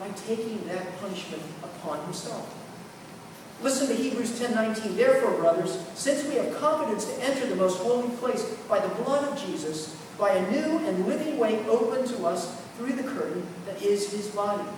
by 0.00 0.08
taking 0.10 0.66
that 0.68 0.98
punishment 0.98 1.42
upon 1.62 2.02
himself. 2.04 2.57
Listen 3.62 3.88
to 3.88 3.94
Hebrews 3.94 4.38
10:19. 4.38 4.96
Therefore, 4.96 5.32
brothers, 5.32 5.78
since 5.94 6.24
we 6.24 6.36
have 6.36 6.58
confidence 6.60 7.04
to 7.06 7.22
enter 7.22 7.46
the 7.46 7.56
most 7.56 7.78
holy 7.78 8.08
place 8.16 8.44
by 8.68 8.78
the 8.78 8.88
blood 9.02 9.24
of 9.26 9.44
Jesus, 9.44 9.94
by 10.18 10.30
a 10.30 10.50
new 10.50 10.78
and 10.86 11.06
living 11.06 11.38
way 11.38 11.64
open 11.66 12.06
to 12.06 12.26
us 12.26 12.48
through 12.76 12.92
the 12.92 13.02
curtain 13.02 13.44
that 13.66 13.82
is 13.82 14.12
his 14.12 14.28
body. 14.28 14.68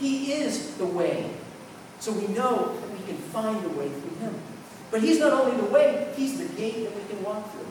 He 0.00 0.32
is 0.32 0.74
the 0.74 0.86
way. 0.86 1.30
So 2.00 2.12
we 2.12 2.26
know 2.28 2.74
that 2.80 2.90
we 2.90 3.06
can 3.06 3.16
find 3.16 3.62
the 3.62 3.68
way 3.70 3.88
through 3.88 4.16
him. 4.18 4.34
But 4.90 5.02
he's 5.02 5.20
not 5.20 5.32
only 5.32 5.56
the 5.56 5.72
way, 5.72 6.12
he's 6.16 6.38
the 6.38 6.46
gate 6.56 6.84
that 6.84 6.94
we 6.96 7.08
can 7.08 7.22
walk 7.24 7.50
through. 7.52 7.66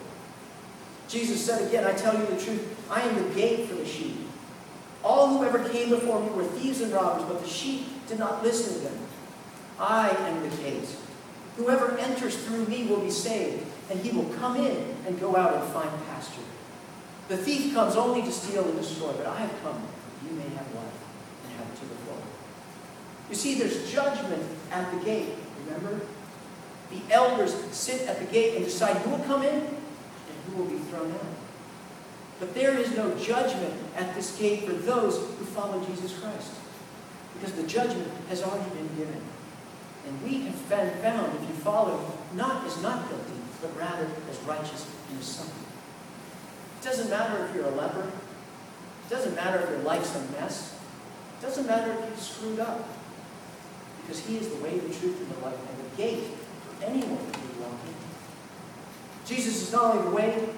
Jesus 1.07 1.45
said 1.45 1.67
again, 1.67 1.85
I 1.85 1.93
tell 1.93 2.17
you 2.17 2.25
the 2.25 2.41
truth, 2.41 2.65
I 2.89 3.01
am 3.01 3.15
the 3.15 3.35
gate 3.35 3.67
for 3.67 3.75
the 3.75 3.85
sheep. 3.85 4.15
All 5.03 5.27
who 5.27 5.43
ever 5.43 5.67
came 5.69 5.89
before 5.89 6.21
me 6.21 6.29
were 6.29 6.45
thieves 6.45 6.81
and 6.81 6.91
robbers, 6.93 7.25
but 7.25 7.43
the 7.43 7.49
sheep 7.49 7.85
did 8.07 8.19
not 8.19 8.41
listen 8.41 8.73
to 8.75 8.79
them. 8.79 9.02
I 9.79 10.09
am 10.09 10.49
the 10.49 10.55
gate. 10.57 10.88
Whoever 11.57 11.97
enters 11.97 12.36
through 12.36 12.65
me 12.65 12.86
will 12.86 13.01
be 13.01 13.12
saved, 13.12 13.63
and 13.89 13.99
he 13.99 14.12
will 14.12 14.29
come 14.36 14.55
in 14.55 14.95
and 15.05 15.19
go 15.19 15.36
out 15.36 15.53
and 15.55 15.71
find 15.71 15.89
pasture. 16.07 16.41
The 17.27 17.38
thief 17.38 17.73
comes 17.73 17.95
only 17.95 18.21
to 18.21 18.31
steal 18.31 18.65
and 18.65 18.77
destroy, 18.77 19.12
but 19.13 19.27
I 19.27 19.38
have 19.38 19.63
come 19.63 19.81
that 19.81 20.29
you 20.29 20.36
may 20.36 20.43
have 20.43 20.73
life 20.73 20.99
and 21.45 21.53
have 21.57 21.67
it 21.67 21.75
to 21.79 21.86
the 21.86 21.95
full. 21.95 22.21
You 23.29 23.36
see, 23.36 23.55
there's 23.55 23.91
judgment 23.91 24.43
at 24.71 24.91
the 24.91 25.05
gate, 25.05 25.29
remember? 25.65 26.05
The 26.91 27.13
elders 27.13 27.55
sit 27.71 28.07
at 28.07 28.19
the 28.19 28.25
gate 28.25 28.55
and 28.55 28.65
decide 28.65 28.97
who 28.97 29.12
will 29.12 29.23
come 29.25 29.43
in 29.43 29.55
and 29.55 30.38
who 30.47 30.63
will 30.63 30.69
be 30.69 30.77
thrown 30.77 31.12
out. 31.12 31.25
But 32.39 32.53
there 32.53 32.77
is 32.77 32.95
no 32.95 33.15
judgment 33.17 33.73
at 33.95 34.13
this 34.15 34.38
gate 34.38 34.65
for 34.65 34.73
those 34.73 35.17
who 35.17 35.45
follow 35.45 35.83
Jesus 35.86 36.17
Christ. 36.19 36.51
Because 37.36 37.55
the 37.55 37.63
judgment 37.63 38.12
has 38.29 38.43
already 38.43 38.69
been 38.71 38.89
given. 38.97 39.21
And 40.05 40.21
we 40.23 40.41
have 40.45 40.55
found, 40.55 41.33
if 41.35 41.47
you 41.47 41.55
follow, 41.55 42.11
not 42.35 42.65
as 42.65 42.81
not 42.81 43.09
guilty, 43.09 43.39
but 43.61 43.75
rather 43.77 44.07
as 44.29 44.37
righteous 44.39 44.87
in 45.09 45.17
His 45.17 45.25
Son. 45.25 45.47
It 46.81 46.83
doesn't 46.83 47.09
matter 47.09 47.45
if 47.45 47.55
you're 47.55 47.65
a 47.65 47.75
leper. 47.75 48.01
It 48.01 49.09
doesn't 49.09 49.35
matter 49.35 49.59
if 49.59 49.69
your 49.69 49.79
life's 49.79 50.15
a 50.15 50.21
mess. 50.31 50.77
It 51.39 51.45
doesn't 51.45 51.67
matter 51.67 51.93
if 51.93 52.09
you've 52.09 52.19
screwed 52.19 52.59
up. 52.59 52.87
Because 54.01 54.25
He 54.25 54.37
is 54.37 54.49
the 54.49 54.61
way, 54.63 54.77
the 54.77 54.93
truth, 54.93 55.19
and 55.21 55.31
the 55.37 55.45
life, 55.45 55.55
and 55.57 55.91
the 55.91 55.97
gate 55.97 56.23
for 56.67 56.85
anyone 56.85 57.17
who 57.17 57.61
walk 57.61 57.79
in. 57.87 57.93
Jesus 59.25 59.61
is 59.61 59.71
not 59.71 59.95
only 59.95 60.09
the 60.09 60.15
way, 60.15 60.49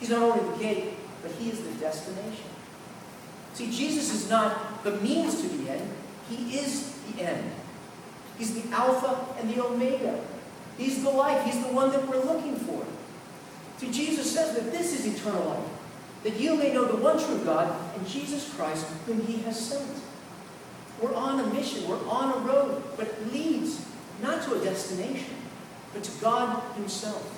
He's 0.00 0.10
not 0.10 0.22
only 0.22 0.50
the 0.52 0.58
gate, 0.58 0.94
but 1.22 1.30
He 1.32 1.50
is 1.50 1.62
the 1.62 1.72
destination. 1.74 2.44
See, 3.54 3.70
Jesus 3.70 4.12
is 4.12 4.30
not 4.30 4.82
the 4.84 4.92
means 4.92 5.40
to 5.40 5.48
the 5.48 5.70
end, 5.70 5.90
He 6.28 6.58
is 6.58 6.92
the 7.12 7.22
end. 7.22 7.52
He's 8.38 8.54
the 8.54 8.74
Alpha 8.74 9.18
and 9.40 9.52
the 9.52 9.64
Omega. 9.64 10.20
He's 10.78 11.02
the 11.02 11.10
life. 11.10 11.44
He's 11.44 11.60
the 11.60 11.72
one 11.72 11.90
that 11.90 12.08
we're 12.08 12.22
looking 12.22 12.56
for. 12.56 12.84
See, 13.78 13.90
Jesus 13.90 14.32
says 14.32 14.54
that 14.54 14.72
this 14.72 14.92
is 14.98 15.06
eternal 15.06 15.44
life, 15.44 15.64
that 16.24 16.38
you 16.38 16.56
may 16.56 16.72
know 16.72 16.84
the 16.84 16.96
one 16.96 17.18
true 17.18 17.44
God 17.44 17.74
and 17.96 18.06
Jesus 18.06 18.52
Christ, 18.54 18.86
whom 19.06 19.20
He 19.26 19.38
has 19.42 19.58
sent. 19.58 19.90
We're 21.00 21.14
on 21.14 21.38
a 21.40 21.46
mission, 21.54 21.88
we're 21.88 22.08
on 22.08 22.34
a 22.34 22.38
road, 22.38 22.82
but 22.96 23.06
it 23.06 23.32
leads 23.32 23.84
not 24.20 24.42
to 24.44 24.54
a 24.54 24.64
destination, 24.64 25.34
but 25.92 26.02
to 26.02 26.20
God 26.20 26.60
Himself. 26.74 27.34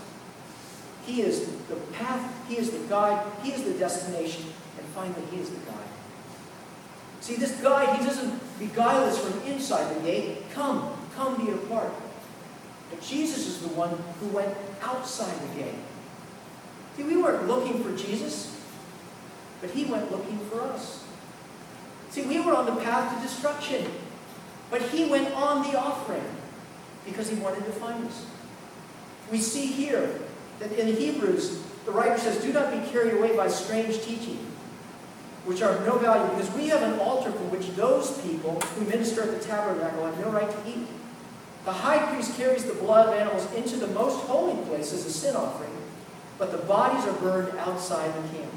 He 1.04 1.22
is 1.22 1.46
the 1.68 1.76
path, 1.92 2.48
He 2.48 2.56
is 2.56 2.70
the 2.70 2.86
guide, 2.88 3.26
He 3.42 3.52
is 3.52 3.64
the 3.64 3.74
destination, 3.74 4.44
and 4.78 4.86
finally, 4.94 5.22
He 5.30 5.40
is 5.40 5.50
the 5.50 5.56
guide. 5.56 5.89
See, 7.20 7.36
this 7.36 7.60
guy, 7.60 7.96
He 7.96 8.04
doesn't 8.04 8.58
beguile 8.58 9.04
us 9.04 9.18
from 9.18 9.40
inside 9.42 9.94
the 9.94 10.00
gate. 10.00 10.50
Come, 10.52 10.92
come 11.14 11.44
be 11.44 11.52
a 11.52 11.56
part. 11.56 11.92
But 12.90 13.00
Jesus 13.02 13.46
is 13.46 13.60
the 13.60 13.68
one 13.68 13.90
who 14.20 14.28
went 14.28 14.54
outside 14.82 15.34
the 15.50 15.62
gate. 15.62 15.74
See, 16.96 17.02
we 17.04 17.16
weren't 17.16 17.46
looking 17.46 17.82
for 17.82 17.96
Jesus, 17.96 18.58
but 19.60 19.70
He 19.70 19.84
went 19.84 20.10
looking 20.10 20.38
for 20.50 20.60
us. 20.62 21.04
See, 22.10 22.22
we 22.22 22.40
were 22.40 22.54
on 22.54 22.66
the 22.66 22.80
path 22.82 23.14
to 23.14 23.22
destruction, 23.22 23.86
but 24.70 24.82
He 24.82 25.06
went 25.06 25.32
on 25.34 25.62
the 25.62 25.78
off 25.78 26.08
ramp 26.08 26.26
because 27.04 27.28
He 27.28 27.36
wanted 27.36 27.64
to 27.64 27.72
find 27.72 28.04
us. 28.06 28.26
We 29.30 29.38
see 29.38 29.66
here 29.66 30.18
that 30.58 30.72
in 30.72 30.96
Hebrews, 30.96 31.62
the 31.86 31.92
writer 31.92 32.18
says, 32.18 32.42
Do 32.42 32.52
not 32.52 32.72
be 32.72 32.86
carried 32.90 33.14
away 33.14 33.36
by 33.36 33.48
strange 33.48 34.02
teaching, 34.02 34.38
which 35.50 35.62
are 35.62 35.72
of 35.72 35.84
no 35.84 35.98
value, 35.98 36.30
because 36.30 36.54
we 36.54 36.68
have 36.68 36.80
an 36.80 36.96
altar 37.00 37.32
from 37.32 37.50
which 37.50 37.74
those 37.74 38.16
people 38.22 38.54
who 38.60 38.84
minister 38.86 39.22
at 39.24 39.32
the 39.32 39.44
tabernacle 39.44 40.06
have 40.06 40.16
no 40.20 40.30
right 40.30 40.48
to 40.48 40.70
eat. 40.70 40.86
The 41.64 41.72
high 41.72 42.06
priest 42.06 42.36
carries 42.36 42.64
the 42.64 42.74
blood 42.74 43.08
of 43.08 43.14
animals 43.14 43.52
into 43.54 43.74
the 43.76 43.88
most 43.88 44.20
holy 44.26 44.62
place 44.66 44.92
as 44.92 45.04
a 45.04 45.10
sin 45.10 45.34
offering, 45.34 45.76
but 46.38 46.52
the 46.52 46.58
bodies 46.58 47.04
are 47.04 47.18
burned 47.18 47.58
outside 47.58 48.14
the 48.14 48.38
camp. 48.38 48.52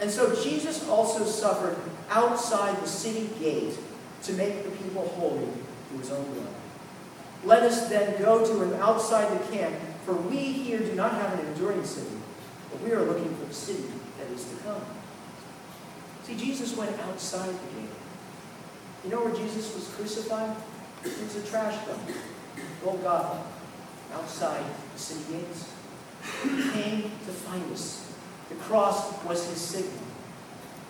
And 0.00 0.08
so 0.08 0.40
Jesus 0.40 0.88
also 0.88 1.24
suffered 1.24 1.76
outside 2.08 2.80
the 2.80 2.86
city 2.86 3.28
gate 3.40 3.76
to 4.22 4.32
make 4.34 4.62
the 4.62 4.70
people 4.70 5.08
holy 5.18 5.48
through 5.88 5.98
his 5.98 6.12
own 6.12 6.24
blood. 6.32 6.54
Let 7.42 7.64
us 7.64 7.88
then 7.88 8.22
go 8.22 8.46
to 8.46 8.62
him 8.62 8.80
outside 8.80 9.36
the 9.36 9.56
camp, 9.56 9.74
for 10.06 10.14
we 10.14 10.36
here 10.38 10.78
do 10.78 10.94
not 10.94 11.10
have 11.10 11.40
an 11.40 11.46
enduring 11.46 11.84
city, 11.84 12.16
but 12.70 12.80
we 12.82 12.92
are 12.92 13.02
looking 13.02 13.34
for 13.34 13.46
the 13.46 13.54
city 13.54 13.88
that 14.18 14.30
is 14.30 14.44
to 14.44 14.54
come. 14.62 14.80
See, 16.24 16.36
Jesus 16.36 16.76
went 16.76 16.98
outside 17.00 17.48
the 17.48 17.80
gate. 17.80 17.90
You 19.04 19.10
know 19.10 19.24
where 19.24 19.34
Jesus 19.34 19.74
was 19.74 19.88
crucified? 19.88 20.56
It 21.04 21.12
was 21.22 21.36
a 21.36 21.46
trash 21.46 21.86
dump. 21.86 22.00
Oh, 22.86 22.96
Golgotha, 22.96 23.44
outside 24.14 24.64
the 24.94 24.98
city 24.98 25.24
gates. 25.30 25.68
He 26.42 26.70
came 26.70 27.02
to 27.02 27.32
find 27.32 27.70
us. 27.70 28.10
The 28.48 28.54
cross 28.54 29.22
was 29.24 29.46
his 29.50 29.58
signal. 29.58 29.92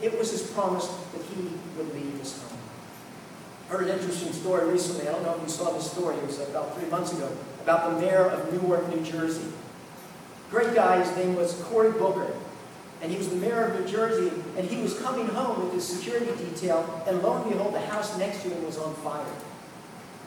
It 0.01 0.17
was 0.17 0.31
his 0.31 0.43
promise 0.53 0.87
that 0.87 1.23
he 1.23 1.51
would 1.77 1.93
lead 1.93 2.21
us 2.21 2.41
home. 2.41 2.59
I 3.69 3.73
heard 3.73 3.89
an 3.89 3.99
interesting 3.99 4.33
story 4.33 4.71
recently. 4.71 5.09
I 5.09 5.13
don't 5.13 5.25
know 5.25 5.35
if 5.35 5.43
you 5.43 5.49
saw 5.49 5.73
this 5.73 5.91
story. 5.91 6.17
It 6.17 6.27
was 6.27 6.39
about 6.41 6.79
three 6.79 6.89
months 6.89 7.13
ago 7.13 7.29
about 7.63 7.91
the 7.91 8.01
mayor 8.01 8.27
of 8.27 8.53
Newark, 8.53 8.89
New 8.95 9.03
Jersey. 9.03 9.51
Great 10.51 10.75
guy. 10.75 11.03
His 11.03 11.17
name 11.17 11.35
was 11.35 11.55
Cory 11.65 11.91
Booker. 11.91 12.31
And 13.05 13.13
he 13.13 13.19
was 13.19 13.29
the 13.29 13.37
mayor 13.37 13.67
of 13.67 13.79
New 13.79 13.87
Jersey. 13.87 14.33
And 14.57 14.67
he 14.67 14.81
was 14.81 14.99
coming 14.99 15.27
home 15.27 15.63
with 15.63 15.75
his 15.75 15.87
security 15.87 16.33
detail. 16.43 17.05
And 17.07 17.23
lo 17.23 17.37
and 17.37 17.53
behold, 17.53 17.75
the 17.75 17.81
house 17.81 18.17
next 18.19 18.43
to 18.45 18.49
him 18.49 18.65
was 18.65 18.79
on 18.79 18.95
fire. 18.95 19.27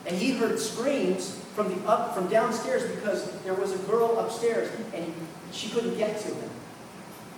And 0.06 0.16
he 0.16 0.34
heard 0.34 0.60
screams 0.60 1.44
from 1.56 1.70
the 1.70 1.90
up 1.90 2.14
from 2.14 2.30
downstairs 2.30 2.84
because 2.96 3.32
there 3.42 3.56
was 3.56 3.74
a 3.74 3.80
girl 3.80 4.20
upstairs 4.20 4.70
and 4.94 5.12
she 5.52 5.70
couldn't 5.70 5.98
get 5.98 6.20
to 6.20 6.28
him. 6.28 6.50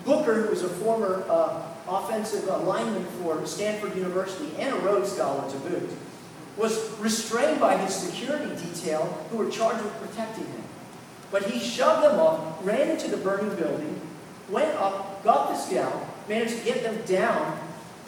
Booker, 0.03 0.41
who 0.41 0.49
was 0.49 0.63
a 0.63 0.67
former 0.67 1.23
uh, 1.29 1.63
offensive 1.87 2.45
lineman 2.65 3.05
for 3.23 3.45
Stanford 3.45 3.95
University 3.95 4.53
and 4.57 4.75
a 4.75 4.79
Rhodes 4.79 5.13
Scholar 5.13 5.49
to 5.49 5.57
boot, 5.59 5.89
was 6.57 6.91
restrained 6.99 7.61
by 7.61 7.77
his 7.77 7.95
security 7.95 8.53
detail 8.61 9.05
who 9.31 9.37
were 9.37 9.49
charged 9.49 9.81
with 9.81 9.93
protecting 10.01 10.45
him. 10.45 10.63
But 11.31 11.43
he 11.43 11.59
shoved 11.59 12.03
them 12.03 12.19
off, 12.19 12.57
ran 12.65 12.89
into 12.89 13.07
the 13.07 13.17
burning 13.17 13.55
building, 13.55 14.01
went 14.49 14.75
up, 14.75 15.08
got 15.23 15.51
this 15.51 15.69
gal, 15.69 16.07
managed 16.27 16.57
to 16.59 16.63
get 16.63 16.83
them 16.83 17.01
down, 17.05 17.59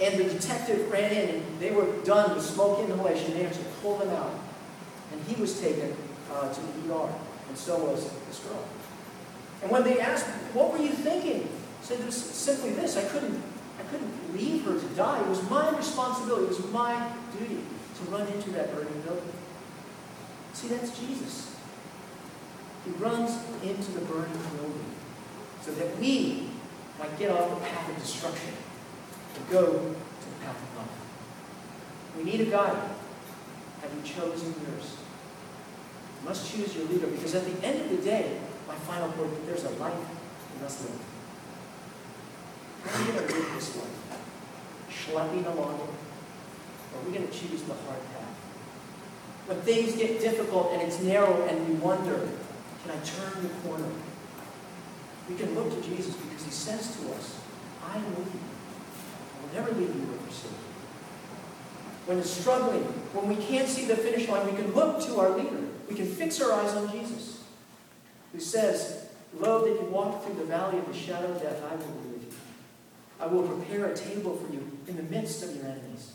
and 0.02 0.20
the 0.20 0.24
detective 0.26 0.92
ran 0.92 1.12
in 1.12 1.36
and 1.36 1.60
they 1.60 1.72
were 1.72 1.86
done 2.04 2.36
with 2.36 2.44
smoke 2.44 2.80
inhalation, 2.80 3.34
managed 3.34 3.60
to 3.60 3.66
pull 3.82 3.98
them 3.98 4.10
out. 4.10 4.34
And 5.12 5.22
he 5.26 5.40
was 5.40 5.60
taken 5.60 5.96
uh, 6.34 6.52
to 6.52 6.62
the 6.62 6.94
ER, 6.94 7.10
and 7.50 7.58
so 7.58 7.78
was 7.86 8.10
this 8.28 8.40
girl. 8.40 8.64
And 9.62 9.70
when 9.70 9.84
they 9.84 10.00
asked, 10.00 10.26
what 10.54 10.72
were 10.72 10.80
you 10.80 10.90
thinking? 10.90 11.42
He 11.42 11.48
said, 11.86 12.00
it 12.00 12.06
was 12.06 12.16
simply 12.16 12.72
this, 12.72 12.98
I 12.98 13.04
couldn't, 13.04 13.42
I 13.80 13.84
couldn't 13.84 14.36
leave 14.36 14.64
her 14.66 14.80
to 14.80 14.88
die. 14.96 15.20
It 15.22 15.28
was 15.28 15.48
my 15.50 15.70
responsibility, 15.78 16.46
it 16.46 16.50
was 16.50 16.72
my 16.72 17.12
duty 17.38 17.62
to 17.98 18.12
run 18.12 18.28
into 18.28 18.50
that 18.52 18.74
burning 18.74 19.02
building. 19.02 19.32
See, 20.54 20.68
that's 20.70 20.98
Jesus. 21.00 21.56
He 22.86 22.92
runs 22.92 23.38
into 23.64 23.92
the 23.92 24.02
burning 24.02 24.40
building 24.58 24.86
so 25.62 25.72
that 25.72 25.98
we 26.00 26.50
might 27.02 27.18
get 27.18 27.32
off 27.32 27.50
the 27.50 27.66
path 27.66 27.90
of 27.90 27.98
destruction 27.98 28.54
and 29.36 29.50
go 29.50 29.66
to 29.66 29.72
the 29.72 30.46
path 30.46 30.56
of 30.56 30.78
life. 30.78 30.88
We 32.16 32.24
need 32.24 32.42
a 32.42 32.46
guide. 32.46 32.78
Have 33.82 33.92
you 33.92 34.04
chosen 34.04 34.54
yours? 34.62 34.98
You 36.22 36.30
must 36.30 36.52
choose 36.52 36.76
your 36.76 36.86
leader 36.86 37.08
because 37.08 37.34
at 37.34 37.44
the 37.44 37.66
end 37.66 37.82
of 37.82 37.90
the 37.90 38.04
day, 38.04 38.38
my 38.68 38.76
final 38.76 39.12
point, 39.14 39.48
there's 39.48 39.64
a 39.64 39.72
life 39.72 39.96
you 39.96 40.62
must 40.62 40.82
live. 40.82 41.02
Are 42.86 43.00
we 43.00 43.12
going 43.12 43.28
to 43.28 43.34
live 43.34 43.54
this 43.56 43.76
life? 43.78 44.22
Schlepping 44.92 45.46
along? 45.48 45.80
Or 45.80 47.00
are 47.00 47.04
we 47.08 47.18
going 47.18 47.28
to 47.28 47.34
choose 47.34 47.64
the 47.64 47.74
hard 47.74 48.00
path? 48.14 48.36
When 49.48 49.60
things 49.62 49.96
get 49.96 50.20
difficult 50.20 50.74
and 50.74 50.84
it's 50.84 51.02
narrow 51.02 51.48
and 51.48 51.68
we 51.68 51.74
wonder, 51.76 52.30
can 52.84 52.92
I 52.92 53.04
turn 53.04 53.42
the 53.42 53.50
corner? 53.68 53.90
We 55.30 55.36
can 55.36 55.56
look 55.56 55.70
to 55.70 55.90
Jesus 55.90 56.16
because 56.16 56.44
he 56.44 56.52
says 56.52 56.98
to 56.98 57.14
us, 57.14 57.40
I 57.86 57.98
am 57.98 58.16
with 58.16 58.34
you. 58.34 58.40
I 59.38 59.46
will 59.46 59.54
never 59.66 59.80
leave 59.80 59.96
you 59.96 60.02
or 60.02 60.18
forsake 60.26 60.52
you. 60.52 60.58
when 62.08 62.20
it's 62.20 62.30
struggling, 62.30 62.84
when 63.14 63.28
we 63.28 63.36
can't 63.36 63.68
see 63.68 63.86
the 63.86 63.96
finish 63.96 64.28
line, 64.28 64.46
we 64.46 64.54
can 64.54 64.74
look 64.74 65.02
to 65.06 65.20
our 65.20 65.38
leader. 65.38 65.68
We 65.90 65.96
can 65.96 66.08
fix 66.08 66.42
our 66.42 66.54
eyes 66.54 66.74
on 66.74 66.92
Jesus, 66.92 67.44
who 68.32 68.40
says, 68.40 69.08
Lo, 69.40 69.66
that 69.66 69.74
you 69.74 69.88
walk 69.88 70.24
through 70.24 70.36
the 70.36 70.46
valley 70.46 70.78
of 70.78 70.88
the 70.88 70.94
shadow 70.94 71.28
of 71.28 71.42
death, 71.42 71.62
I 71.64 71.76
will 71.76 71.86
be 71.86 72.10
with 72.10 72.24
you. 72.24 72.34
I 73.20 73.28
will 73.28 73.44
prepare 73.44 73.86
a 73.86 73.96
table 73.96 74.36
for 74.36 74.52
you 74.52 74.78
in 74.88 74.98
the 74.98 75.04
midst 75.04 75.44
of 75.44 75.56
your 75.56 75.66
enemies. 75.66 76.14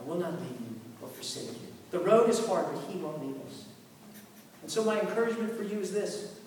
I 0.00 0.04
will 0.04 0.16
not 0.16 0.32
leave 0.40 0.60
you 0.60 0.80
or 1.02 1.08
forsake 1.08 1.52
you. 1.52 1.68
The 1.90 1.98
road 2.00 2.28
is 2.28 2.44
hard, 2.46 2.66
but 2.72 2.82
he 2.90 2.98
won't 2.98 3.24
leave 3.24 3.36
us. 3.46 3.64
And 4.62 4.70
so 4.70 4.82
my 4.82 5.00
encouragement 5.00 5.56
for 5.56 5.62
you 5.62 5.78
is 5.78 5.92
this. 5.92 6.38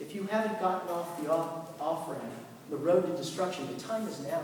If 0.00 0.14
you 0.14 0.24
haven't 0.24 0.60
gotten 0.60 0.88
off 0.90 1.20
the 1.20 1.30
off, 1.30 1.80
off 1.80 2.08
ramp, 2.08 2.22
the 2.70 2.76
road 2.76 3.06
to 3.06 3.16
destruction, 3.16 3.66
the 3.74 3.80
time 3.80 4.06
is 4.06 4.20
now. 4.20 4.40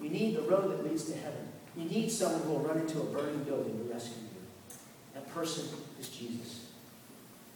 You 0.00 0.10
need 0.10 0.36
the 0.36 0.42
road 0.42 0.70
that 0.70 0.84
leads 0.84 1.04
to 1.04 1.16
heaven. 1.16 1.48
You 1.76 1.84
need 1.84 2.10
someone 2.10 2.42
who 2.42 2.50
will 2.50 2.60
run 2.60 2.78
into 2.78 3.00
a 3.00 3.04
burning 3.04 3.42
building 3.44 3.78
to 3.78 3.92
rescue 3.92 4.22
you. 4.22 4.76
That 5.14 5.28
person 5.34 5.66
is 5.98 6.08
Jesus. 6.08 6.66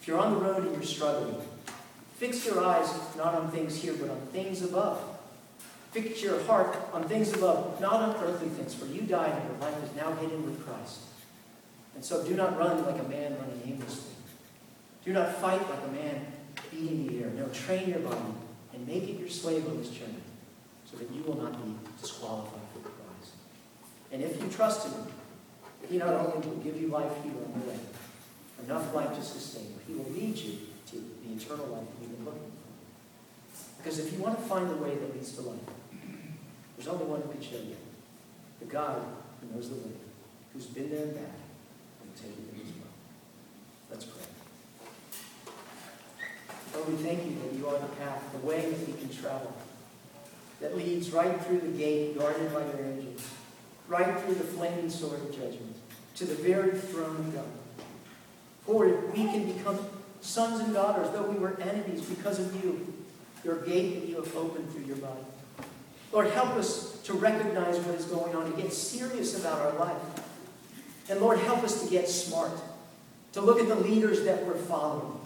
If 0.00 0.08
you're 0.08 0.18
on 0.18 0.34
the 0.34 0.40
road 0.40 0.64
and 0.64 0.72
you're 0.72 0.82
struggling, 0.82 1.36
fix 2.16 2.44
your 2.46 2.64
eyes 2.64 2.92
not 3.16 3.34
on 3.34 3.50
things 3.50 3.76
here, 3.76 3.94
but 3.94 4.10
on 4.10 4.20
things 4.32 4.62
above. 4.62 5.00
Fix 5.92 6.22
your 6.22 6.42
heart 6.44 6.76
on 6.92 7.04
things 7.08 7.32
above, 7.32 7.80
not 7.80 7.94
on 7.94 8.24
earthly 8.24 8.48
things, 8.48 8.74
for 8.74 8.86
you 8.86 9.02
died 9.02 9.32
and 9.32 9.50
your 9.50 9.58
life 9.58 9.84
is 9.84 9.94
now 9.96 10.12
hidden 10.16 10.44
with 10.44 10.64
Christ. 10.66 11.00
And 11.94 12.04
so 12.04 12.24
do 12.24 12.34
not 12.34 12.58
run 12.58 12.84
like 12.84 12.98
a 12.98 13.08
man 13.08 13.36
running 13.38 13.62
aimlessly. 13.66 14.12
Do 15.04 15.12
not 15.12 15.34
fight 15.36 15.68
like 15.70 15.80
a 15.88 15.92
man 15.92 16.26
beating 16.70 17.06
the 17.06 17.24
air. 17.24 17.30
No, 17.30 17.48
train 17.48 17.90
your 17.90 18.00
body 18.00 18.34
and 18.72 18.86
make 18.86 19.04
it 19.04 19.18
your 19.18 19.28
slave 19.28 19.66
on 19.66 19.78
this 19.78 19.90
journey 19.90 20.22
so 20.90 20.96
that 20.96 21.10
you 21.12 21.22
will 21.22 21.36
not 21.36 21.52
be 21.64 21.74
disqualified 22.00 22.60
for 22.72 22.78
the 22.78 22.88
prize. 22.88 23.32
And 24.12 24.22
if 24.22 24.40
you 24.40 24.48
trust 24.48 24.86
him, 24.86 25.06
he 25.88 25.98
not 25.98 26.14
only 26.14 26.46
will 26.46 26.56
give 26.56 26.80
you 26.80 26.88
life 26.88 27.12
here 27.22 27.32
on 27.32 27.60
the 27.60 27.70
way, 27.70 27.78
enough 28.64 28.94
life 28.94 29.14
to 29.14 29.22
sustain 29.22 29.64
you, 29.64 29.80
he 29.86 29.94
will 29.94 30.10
lead 30.10 30.36
you 30.36 30.58
to 30.90 30.96
the 30.96 31.34
eternal 31.34 31.66
life 31.66 31.84
you've 32.00 32.16
been 32.16 32.24
looking 32.24 32.40
for. 32.40 33.78
Because 33.78 33.98
if 33.98 34.12
you 34.12 34.18
want 34.18 34.38
to 34.38 34.44
find 34.44 34.68
the 34.68 34.76
way 34.76 34.94
that 34.96 35.14
leads 35.14 35.32
to 35.32 35.42
life, 35.42 35.58
there's 36.76 36.88
only 36.88 37.06
one 37.06 37.20
who 37.22 37.28
can 37.32 37.42
show 37.42 37.56
you. 37.56 37.76
The 38.60 38.66
God 38.66 39.02
who 39.40 39.54
knows 39.54 39.68
the 39.68 39.76
way, 39.76 39.92
who's 40.52 40.66
been 40.66 40.90
there 40.90 41.04
and 41.04 41.14
back, 41.14 41.38
and 42.00 42.10
will 42.10 42.16
take 42.16 42.36
you 42.36 42.44
there 42.52 42.64
as 42.64 42.72
well. 42.72 42.92
Let's 43.90 44.04
pray. 44.04 44.27
Lord, 46.74 46.88
we 46.88 46.96
thank 46.96 47.24
you 47.24 47.36
that 47.42 47.58
you 47.58 47.66
are 47.68 47.78
the 47.78 47.86
path, 47.96 48.22
the 48.32 48.46
way 48.46 48.70
that 48.70 48.86
we 48.86 48.92
can 48.94 49.08
travel, 49.10 49.52
that 50.60 50.76
leads 50.76 51.10
right 51.10 51.40
through 51.44 51.60
the 51.60 51.78
gate 51.78 52.18
guarded 52.18 52.52
by 52.52 52.60
your 52.60 52.84
angels, 52.84 53.26
right 53.88 54.20
through 54.20 54.34
the 54.34 54.44
flaming 54.44 54.90
sword 54.90 55.20
of 55.20 55.30
judgment, 55.30 55.76
to 56.16 56.24
the 56.24 56.34
very 56.34 56.76
throne 56.78 57.16
of 57.16 57.34
God. 57.34 57.44
Lord, 58.66 59.12
we 59.16 59.24
can 59.24 59.50
become 59.52 59.78
sons 60.20 60.60
and 60.60 60.74
daughters, 60.74 61.10
though 61.10 61.22
we 61.22 61.38
were 61.38 61.58
enemies 61.60 62.02
because 62.02 62.38
of 62.38 62.64
you, 62.64 62.92
your 63.44 63.62
gate 63.62 64.00
that 64.00 64.08
you 64.08 64.16
have 64.16 64.36
opened 64.36 64.70
through 64.72 64.84
your 64.84 64.96
body. 64.96 65.22
Lord, 66.12 66.30
help 66.30 66.50
us 66.50 67.00
to 67.02 67.12
recognize 67.14 67.78
what 67.78 67.94
is 67.94 68.04
going 68.06 68.34
on 68.34 68.50
to 68.50 68.60
get 68.60 68.72
serious 68.72 69.38
about 69.38 69.60
our 69.60 69.78
life. 69.78 70.02
And 71.08 71.20
Lord, 71.20 71.38
help 71.38 71.62
us 71.62 71.82
to 71.82 71.90
get 71.90 72.08
smart, 72.08 72.52
to 73.32 73.40
look 73.40 73.60
at 73.60 73.68
the 73.68 73.76
leaders 73.76 74.24
that 74.24 74.44
we're 74.44 74.54
following, 74.54 75.18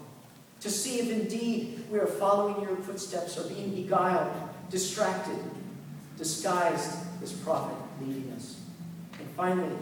to 0.62 0.70
see 0.70 1.00
if 1.00 1.10
indeed 1.10 1.84
we 1.90 1.98
are 1.98 2.06
following 2.06 2.62
your 2.62 2.76
footsteps 2.76 3.36
or 3.36 3.48
being 3.48 3.74
beguiled, 3.74 4.32
distracted, 4.70 5.38
disguised 6.16 6.96
as 7.22 7.32
prophet 7.32 7.76
leading 8.00 8.32
us. 8.36 8.60
And 9.18 9.28
finally, 9.36 9.76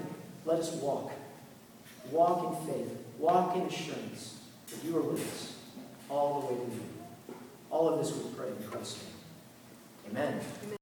let 0.44 0.58
us 0.58 0.72
walk. 0.72 1.12
Walk 2.10 2.66
in 2.66 2.74
faith. 2.74 2.96
Walk 3.18 3.56
in 3.56 3.62
assurance 3.62 4.40
that 4.70 4.82
you 4.84 4.96
are 4.96 5.02
with 5.02 5.20
us 5.20 5.56
all 6.08 6.40
the 6.40 6.54
way 6.54 6.60
to. 6.60 7.34
All 7.70 7.88
of 7.88 7.98
this 8.00 8.16
we 8.16 8.30
pray 8.30 8.48
in 8.48 8.68
Christ's 8.68 9.02
name. 9.02 10.16
Amen. 10.16 10.76